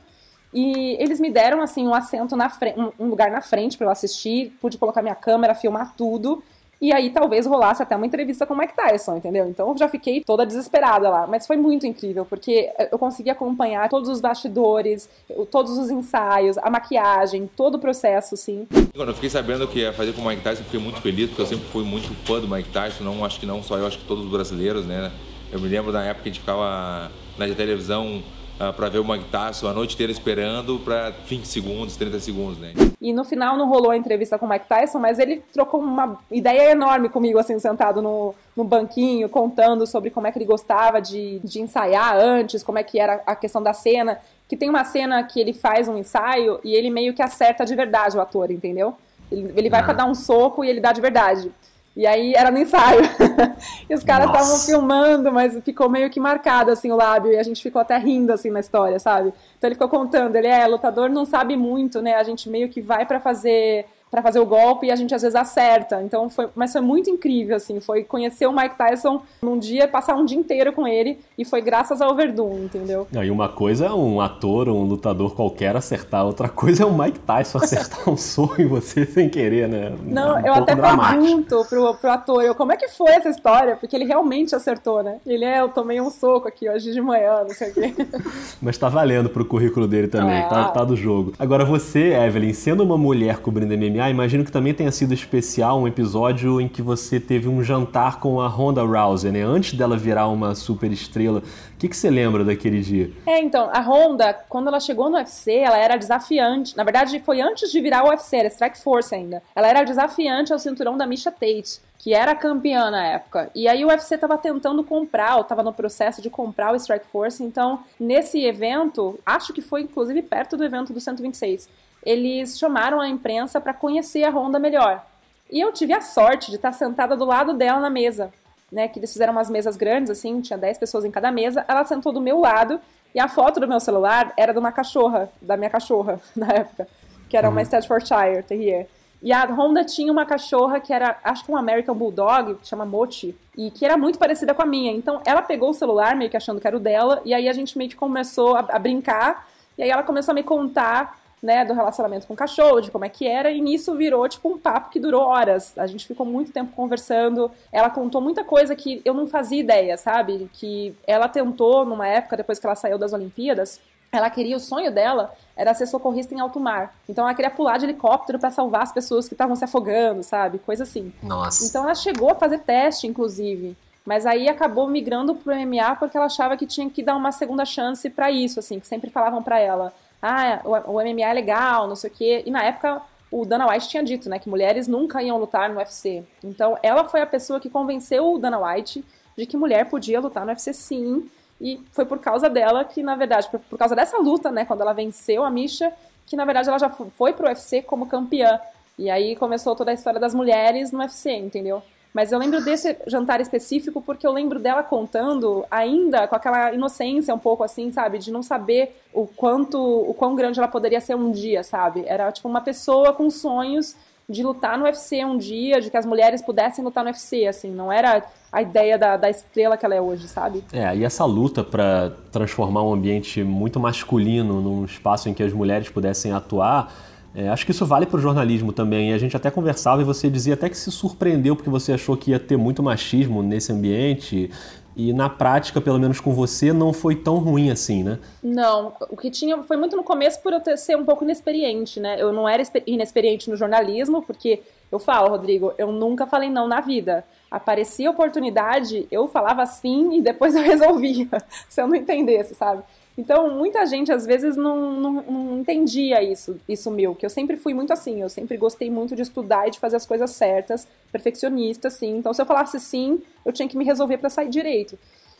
E 0.51 0.97
eles 0.99 1.19
me 1.19 1.29
deram, 1.29 1.61
assim, 1.61 1.87
um 1.87 1.93
assento 1.93 2.35
na 2.35 2.49
frente, 2.49 2.79
um 2.99 3.07
lugar 3.07 3.29
na 3.29 3.39
frente 3.39 3.77
para 3.77 3.85
eu 3.85 3.91
assistir, 3.91 4.57
pude 4.59 4.79
colocar 4.79 5.03
minha 5.03 5.13
câmera, 5.13 5.53
filmar 5.53 5.93
tudo. 5.95 6.43
E 6.81 6.91
aí 6.91 7.11
talvez 7.11 7.45
rolasse 7.45 7.83
até 7.83 7.95
uma 7.95 8.07
entrevista 8.07 8.43
com 8.45 8.55
o 8.55 8.57
Mike 8.57 8.75
Tyson, 8.75 9.17
entendeu? 9.17 9.47
Então 9.47 9.69
eu 9.69 9.77
já 9.77 9.87
fiquei 9.87 10.23
toda 10.23 10.45
desesperada 10.45 11.09
lá. 11.09 11.27
Mas 11.27 11.45
foi 11.45 11.55
muito 11.55 11.85
incrível, 11.85 12.25
porque 12.25 12.71
eu 12.91 12.97
consegui 12.97 13.29
acompanhar 13.29 13.87
todos 13.87 14.09
os 14.09 14.19
bastidores, 14.19 15.07
todos 15.51 15.77
os 15.77 15.91
ensaios, 15.91 16.57
a 16.57 16.69
maquiagem, 16.71 17.47
todo 17.55 17.75
o 17.75 17.79
processo, 17.79 18.35
sim. 18.35 18.67
Quando 18.95 19.09
eu 19.09 19.15
fiquei 19.15 19.29
sabendo 19.29 19.67
que 19.67 19.79
ia 19.79 19.93
fazer 19.93 20.13
com 20.13 20.21
o 20.21 20.27
Mike 20.27 20.41
Tyson, 20.41 20.61
eu 20.61 20.65
fiquei 20.65 20.79
muito 20.79 20.99
feliz, 21.01 21.29
porque 21.29 21.43
eu 21.43 21.45
sempre 21.45 21.65
fui 21.67 21.83
muito 21.83 22.13
fã 22.25 22.39
do 22.39 22.47
Mike 22.47 22.69
Tyson, 22.69 23.03
não 23.03 23.23
acho 23.23 23.39
que 23.39 23.45
não 23.45 23.61
só 23.61 23.77
eu, 23.77 23.85
acho 23.85 23.99
que 23.99 24.05
todos 24.05 24.25
os 24.25 24.31
brasileiros, 24.31 24.85
né? 24.85 25.11
Eu 25.51 25.59
me 25.59 25.67
lembro 25.67 25.91
da 25.91 26.01
época 26.01 26.23
que 26.23 26.29
a 26.29 26.31
gente 26.31 26.39
ficava 26.39 27.11
na 27.37 27.47
televisão 27.53 28.23
uh, 28.61 28.73
para 28.73 28.89
ver 28.89 28.99
o 28.99 29.07
Mike 29.07 29.25
Tyson 29.25 29.67
a 29.67 29.73
noite 29.73 29.95
inteira 29.95 30.11
esperando 30.11 30.79
para 30.79 31.09
20 31.09 31.45
segundos, 31.45 31.95
30 31.95 32.19
segundos, 32.19 32.59
né? 32.59 32.73
E 33.01 33.11
no 33.11 33.23
final 33.23 33.57
não 33.57 33.67
rolou 33.67 33.91
a 33.91 33.97
entrevista 33.97 34.37
com 34.37 34.45
o 34.45 34.49
Mike 34.49 34.67
Tyson, 34.67 34.99
mas 34.99 35.17
ele 35.17 35.43
trocou 35.51 35.79
uma 35.79 36.19
ideia 36.29 36.71
enorme 36.71 37.09
comigo, 37.09 37.39
assim, 37.39 37.57
sentado 37.59 38.01
no, 38.01 38.35
no 38.55 38.63
banquinho, 38.63 39.27
contando 39.27 39.87
sobre 39.87 40.11
como 40.11 40.27
é 40.27 40.31
que 40.31 40.37
ele 40.37 40.45
gostava 40.45 41.01
de, 41.01 41.39
de 41.39 41.61
ensaiar 41.61 42.15
antes, 42.15 42.61
como 42.61 42.77
é 42.77 42.83
que 42.83 42.99
era 42.99 43.21
a 43.25 43.35
questão 43.35 43.63
da 43.63 43.73
cena. 43.73 44.19
Que 44.47 44.55
tem 44.55 44.69
uma 44.69 44.83
cena 44.83 45.23
que 45.23 45.39
ele 45.39 45.53
faz 45.53 45.87
um 45.87 45.97
ensaio 45.97 46.59
e 46.63 46.75
ele 46.75 46.89
meio 46.89 47.13
que 47.13 47.21
acerta 47.21 47.65
de 47.65 47.75
verdade 47.75 48.17
o 48.17 48.21
ator, 48.21 48.51
entendeu? 48.51 48.93
Ele, 49.31 49.51
ele 49.55 49.69
vai 49.69 49.79
ah. 49.79 49.83
para 49.83 49.93
dar 49.93 50.05
um 50.05 50.13
soco 50.13 50.63
e 50.63 50.69
ele 50.69 50.81
dá 50.81 50.91
de 50.91 51.01
verdade. 51.01 51.49
E 51.95 52.07
aí 52.07 52.33
era 52.33 52.49
no 52.49 52.57
ensaio. 52.57 53.01
e 53.89 53.93
os 53.93 54.03
caras 54.03 54.27
estavam 54.27 54.57
filmando, 54.59 55.31
mas 55.31 55.57
ficou 55.63 55.89
meio 55.89 56.09
que 56.09 56.19
marcado 56.19 56.71
assim 56.71 56.91
o 56.91 56.95
lábio 56.95 57.31
e 57.33 57.37
a 57.37 57.43
gente 57.43 57.61
ficou 57.61 57.81
até 57.81 57.97
rindo 57.97 58.31
assim 58.31 58.49
na 58.49 58.59
história, 58.59 58.97
sabe? 58.97 59.33
Então 59.57 59.67
ele 59.67 59.75
ficou 59.75 59.89
contando, 59.89 60.35
ele 60.35 60.47
é 60.47 60.65
lutador, 60.67 61.09
não 61.09 61.25
sabe 61.25 61.57
muito, 61.57 62.01
né? 62.01 62.15
A 62.15 62.23
gente 62.23 62.49
meio 62.49 62.69
que 62.69 62.81
vai 62.81 63.05
para 63.05 63.19
fazer 63.19 63.85
para 64.11 64.21
fazer 64.21 64.41
o 64.41 64.45
golpe 64.45 64.87
e 64.87 64.91
a 64.91 64.95
gente 64.95 65.15
às 65.15 65.21
vezes 65.21 65.35
acerta. 65.35 66.03
Então 66.03 66.29
foi, 66.29 66.49
mas 66.53 66.73
foi 66.73 66.81
muito 66.81 67.09
incrível 67.09 67.55
assim, 67.55 67.79
foi 67.79 68.03
conhecer 68.03 68.45
o 68.45 68.51
Mike 68.51 68.75
Tyson 68.77 69.21
num 69.41 69.57
dia, 69.57 69.87
passar 69.87 70.15
um 70.15 70.25
dia 70.25 70.37
inteiro 70.37 70.73
com 70.73 70.85
ele 70.85 71.17
e 71.37 71.45
foi 71.45 71.61
graças 71.61 72.01
ao 72.01 72.13
Verdun, 72.13 72.65
entendeu? 72.65 73.07
Não, 73.11 73.23
e 73.23 73.31
uma 73.31 73.47
coisa 73.47 73.85
é 73.85 73.93
um 73.93 74.19
ator, 74.19 74.67
um 74.67 74.83
lutador 74.83 75.33
qualquer 75.33 75.77
acertar, 75.77 76.25
outra 76.25 76.49
coisa 76.49 76.83
é 76.83 76.85
o 76.85 76.93
Mike 76.93 77.19
Tyson 77.19 77.57
acertar 77.57 78.09
um 78.09 78.17
soco 78.17 78.61
em 78.61 78.67
você 78.67 79.05
sem 79.05 79.29
querer, 79.29 79.69
né? 79.69 79.93
Não, 80.03 80.35
um 80.35 80.45
eu 80.45 80.53
até 80.53 80.75
dramático. 80.75 81.21
pergunto 81.21 81.65
pro, 81.69 81.93
pro 81.95 82.11
ator, 82.11 82.43
eu, 82.43 82.53
como 82.53 82.73
é 82.73 82.77
que 82.77 82.89
foi 82.89 83.11
essa 83.11 83.29
história? 83.29 83.77
Porque 83.77 83.95
ele 83.95 84.05
realmente 84.05 84.53
acertou, 84.53 85.01
né? 85.01 85.19
Ele 85.25 85.45
é, 85.45 85.61
eu 85.61 85.69
tomei 85.69 86.01
um 86.01 86.09
soco 86.09 86.49
aqui 86.49 86.69
hoje 86.69 86.91
de 86.91 87.01
manhã, 87.01 87.43
não 87.47 87.55
sei 87.55 87.71
o 87.71 87.73
quê. 87.73 87.93
mas 88.61 88.77
tá 88.77 88.89
valendo 88.89 89.29
pro 89.29 89.45
currículo 89.45 89.87
dele 89.87 90.09
também, 90.09 90.41
tá, 90.49 90.65
tá 90.65 90.83
do 90.83 90.97
jogo. 90.97 91.33
Agora 91.39 91.63
você, 91.63 92.13
Evelyn, 92.13 92.53
sendo 92.53 92.83
uma 92.83 92.97
mulher 92.97 93.37
cobrindo 93.37 93.77
MMA, 93.77 94.00
ah, 94.01 94.09
imagino 94.09 94.43
que 94.43 94.51
também 94.51 94.73
tenha 94.73 94.91
sido 94.91 95.13
especial 95.13 95.79
um 95.79 95.87
episódio 95.87 96.59
em 96.59 96.67
que 96.67 96.81
você 96.81 97.19
teve 97.19 97.47
um 97.47 97.63
jantar 97.63 98.19
com 98.19 98.41
a 98.41 98.47
Ronda 98.47 98.81
Rousey, 98.83 99.31
né? 99.31 99.41
Antes 99.41 99.73
dela 99.73 99.95
virar 99.97 100.27
uma 100.27 100.55
super 100.55 100.91
estrela. 100.91 101.39
O 101.39 101.77
que, 101.77 101.87
que 101.87 101.95
você 101.95 102.09
lembra 102.09 102.43
daquele 102.43 102.81
dia? 102.81 103.11
É, 103.25 103.39
então, 103.39 103.69
a 103.71 103.79
Ronda, 103.79 104.33
quando 104.49 104.67
ela 104.67 104.79
chegou 104.79 105.09
no 105.09 105.17
UFC, 105.17 105.53
ela 105.53 105.77
era 105.77 105.97
desafiante. 105.97 106.75
Na 106.75 106.83
verdade, 106.83 107.19
foi 107.19 107.41
antes 107.41 107.71
de 107.71 107.79
virar 107.79 108.03
o 108.03 108.09
UFC, 108.09 108.37
era 108.37 108.47
Strike 108.47 108.79
Force 108.79 109.13
ainda. 109.13 109.41
Ela 109.55 109.67
era 109.67 109.83
desafiante 109.83 110.51
ao 110.51 110.59
cinturão 110.59 110.97
da 110.97 111.05
Misha 111.05 111.31
Tate 111.31 111.79
que 112.01 112.15
era 112.15 112.33
campeã 112.33 112.89
na 112.89 113.05
época. 113.05 113.51
E 113.53 113.67
aí 113.67 113.85
o 113.85 113.89
UFC 113.89 114.15
estava 114.15 114.35
tentando 114.35 114.83
comprar, 114.83 115.35
ou 115.35 115.41
estava 115.43 115.61
no 115.61 115.71
processo 115.71 116.19
de 116.19 116.31
comprar 116.31 116.73
o 116.73 116.75
Strike 116.75 117.05
Force. 117.05 117.43
Então, 117.43 117.83
nesse 117.99 118.43
evento, 118.43 119.19
acho 119.23 119.53
que 119.53 119.61
foi 119.61 119.83
inclusive 119.83 120.19
perto 120.23 120.57
do 120.57 120.63
evento 120.63 120.91
do 120.91 120.99
126, 120.99 121.69
eles 122.03 122.57
chamaram 122.57 122.99
a 122.99 123.07
imprensa 123.07 123.61
para 123.61 123.73
conhecer 123.73 124.23
a 124.23 124.29
Honda 124.29 124.59
melhor. 124.59 125.05
E 125.51 125.59
eu 125.59 125.71
tive 125.71 125.93
a 125.93 126.01
sorte 126.01 126.49
de 126.49 126.55
estar 126.55 126.71
sentada 126.71 127.15
do 127.15 127.25
lado 127.25 127.53
dela 127.53 127.79
na 127.79 127.89
mesa, 127.89 128.31
né? 128.71 128.87
Que 128.87 128.99
eles 128.99 129.11
fizeram 129.11 129.33
umas 129.33 129.49
mesas 129.49 129.75
grandes, 129.75 130.09
assim, 130.09 130.39
tinha 130.39 130.57
10 130.57 130.77
pessoas 130.77 131.03
em 131.03 131.11
cada 131.11 131.31
mesa. 131.31 131.65
Ela 131.67 131.83
sentou 131.83 132.13
do 132.13 132.21
meu 132.21 132.39
lado 132.39 132.79
e 133.13 133.19
a 133.19 133.27
foto 133.27 133.59
do 133.59 133.67
meu 133.67 133.79
celular 133.79 134.33
era 134.37 134.53
de 134.53 134.59
uma 134.59 134.71
cachorra, 134.71 135.29
da 135.41 135.57
minha 135.57 135.69
cachorra, 135.69 136.21
na 136.35 136.47
época, 136.47 136.87
que 137.29 137.35
era 137.35 137.49
uma 137.49 137.59
uhum. 137.59 137.65
Staffordshire 137.65 138.43
Terrier. 138.43 138.87
E 139.21 139.31
a 139.31 139.45
Honda 139.45 139.83
tinha 139.83 140.11
uma 140.11 140.25
cachorra 140.25 140.79
que 140.79 140.91
era, 140.91 141.19
acho 141.23 141.45
que 141.45 141.51
um 141.51 141.57
American 141.57 141.93
Bulldog, 141.93 142.55
que 142.55 142.67
chama 142.67 142.85
Mochi, 142.85 143.37
e 143.55 143.69
que 143.69 143.85
era 143.85 143.95
muito 143.95 144.17
parecida 144.17 144.53
com 144.53 144.63
a 144.63 144.65
minha. 144.65 144.91
Então 144.91 145.21
ela 145.25 145.43
pegou 145.43 145.69
o 145.69 145.73
celular, 145.73 146.15
meio 146.15 146.31
que 146.31 146.37
achando 146.37 146.59
que 146.59 146.65
era 146.65 146.75
o 146.75 146.79
dela, 146.79 147.21
e 147.23 147.33
aí 147.33 147.47
a 147.47 147.53
gente 147.53 147.77
meio 147.77 147.89
que 147.89 147.95
começou 147.95 148.55
a, 148.55 148.65
a 148.69 148.79
brincar, 148.79 149.47
e 149.77 149.83
aí 149.83 149.91
ela 149.91 150.01
começou 150.01 150.31
a 150.31 150.35
me 150.35 150.41
contar 150.41 151.20
né, 151.41 151.65
do 151.65 151.73
relacionamento 151.73 152.27
com 152.27 152.33
o 152.33 152.37
cachorro, 152.37 152.81
de 152.81 152.91
como 152.91 153.03
é 153.03 153.09
que 153.09 153.27
era, 153.27 153.49
e 153.49 153.59
nisso 153.59 153.95
virou 153.95 154.27
tipo 154.29 154.47
um 154.47 154.59
papo 154.59 154.91
que 154.91 154.99
durou 154.99 155.23
horas. 155.23 155.75
A 155.77 155.87
gente 155.87 156.05
ficou 156.05 156.25
muito 156.25 156.51
tempo 156.51 156.71
conversando. 156.75 157.49
Ela 157.71 157.89
contou 157.89 158.21
muita 158.21 158.43
coisa 158.43 158.75
que 158.75 159.01
eu 159.03 159.13
não 159.13 159.25
fazia 159.25 159.59
ideia, 159.59 159.97
sabe? 159.97 160.49
Que 160.53 160.95
ela 161.07 161.27
tentou 161.27 161.85
numa 161.85 162.07
época 162.07 162.37
depois 162.37 162.59
que 162.59 162.65
ela 162.65 162.75
saiu 162.75 162.97
das 162.97 163.11
Olimpíadas, 163.11 163.79
ela 164.11 164.29
queria 164.29 164.57
o 164.57 164.59
sonho 164.59 164.91
dela 164.91 165.33
era 165.55 165.73
ser 165.73 165.87
socorrista 165.87 166.33
em 166.35 166.39
alto 166.39 166.59
mar. 166.59 166.93
Então 167.07 167.23
ela 167.23 167.33
queria 167.33 167.49
pular 167.49 167.77
de 167.77 167.85
helicóptero 167.85 168.37
para 168.37 168.51
salvar 168.51 168.83
as 168.83 168.91
pessoas 168.91 169.27
que 169.27 169.33
estavam 169.33 169.55
se 169.55 169.63
afogando, 169.63 170.21
sabe? 170.21 170.59
Coisa 170.59 170.83
assim. 170.83 171.13
Nossa. 171.23 171.65
Então 171.65 171.83
ela 171.83 171.95
chegou 171.95 172.29
a 172.29 172.35
fazer 172.35 172.59
teste, 172.59 173.07
inclusive. 173.07 173.75
Mas 174.05 174.25
aí 174.25 174.49
acabou 174.49 174.87
migrando 174.87 175.35
pro 175.35 175.55
MMA 175.55 175.95
porque 175.95 176.17
ela 176.17 176.25
achava 176.25 176.57
que 176.57 176.65
tinha 176.65 176.89
que 176.89 177.03
dar 177.03 177.15
uma 177.15 177.31
segunda 177.31 177.63
chance 177.65 178.09
para 178.09 178.31
isso, 178.31 178.59
assim, 178.59 178.79
que 178.79 178.87
sempre 178.87 179.09
falavam 179.09 179.43
para 179.43 179.59
ela: 179.59 179.93
ah, 180.21 180.61
o, 180.63 180.91
o 180.91 181.01
MMA 181.01 181.29
é 181.29 181.33
legal, 181.33 181.87
não 181.87 181.95
sei 181.95 182.09
o 182.09 182.13
quê. 182.13 182.43
E 182.45 182.51
na 182.51 182.63
época 182.63 183.01
o 183.31 183.45
Dana 183.45 183.69
White 183.69 183.87
tinha 183.87 184.03
dito, 184.03 184.29
né, 184.29 184.37
que 184.37 184.49
mulheres 184.49 184.87
nunca 184.87 185.23
iam 185.23 185.37
lutar 185.37 185.69
no 185.69 185.77
UFC. 185.77 186.23
Então 186.43 186.77
ela 186.83 187.05
foi 187.05 187.21
a 187.21 187.25
pessoa 187.25 187.59
que 187.59 187.69
convenceu 187.69 188.33
o 188.33 188.37
Dana 188.37 188.59
White 188.59 189.03
de 189.37 189.45
que 189.45 189.55
mulher 189.55 189.89
podia 189.89 190.19
lutar 190.19 190.45
no 190.45 190.51
UFC 190.51 190.73
sim. 190.73 191.29
E 191.59 191.79
foi 191.91 192.05
por 192.05 192.19
causa 192.19 192.49
dela 192.49 192.83
que, 192.83 193.01
na 193.01 193.15
verdade, 193.15 193.47
por, 193.49 193.59
por 193.61 193.79
causa 193.79 193.95
dessa 193.95 194.17
luta, 194.17 194.51
né, 194.51 194.65
quando 194.65 194.81
ela 194.81 194.93
venceu 194.93 195.43
a 195.43 195.49
Misha, 195.49 195.93
que 196.25 196.35
na 196.35 196.43
verdade 196.43 196.69
ela 196.69 196.79
já 196.79 196.89
foi 196.89 197.33
pro 197.33 197.47
UFC 197.47 197.81
como 197.81 198.07
campeã. 198.07 198.59
E 198.97 199.09
aí 199.09 199.35
começou 199.35 199.75
toda 199.75 199.91
a 199.91 199.93
história 199.93 200.19
das 200.19 200.33
mulheres 200.33 200.91
no 200.91 200.99
UFC, 200.99 201.31
entendeu? 201.31 201.81
Mas 202.13 202.31
eu 202.31 202.39
lembro 202.39 202.63
desse 202.63 202.97
jantar 203.07 203.39
específico 203.39 204.01
porque 204.01 204.27
eu 204.27 204.31
lembro 204.31 204.59
dela 204.59 204.83
contando, 204.83 205.65
ainda 205.71 206.27
com 206.27 206.35
aquela 206.35 206.73
inocência 206.73 207.33
um 207.33 207.39
pouco 207.39 207.63
assim, 207.63 207.91
sabe? 207.91 208.17
De 208.19 208.31
não 208.31 208.43
saber 208.43 209.01
o 209.13 209.25
quanto, 209.25 209.77
o 209.79 210.13
quão 210.13 210.35
grande 210.35 210.59
ela 210.59 210.67
poderia 210.67 210.99
ser 210.99 211.15
um 211.15 211.31
dia, 211.31 211.63
sabe? 211.63 212.03
Era 212.05 212.31
tipo 212.31 212.49
uma 212.49 212.61
pessoa 212.61 213.13
com 213.13 213.29
sonhos 213.29 213.95
de 214.31 214.43
lutar 214.43 214.77
no 214.77 214.85
UFC 214.85 215.23
um 215.25 215.37
dia, 215.37 215.81
de 215.81 215.89
que 215.89 215.97
as 215.97 216.05
mulheres 216.05 216.41
pudessem 216.41 216.83
lutar 216.83 217.03
no 217.03 217.09
UFC, 217.09 217.45
assim, 217.47 217.69
não 217.69 217.91
era 217.91 218.23
a 218.51 218.61
ideia 218.61 218.97
da, 218.97 219.17
da 219.17 219.29
estrela 219.29 219.77
que 219.77 219.85
ela 219.85 219.95
é 219.95 220.01
hoje, 220.01 220.27
sabe? 220.27 220.63
É, 220.71 220.95
e 220.95 221.03
essa 221.03 221.25
luta 221.25 221.63
para 221.63 222.11
transformar 222.31 222.83
um 222.83 222.93
ambiente 222.93 223.43
muito 223.43 223.79
masculino 223.79 224.61
num 224.61 224.85
espaço 224.85 225.29
em 225.29 225.33
que 225.33 225.43
as 225.43 225.53
mulheres 225.53 225.89
pudessem 225.89 226.31
atuar 226.31 226.93
é, 227.33 227.47
acho 227.47 227.65
que 227.65 227.71
isso 227.71 227.85
vale 227.85 228.05
para 228.05 228.17
o 228.17 228.21
jornalismo 228.21 228.73
também. 228.73 229.13
A 229.13 229.17
gente 229.17 229.35
até 229.37 229.49
conversava 229.49 230.01
e 230.01 230.05
você 230.05 230.29
dizia 230.29 230.53
até 230.53 230.69
que 230.69 230.77
se 230.77 230.91
surpreendeu 230.91 231.55
porque 231.55 231.69
você 231.69 231.93
achou 231.93 232.17
que 232.17 232.31
ia 232.31 232.39
ter 232.39 232.57
muito 232.57 232.83
machismo 232.83 233.41
nesse 233.41 233.71
ambiente. 233.71 234.51
E 234.95 235.13
na 235.13 235.29
prática, 235.29 235.79
pelo 235.79 235.97
menos 235.97 236.19
com 236.19 236.33
você, 236.33 236.73
não 236.73 236.91
foi 236.91 237.15
tão 237.15 237.37
ruim 237.37 237.71
assim, 237.71 238.03
né? 238.03 238.19
Não, 238.43 238.93
o 239.09 239.15
que 239.15 239.31
tinha 239.31 239.63
foi 239.63 239.77
muito 239.77 239.95
no 239.95 240.03
começo 240.03 240.41
por 240.41 240.51
eu 240.51 240.59
ter, 240.59 240.77
ser 240.77 240.97
um 240.97 241.05
pouco 241.05 241.23
inexperiente, 241.23 241.99
né? 241.99 242.21
Eu 242.21 242.33
não 242.33 242.47
era 242.47 242.61
inexperiente 242.85 243.49
no 243.49 243.55
jornalismo, 243.55 244.21
porque 244.21 244.61
eu 244.91 244.99
falo, 244.99 245.29
Rodrigo, 245.29 245.73
eu 245.77 245.93
nunca 245.93 246.27
falei 246.27 246.49
não 246.49 246.67
na 246.67 246.81
vida. 246.81 247.23
Aparecia 247.49 248.11
oportunidade, 248.11 249.07
eu 249.09 249.29
falava 249.29 249.65
sim 249.65 250.17
e 250.17 250.21
depois 250.21 250.55
eu 250.55 250.61
resolvia, 250.63 251.29
se 251.69 251.81
eu 251.81 251.87
não 251.87 251.95
entendesse, 251.95 252.53
sabe? 252.53 252.83
Então, 253.17 253.51
muita 253.57 253.85
gente 253.85 254.11
às 254.11 254.25
vezes 254.25 254.55
não, 254.55 254.91
não, 254.93 255.11
não, 255.21 255.59
entendia 255.59 256.23
isso, 256.23 256.59
isso 256.67 256.89
meu, 256.89 257.13
que 257.13 257.25
eu 257.25 257.29
sempre 257.29 257.57
fui 257.57 257.73
muito 257.73 257.91
assim, 257.91 258.21
eu 258.21 258.29
sempre 258.29 258.55
gostei 258.55 258.89
muito 258.89 259.15
de 259.15 259.21
estudar 259.21 259.67
e 259.67 259.71
de 259.71 259.79
fazer 259.79 259.97
as 259.97 260.05
coisas 260.05 260.31
certas, 260.31 260.87
perfeccionista, 261.11 261.89
assim. 261.89 262.17
Então, 262.17 262.33
se 262.33 262.41
eu 262.41 262.45
falasse 262.45 262.79
sim, 262.79 263.21
eu 263.45 263.51
tinha 263.51 263.67
que 263.67 263.77
me 263.77 263.83
resolver 263.83 264.17
para 264.17 264.29
sair 264.29 264.49
direito. 264.49 264.97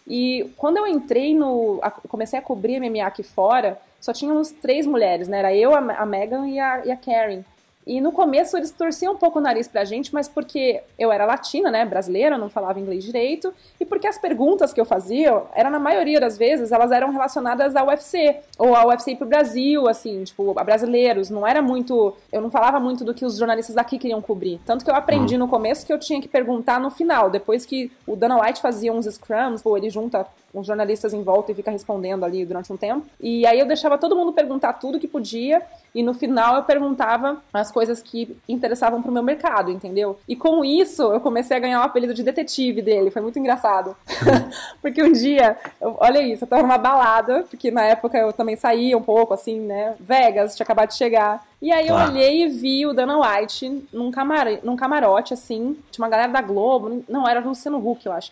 E 0.07 0.49
quando 0.57 0.77
eu 0.77 0.87
entrei 0.87 1.33
no. 1.33 1.79
A, 1.81 1.91
comecei 1.91 2.37
a 2.37 2.41
cobrir 2.41 2.79
MMA 2.79 3.05
aqui 3.05 3.23
fora, 3.23 3.79
só 3.99 4.11
tínhamos 4.11 4.51
três 4.51 4.85
mulheres, 4.85 5.27
né? 5.27 5.39
Era 5.39 5.55
eu, 5.55 5.73
a, 5.73 5.77
a 5.77 6.05
Megan 6.05 6.47
e 6.47 6.59
a, 6.59 6.85
e 6.85 6.91
a 6.91 6.97
Karen. 6.97 7.43
E 7.85 7.99
no 7.99 8.11
começo 8.11 8.55
eles 8.55 8.71
torciam 8.71 9.13
um 9.13 9.17
pouco 9.17 9.39
o 9.39 9.41
nariz 9.41 9.67
pra 9.67 9.83
gente, 9.83 10.13
mas 10.13 10.27
porque 10.27 10.81
eu 10.97 11.11
era 11.11 11.25
latina, 11.25 11.71
né, 11.71 11.85
brasileira, 11.85 12.37
não 12.37 12.49
falava 12.49 12.79
inglês 12.79 13.03
direito, 13.03 13.53
e 13.79 13.85
porque 13.85 14.07
as 14.07 14.17
perguntas 14.17 14.71
que 14.71 14.79
eu 14.79 14.85
fazia, 14.85 15.41
era 15.53 15.69
na 15.69 15.79
maioria 15.79 16.19
das 16.19 16.37
vezes, 16.37 16.71
elas 16.71 16.91
eram 16.91 17.11
relacionadas 17.11 17.75
ao 17.75 17.87
UFC, 17.87 18.37
ou 18.57 18.75
ao 18.75 18.89
UFC 18.89 19.15
pro 19.15 19.27
Brasil, 19.27 19.87
assim, 19.87 20.23
tipo, 20.23 20.57
a 20.59 20.63
brasileiros, 20.63 21.29
não 21.29 21.45
era 21.45 21.61
muito, 21.61 22.15
eu 22.31 22.41
não 22.41 22.51
falava 22.51 22.79
muito 22.79 23.03
do 23.03 23.13
que 23.13 23.25
os 23.25 23.37
jornalistas 23.37 23.75
daqui 23.75 23.97
queriam 23.97 24.21
cobrir. 24.21 24.59
Tanto 24.65 24.85
que 24.85 24.91
eu 24.91 24.95
aprendi 24.95 25.33
uhum. 25.33 25.41
no 25.41 25.47
começo 25.47 25.85
que 25.85 25.91
eu 25.91 25.99
tinha 25.99 26.21
que 26.21 26.27
perguntar 26.27 26.79
no 26.79 26.91
final, 26.91 27.29
depois 27.29 27.65
que 27.65 27.91
o 28.05 28.15
Dana 28.15 28.39
White 28.41 28.61
fazia 28.61 28.93
uns 28.93 29.05
scrums, 29.05 29.61
pô, 29.61 29.75
ele 29.75 29.89
junta 29.89 30.25
uns 30.53 30.67
jornalistas 30.67 31.13
em 31.13 31.23
volta 31.23 31.51
e 31.51 31.55
fica 31.55 31.71
respondendo 31.71 32.23
ali 32.23 32.45
durante 32.45 32.71
um 32.71 32.77
tempo. 32.77 33.05
E 33.19 33.45
aí 33.45 33.59
eu 33.59 33.65
deixava 33.65 33.97
todo 33.97 34.15
mundo 34.15 34.33
perguntar 34.33 34.73
tudo 34.73 34.99
que 34.99 35.07
podia 35.07 35.61
e 35.93 36.01
no 36.01 36.13
final 36.13 36.55
eu 36.55 36.63
perguntava 36.63 37.41
as 37.53 37.71
coisas 37.71 38.01
que 38.01 38.35
interessavam 38.47 39.01
pro 39.01 39.11
meu 39.11 39.23
mercado, 39.23 39.71
entendeu? 39.71 40.17
E 40.27 40.35
com 40.35 40.63
isso 40.63 41.03
eu 41.03 41.19
comecei 41.19 41.55
a 41.57 41.59
ganhar 41.59 41.81
o 41.81 41.83
apelido 41.83 42.13
de 42.13 42.23
detetive 42.23 42.81
dele, 42.81 43.11
foi 43.11 43.21
muito 43.21 43.39
engraçado. 43.39 43.95
porque 44.81 45.03
um 45.03 45.11
dia, 45.11 45.57
eu, 45.79 45.95
olha 45.99 46.21
isso, 46.21 46.43
eu 46.43 46.47
tava 46.47 46.61
numa 46.61 46.77
balada, 46.77 47.45
porque 47.49 47.69
na 47.71 47.83
época 47.83 48.17
eu 48.17 48.31
também 48.31 48.55
saía 48.55 48.97
um 48.97 49.01
pouco 49.01 49.33
assim, 49.33 49.59
né? 49.59 49.95
Vegas, 49.99 50.55
tinha 50.55 50.63
acabado 50.63 50.89
de 50.89 50.95
chegar. 50.95 51.45
E 51.61 51.71
aí 51.71 51.87
eu 51.87 51.95
Tá. 51.95 52.05
olhei 52.07 52.43
e 52.43 52.47
vi 52.47 52.85
o 52.87 52.93
Dana 52.93 53.19
White 53.19 53.85
num, 53.93 54.09
camar... 54.09 54.47
num 54.63 54.75
camarote, 54.75 55.33
assim. 55.33 55.77
Tinha 55.91 56.03
uma 56.03 56.09
galera 56.09 56.31
da 56.31 56.41
Globo. 56.41 57.03
Não, 57.07 57.27
era 57.27 57.39
o 57.39 57.47
Luciano 57.49 57.77
Huck, 57.77 58.05
eu 58.05 58.11
acho. 58.11 58.31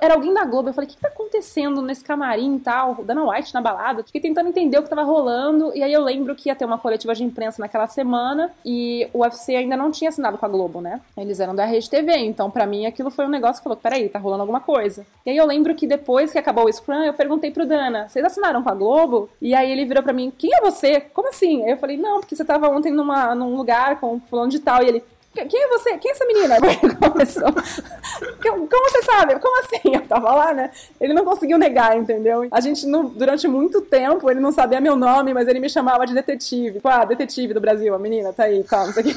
Era 0.00 0.14
alguém 0.14 0.32
da 0.32 0.44
Globo. 0.44 0.68
Eu 0.68 0.72
falei, 0.72 0.88
o 0.88 0.92
que 0.92 0.96
tá 0.96 1.08
acontecendo 1.08 1.82
nesse 1.82 2.04
camarim 2.04 2.56
e 2.56 2.60
tal? 2.60 2.96
O 3.00 3.04
Dana 3.04 3.28
White 3.28 3.52
na 3.52 3.60
balada. 3.60 4.04
Fiquei 4.04 4.20
tentando 4.20 4.48
entender 4.48 4.78
o 4.78 4.82
que 4.82 4.88
tava 4.88 5.02
rolando. 5.02 5.72
E 5.74 5.82
aí 5.82 5.92
eu 5.92 6.02
lembro 6.04 6.34
que 6.36 6.48
ia 6.48 6.54
ter 6.54 6.64
uma 6.64 6.78
coletiva 6.78 7.14
de 7.14 7.24
imprensa 7.24 7.60
naquela 7.60 7.86
semana. 7.88 8.52
E 8.64 9.08
o 9.12 9.20
UFC 9.22 9.56
ainda 9.56 9.76
não 9.76 9.90
tinha 9.90 10.10
assinado 10.10 10.38
com 10.38 10.46
a 10.46 10.48
Globo, 10.48 10.80
né? 10.80 11.00
Eles 11.16 11.40
eram 11.40 11.54
da 11.56 11.64
Rede 11.64 11.90
TV. 11.90 12.16
Então, 12.18 12.48
pra 12.50 12.64
mim, 12.66 12.86
aquilo 12.86 13.10
foi 13.10 13.26
um 13.26 13.30
negócio 13.30 13.56
que 13.56 13.64
falou, 13.64 13.76
peraí, 13.76 14.08
tá 14.08 14.20
rolando 14.20 14.42
alguma 14.42 14.60
coisa. 14.60 15.04
E 15.26 15.30
aí 15.30 15.36
eu 15.36 15.46
lembro 15.46 15.74
que 15.74 15.86
depois 15.86 16.30
que 16.30 16.38
acabou 16.38 16.64
o 16.66 16.72
Scrum, 16.72 17.02
eu 17.02 17.12
perguntei 17.14 17.50
pro 17.50 17.66
Dana, 17.66 18.08
vocês 18.08 18.24
assinaram 18.24 18.62
com 18.62 18.70
a 18.70 18.74
Globo? 18.74 19.28
E 19.42 19.52
aí 19.54 19.70
ele 19.70 19.84
virou 19.84 20.02
pra 20.02 20.12
mim, 20.12 20.32
quem 20.36 20.50
é 20.54 20.60
você? 20.60 21.00
Como 21.00 21.28
assim? 21.28 21.64
Aí 21.64 21.72
eu 21.72 21.76
falei, 21.76 21.96
não, 21.96 22.20
porque 22.20 22.36
você 22.36 22.44
tava 22.44 22.67
ontem 22.68 22.92
numa, 22.92 23.34
num 23.34 23.56
lugar 23.56 24.00
com 24.00 24.20
fulano 24.20 24.50
de 24.50 24.58
tal. 24.58 24.82
E 24.82 24.88
ele, 24.88 25.04
quem 25.46 25.62
é 25.62 25.68
você? 25.68 25.96
Quem 25.98 26.10
é 26.10 26.14
essa 26.14 26.24
menina? 26.26 26.54
Aí 26.62 27.10
Começou. 27.10 27.52
Como 28.42 28.68
você 28.90 29.02
sabe? 29.02 29.38
Como 29.38 29.60
assim? 29.62 29.94
Eu 29.94 30.06
tava 30.06 30.34
lá, 30.34 30.54
né? 30.54 30.70
Ele 31.00 31.12
não 31.14 31.24
conseguiu 31.24 31.58
negar, 31.58 31.96
entendeu? 31.96 32.46
A 32.50 32.60
gente, 32.60 32.86
não- 32.86 33.06
durante 33.06 33.46
muito 33.48 33.80
tempo, 33.80 34.30
ele 34.30 34.40
não 34.40 34.52
sabia 34.52 34.80
meu 34.80 34.96
nome, 34.96 35.32
mas 35.34 35.48
ele 35.48 35.60
me 35.60 35.68
chamava 35.68 36.06
de 36.06 36.14
detetive. 36.14 36.74
Tipo, 36.74 36.88
ah, 36.88 37.04
detetive 37.04 37.54
do 37.54 37.60
Brasil, 37.60 37.94
a 37.94 37.98
menina 37.98 38.32
tá 38.32 38.44
aí, 38.44 38.62
tá, 38.64 38.86
não 38.86 38.92
sei 38.92 39.02
o 39.02 39.06
que. 39.06 39.14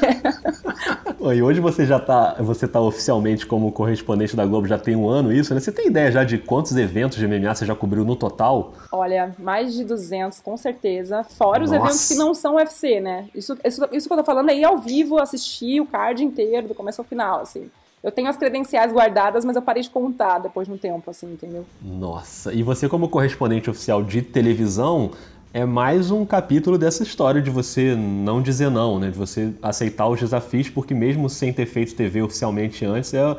Oi, 1.19 1.37
E 1.37 1.43
hoje 1.43 1.59
você 1.59 1.85
já 1.85 1.99
tá, 1.99 2.35
você 2.39 2.67
tá 2.67 2.79
oficialmente 2.81 3.45
como 3.45 3.71
correspondente 3.71 4.35
da 4.35 4.45
Globo, 4.45 4.67
já 4.67 4.77
tem 4.77 4.95
um 4.95 5.07
ano 5.07 5.31
isso, 5.31 5.53
né? 5.53 5.59
Você 5.59 5.71
tem 5.71 5.87
ideia 5.87 6.11
já 6.11 6.23
de 6.23 6.37
quantos 6.37 6.75
eventos 6.75 7.17
de 7.17 7.27
MMA 7.27 7.53
você 7.53 7.65
já 7.65 7.75
cobriu 7.75 8.03
no 8.03 8.15
total? 8.15 8.73
Olha, 8.91 9.33
mais 9.37 9.73
de 9.73 9.83
200, 9.83 10.39
com 10.39 10.57
certeza. 10.57 11.23
Fora 11.23 11.63
os 11.63 11.71
Nossa. 11.71 11.83
eventos 11.85 12.07
que 12.07 12.15
não 12.15 12.33
são 12.33 12.55
UFC, 12.55 12.99
né? 12.99 13.25
Isso, 13.35 13.57
isso, 13.63 13.87
isso 13.91 14.07
que 14.07 14.13
eu 14.13 14.17
tô 14.17 14.23
falando 14.23 14.49
é 14.49 14.55
ir 14.55 14.63
ao 14.63 14.77
vivo, 14.77 15.19
assistir 15.19 15.79
o 15.79 15.85
card 15.85 16.10
inteiro, 16.19 16.67
do 16.67 16.75
começo 16.75 17.01
ao 17.01 17.05
final, 17.05 17.41
assim. 17.41 17.69
Eu 18.03 18.11
tenho 18.11 18.27
as 18.27 18.35
credenciais 18.35 18.91
guardadas, 18.91 19.45
mas 19.45 19.55
eu 19.55 19.61
parei 19.61 19.83
de 19.83 19.89
contar 19.89 20.39
depois 20.39 20.67
de 20.67 20.73
um 20.73 20.77
tempo, 20.77 21.11
assim, 21.11 21.33
entendeu? 21.33 21.65
Nossa, 21.81 22.51
e 22.51 22.63
você 22.63 22.89
como 22.89 23.07
correspondente 23.07 23.69
oficial 23.69 24.03
de 24.03 24.23
televisão, 24.23 25.11
é 25.53 25.65
mais 25.65 26.09
um 26.09 26.25
capítulo 26.25 26.77
dessa 26.77 27.03
história 27.03 27.41
de 27.41 27.49
você 27.49 27.95
não 27.95 28.41
dizer 28.41 28.71
não, 28.71 28.97
né? 28.97 29.11
De 29.11 29.17
você 29.17 29.53
aceitar 29.61 30.07
os 30.07 30.19
desafios, 30.19 30.69
porque 30.69 30.93
mesmo 30.93 31.29
sem 31.29 31.53
ter 31.53 31.65
feito 31.67 31.93
TV 31.93 32.21
oficialmente 32.23 32.83
antes, 32.85 33.13
é, 33.13 33.37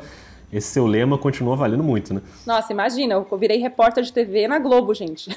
esse 0.57 0.67
seu 0.67 0.85
lema 0.85 1.17
continua 1.17 1.55
valendo 1.55 1.83
muito, 1.83 2.13
né? 2.13 2.21
Nossa, 2.45 2.71
imagina, 2.71 3.15
eu 3.15 3.37
virei 3.37 3.57
repórter 3.57 4.03
de 4.03 4.13
TV 4.13 4.47
na 4.47 4.59
Globo, 4.59 4.93
gente. 4.93 5.29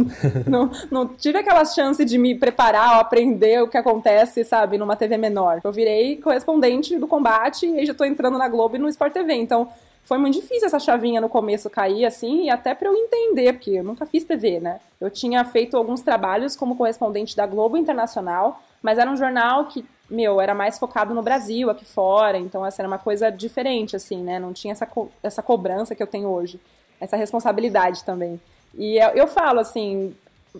não, 0.46 0.70
não 0.90 1.06
tive 1.06 1.38
aquela 1.38 1.64
chance 1.64 2.04
de 2.04 2.18
me 2.18 2.34
preparar 2.34 2.94
ou 2.94 3.00
aprender 3.00 3.62
o 3.62 3.68
que 3.68 3.76
acontece, 3.76 4.44
sabe, 4.44 4.78
numa 4.78 4.96
TV 4.96 5.16
menor. 5.16 5.60
Eu 5.62 5.72
virei 5.72 6.16
correspondente 6.16 6.98
do 6.98 7.06
combate 7.06 7.66
e 7.66 7.86
já 7.86 7.94
tô 7.94 8.04
entrando 8.04 8.38
na 8.38 8.48
Globo 8.48 8.76
e 8.76 8.78
no 8.78 8.88
Sport 8.88 9.12
TV. 9.12 9.34
Então, 9.34 9.68
foi 10.04 10.18
muito 10.18 10.34
difícil 10.34 10.66
essa 10.66 10.78
chavinha 10.78 11.20
no 11.20 11.30
começo 11.30 11.70
cair, 11.70 12.04
assim, 12.04 12.44
e 12.44 12.50
até 12.50 12.74
pra 12.74 12.88
eu 12.88 12.94
entender, 12.94 13.54
porque 13.54 13.70
eu 13.70 13.84
nunca 13.84 14.04
fiz 14.04 14.22
TV, 14.22 14.60
né? 14.60 14.78
Eu 15.00 15.10
tinha 15.10 15.42
feito 15.44 15.76
alguns 15.76 16.02
trabalhos 16.02 16.54
como 16.54 16.76
correspondente 16.76 17.34
da 17.34 17.46
Globo 17.46 17.76
Internacional, 17.76 18.60
mas 18.82 18.98
era 18.98 19.10
um 19.10 19.16
jornal 19.16 19.64
que, 19.64 19.84
meu, 20.10 20.40
era 20.40 20.54
mais 20.54 20.78
focado 20.78 21.14
no 21.14 21.22
Brasil, 21.22 21.70
aqui 21.70 21.84
fora, 21.84 22.36
então 22.38 22.64
essa 22.64 22.82
era 22.82 22.88
uma 22.88 22.98
coisa 22.98 23.30
diferente, 23.30 23.96
assim, 23.96 24.22
né? 24.22 24.38
Não 24.38 24.52
tinha 24.52 24.72
essa, 24.72 24.86
co- 24.86 25.10
essa 25.22 25.42
cobrança 25.42 25.94
que 25.94 26.02
eu 26.02 26.06
tenho 26.06 26.28
hoje, 26.28 26.60
essa 27.00 27.16
responsabilidade 27.16 28.04
também. 28.04 28.40
E 28.76 28.98
eu, 28.98 29.08
eu 29.10 29.26
falo, 29.26 29.60
assim, 29.60 30.14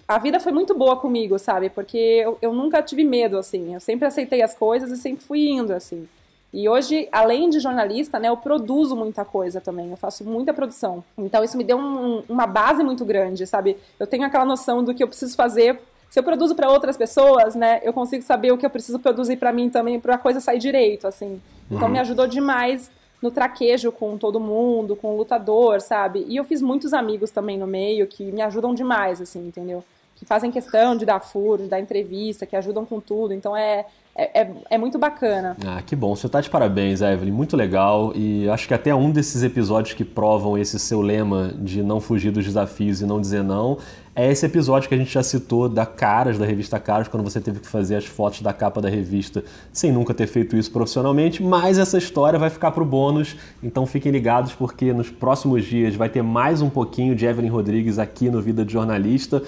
a 0.08 0.18
vida 0.18 0.40
foi 0.40 0.50
muito 0.52 0.74
boa 0.74 0.96
comigo, 0.96 1.38
sabe? 1.38 1.68
Porque 1.70 1.96
eu, 1.96 2.38
eu 2.40 2.52
nunca 2.52 2.82
tive 2.82 3.04
medo, 3.04 3.38
assim, 3.38 3.74
eu 3.74 3.80
sempre 3.80 4.06
aceitei 4.06 4.42
as 4.42 4.54
coisas 4.54 4.90
e 4.90 4.96
sempre 4.96 5.24
fui 5.24 5.46
indo, 5.48 5.72
assim. 5.72 6.08
E 6.52 6.68
hoje, 6.68 7.08
além 7.10 7.50
de 7.50 7.58
jornalista, 7.58 8.18
né, 8.18 8.28
eu 8.28 8.36
produzo 8.36 8.94
muita 8.94 9.24
coisa 9.24 9.60
também, 9.60 9.90
eu 9.90 9.96
faço 9.96 10.22
muita 10.24 10.54
produção. 10.54 11.02
Então 11.18 11.42
isso 11.42 11.56
me 11.56 11.64
deu 11.64 11.76
um- 11.76 12.22
uma 12.28 12.46
base 12.46 12.82
muito 12.84 13.04
grande, 13.04 13.44
sabe? 13.46 13.76
Eu 13.98 14.06
tenho 14.06 14.24
aquela 14.24 14.44
noção 14.44 14.82
do 14.82 14.94
que 14.94 15.02
eu 15.02 15.08
preciso 15.08 15.34
fazer. 15.36 15.80
Se 16.14 16.20
eu 16.20 16.22
produzo 16.22 16.54
para 16.54 16.70
outras 16.70 16.96
pessoas, 16.96 17.56
né, 17.56 17.80
eu 17.82 17.92
consigo 17.92 18.22
saber 18.22 18.52
o 18.52 18.56
que 18.56 18.64
eu 18.64 18.70
preciso 18.70 19.00
produzir 19.00 19.34
para 19.34 19.52
mim 19.52 19.68
também, 19.68 19.98
para 19.98 20.14
a 20.14 20.18
coisa 20.18 20.38
sair 20.38 20.60
direito, 20.60 21.08
assim. 21.08 21.40
Então 21.68 21.88
Uhum. 21.88 21.92
me 21.92 21.98
ajudou 21.98 22.28
demais 22.28 22.88
no 23.20 23.32
traquejo 23.32 23.90
com 23.90 24.16
todo 24.16 24.38
mundo, 24.38 24.94
com 24.94 25.12
o 25.12 25.16
lutador, 25.16 25.80
sabe? 25.80 26.24
E 26.28 26.36
eu 26.36 26.44
fiz 26.44 26.62
muitos 26.62 26.94
amigos 26.94 27.32
também 27.32 27.58
no 27.58 27.66
meio 27.66 28.06
que 28.06 28.30
me 28.30 28.42
ajudam 28.42 28.72
demais, 28.72 29.20
assim, 29.20 29.48
entendeu? 29.48 29.82
Que 30.14 30.24
fazem 30.24 30.52
questão 30.52 30.96
de 30.96 31.04
dar 31.04 31.18
furo, 31.18 31.64
de 31.64 31.68
dar 31.68 31.80
entrevista, 31.80 32.46
que 32.46 32.54
ajudam 32.54 32.84
com 32.84 33.00
tudo. 33.00 33.34
Então 33.34 33.56
é, 33.56 33.84
é, 34.14 34.42
é, 34.42 34.50
é 34.70 34.78
muito 34.78 34.96
bacana. 34.96 35.56
Ah, 35.66 35.82
que 35.82 35.96
bom. 35.96 36.14
Você 36.14 36.28
tá 36.28 36.40
de 36.40 36.48
parabéns, 36.48 37.02
Evelyn. 37.02 37.32
Muito 37.32 37.56
legal. 37.56 38.12
E 38.14 38.48
acho 38.48 38.68
que 38.68 38.74
até 38.74 38.94
um 38.94 39.10
desses 39.10 39.42
episódios 39.42 39.94
que 39.94 40.04
provam 40.04 40.56
esse 40.56 40.78
seu 40.78 41.00
lema 41.02 41.52
de 41.58 41.82
não 41.82 42.00
fugir 42.00 42.30
dos 42.30 42.44
desafios 42.44 43.00
e 43.00 43.04
não 43.04 43.20
dizer 43.20 43.42
não 43.42 43.78
é 44.16 44.30
esse 44.30 44.46
episódio 44.46 44.88
que 44.88 44.94
a 44.94 44.98
gente 44.98 45.12
já 45.12 45.22
citou 45.22 45.68
da 45.68 45.84
Caras, 45.84 46.38
da 46.38 46.46
revista 46.46 46.78
Caras, 46.78 47.08
quando 47.08 47.24
você 47.24 47.40
teve 47.40 47.58
que 47.58 47.66
fazer 47.66 47.96
as 47.96 48.04
fotos 48.04 48.42
da 48.42 48.52
capa 48.52 48.80
da 48.80 48.88
revista 48.88 49.42
sem 49.72 49.90
nunca 49.90 50.14
ter 50.14 50.28
feito 50.28 50.56
isso 50.56 50.70
profissionalmente. 50.70 51.42
Mas 51.42 51.78
essa 51.78 51.98
história 51.98 52.38
vai 52.38 52.48
ficar 52.48 52.70
pro 52.70 52.84
bônus. 52.84 53.34
Então 53.60 53.86
fiquem 53.86 54.12
ligados 54.12 54.52
porque 54.52 54.92
nos 54.92 55.10
próximos 55.10 55.64
dias 55.64 55.96
vai 55.96 56.08
ter 56.08 56.22
mais 56.22 56.62
um 56.62 56.70
pouquinho 56.70 57.16
de 57.16 57.26
Evelyn 57.26 57.50
Rodrigues 57.50 57.98
aqui 57.98 58.30
no 58.30 58.40
Vida 58.40 58.64
de 58.64 58.72
Jornalista. 58.72 59.42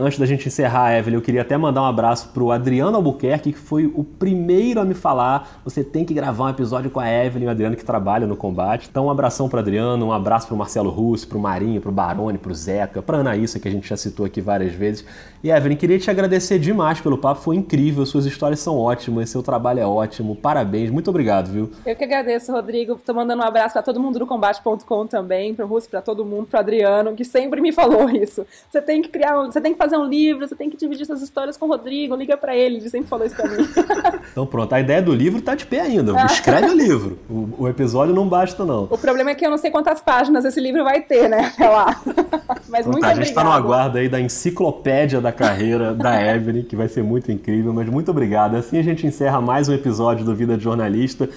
Antes 0.00 0.16
da 0.16 0.26
gente 0.26 0.46
encerrar, 0.46 0.96
Evelyn, 0.96 1.16
eu 1.16 1.20
queria 1.20 1.42
até 1.42 1.56
mandar 1.56 1.82
um 1.82 1.84
abraço 1.84 2.28
pro 2.28 2.52
Adriano 2.52 2.96
Albuquerque, 2.96 3.50
que 3.50 3.58
foi 3.58 3.86
o 3.86 4.04
primeiro 4.04 4.80
a 4.80 4.84
me 4.84 4.94
falar. 4.94 5.60
Você 5.64 5.82
tem 5.82 6.04
que 6.04 6.14
gravar 6.14 6.44
um 6.44 6.48
episódio 6.50 6.88
com 6.88 7.00
a 7.00 7.10
Evelyn, 7.10 7.48
o 7.48 7.50
Adriano 7.50 7.74
que 7.74 7.84
trabalha 7.84 8.24
no 8.24 8.36
combate. 8.36 8.86
Então, 8.88 9.06
um 9.06 9.10
abração 9.10 9.48
pro 9.48 9.58
Adriano, 9.58 10.06
um 10.06 10.12
abraço 10.12 10.46
pro 10.46 10.56
Marcelo 10.56 10.88
Russo, 10.88 11.26
pro 11.26 11.40
Marinho, 11.40 11.80
pro 11.80 11.90
Barone, 11.90 12.38
pro 12.38 12.54
Zeca, 12.54 13.02
pra 13.02 13.18
Anaísa, 13.18 13.58
que 13.58 13.66
a 13.66 13.70
gente 13.72 13.88
já 13.88 13.96
citou 13.96 14.24
aqui 14.24 14.40
várias 14.40 14.72
vezes. 14.72 15.04
E 15.42 15.50
Evelyn, 15.50 15.76
queria 15.76 15.98
te 15.98 16.08
agradecer 16.08 16.60
demais 16.60 17.00
pelo 17.00 17.18
papo, 17.18 17.40
foi 17.40 17.56
incrível, 17.56 18.06
suas 18.06 18.24
histórias 18.24 18.60
são 18.60 18.78
ótimas, 18.78 19.30
seu 19.30 19.42
trabalho 19.42 19.80
é 19.80 19.86
ótimo, 19.86 20.36
parabéns, 20.36 20.90
muito 20.90 21.10
obrigado, 21.10 21.50
viu? 21.50 21.72
Eu 21.84 21.96
que 21.96 22.04
agradeço, 22.04 22.52
Rodrigo. 22.52 23.00
Tô 23.04 23.14
mandando 23.14 23.42
um 23.42 23.46
abraço 23.46 23.72
pra 23.72 23.82
todo 23.82 23.98
mundo 23.98 24.18
do 24.20 24.26
combate.com 24.26 25.06
também, 25.08 25.54
pro 25.54 25.66
Russo, 25.66 25.88
pra 25.88 26.00
todo 26.00 26.24
mundo, 26.24 26.46
pro 26.46 26.60
Adriano, 26.60 27.14
que 27.14 27.24
sempre 27.24 27.60
me 27.60 27.72
falou 27.72 28.08
isso. 28.10 28.46
Você 28.70 28.80
tem 28.80 29.02
que 29.02 29.08
criar, 29.08 29.34
você 29.42 29.60
tem 29.60 29.72
que 29.72 29.78
fazer 29.78 29.87
um 29.96 30.04
livro, 30.04 30.46
você 30.46 30.54
tem 30.54 30.68
que 30.68 30.76
dividir 30.76 31.06
suas 31.06 31.22
histórias 31.22 31.56
com 31.56 31.66
o 31.66 31.68
Rodrigo, 31.68 32.14
liga 32.14 32.36
pra 32.36 32.56
ele, 32.56 32.76
ele 32.76 32.90
sempre 32.90 33.08
falou 33.08 33.24
isso 33.24 33.36
pra 33.36 33.48
mim. 33.48 33.66
Então 34.30 34.46
pronto, 34.46 34.72
a 34.74 34.80
ideia 34.80 35.00
do 35.00 35.12
livro 35.14 35.40
tá 35.40 35.54
de 35.54 35.64
pé 35.66 35.80
ainda, 35.80 36.12
Ah. 36.16 36.26
escreve 36.26 36.66
o 36.68 36.74
livro, 36.74 37.18
o, 37.30 37.48
o 37.64 37.68
episódio 37.68 38.14
não 38.14 38.28
basta 38.28 38.64
não. 38.64 38.84
O 38.90 38.98
problema 38.98 39.30
é 39.30 39.34
que 39.34 39.44
eu 39.44 39.50
não 39.50 39.56
sei 39.58 39.70
quantas 39.70 40.00
páginas 40.00 40.44
esse 40.44 40.60
livro 40.60 40.84
vai 40.84 41.00
ter, 41.00 41.28
né? 41.28 41.50
Até 41.54 41.68
lá. 41.68 42.00
Mas 42.68 42.86
muito 42.86 43.04
a 43.04 43.08
gente 43.08 43.18
obrigado. 43.20 43.22
está 43.22 43.44
no 43.44 43.50
aguardo 43.52 43.96
aí 43.98 44.08
da 44.08 44.20
enciclopédia 44.20 45.20
da 45.20 45.32
carreira 45.32 45.94
da 45.94 46.20
Evelyn, 46.34 46.62
que 46.62 46.76
vai 46.76 46.88
ser 46.88 47.02
muito 47.02 47.32
incrível, 47.32 47.72
mas 47.72 47.88
muito 47.88 48.10
obrigado. 48.10 48.56
Assim 48.56 48.78
a 48.78 48.82
gente 48.82 49.06
encerra 49.06 49.40
mais 49.40 49.68
um 49.68 49.72
episódio 49.74 50.24
do 50.24 50.34
Vida 50.34 50.56
de 50.56 50.64
Jornalista. 50.64 51.28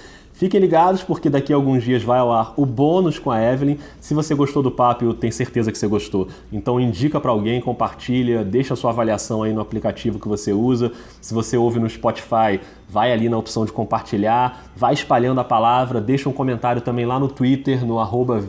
Fiquem 0.42 0.58
ligados 0.58 1.04
porque 1.04 1.30
daqui 1.30 1.52
a 1.52 1.56
alguns 1.56 1.84
dias 1.84 2.02
vai 2.02 2.18
ao 2.18 2.32
ar 2.32 2.52
o 2.56 2.66
bônus 2.66 3.16
com 3.16 3.30
a 3.30 3.40
Evelyn. 3.40 3.76
Se 4.00 4.12
você 4.12 4.34
gostou 4.34 4.60
do 4.60 4.72
papo, 4.72 5.04
eu 5.04 5.14
tenho 5.14 5.32
certeza 5.32 5.70
que 5.70 5.78
você 5.78 5.86
gostou. 5.86 6.26
Então 6.52 6.80
indica 6.80 7.20
para 7.20 7.30
alguém, 7.30 7.60
compartilha, 7.60 8.44
deixa 8.44 8.74
sua 8.74 8.90
avaliação 8.90 9.44
aí 9.44 9.52
no 9.52 9.60
aplicativo 9.60 10.18
que 10.18 10.26
você 10.26 10.52
usa. 10.52 10.90
Se 11.20 11.32
você 11.32 11.56
ouve 11.56 11.78
no 11.78 11.88
Spotify, 11.88 12.58
vai 12.88 13.12
ali 13.12 13.28
na 13.28 13.38
opção 13.38 13.64
de 13.64 13.70
compartilhar, 13.70 14.64
vai 14.74 14.92
espalhando 14.94 15.40
a 15.40 15.44
palavra, 15.44 16.00
deixa 16.00 16.28
um 16.28 16.32
comentário 16.32 16.82
também 16.82 17.06
lá 17.06 17.20
no 17.20 17.28
Twitter, 17.28 17.86
no 17.86 18.00
arroba 18.00 18.42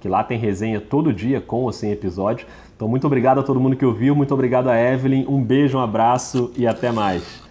que 0.00 0.08
lá 0.08 0.24
tem 0.24 0.38
resenha 0.38 0.80
todo 0.80 1.12
dia 1.12 1.38
com 1.38 1.64
ou 1.64 1.72
sem 1.72 1.92
episódio. 1.92 2.46
Então, 2.74 2.88
muito 2.88 3.06
obrigado 3.06 3.40
a 3.40 3.42
todo 3.42 3.60
mundo 3.60 3.76
que 3.76 3.84
ouviu, 3.84 4.16
muito 4.16 4.32
obrigado 4.32 4.68
a 4.68 4.80
Evelyn, 4.80 5.26
um 5.28 5.44
beijo, 5.44 5.76
um 5.76 5.82
abraço 5.82 6.50
e 6.56 6.66
até 6.66 6.90
mais. 6.90 7.41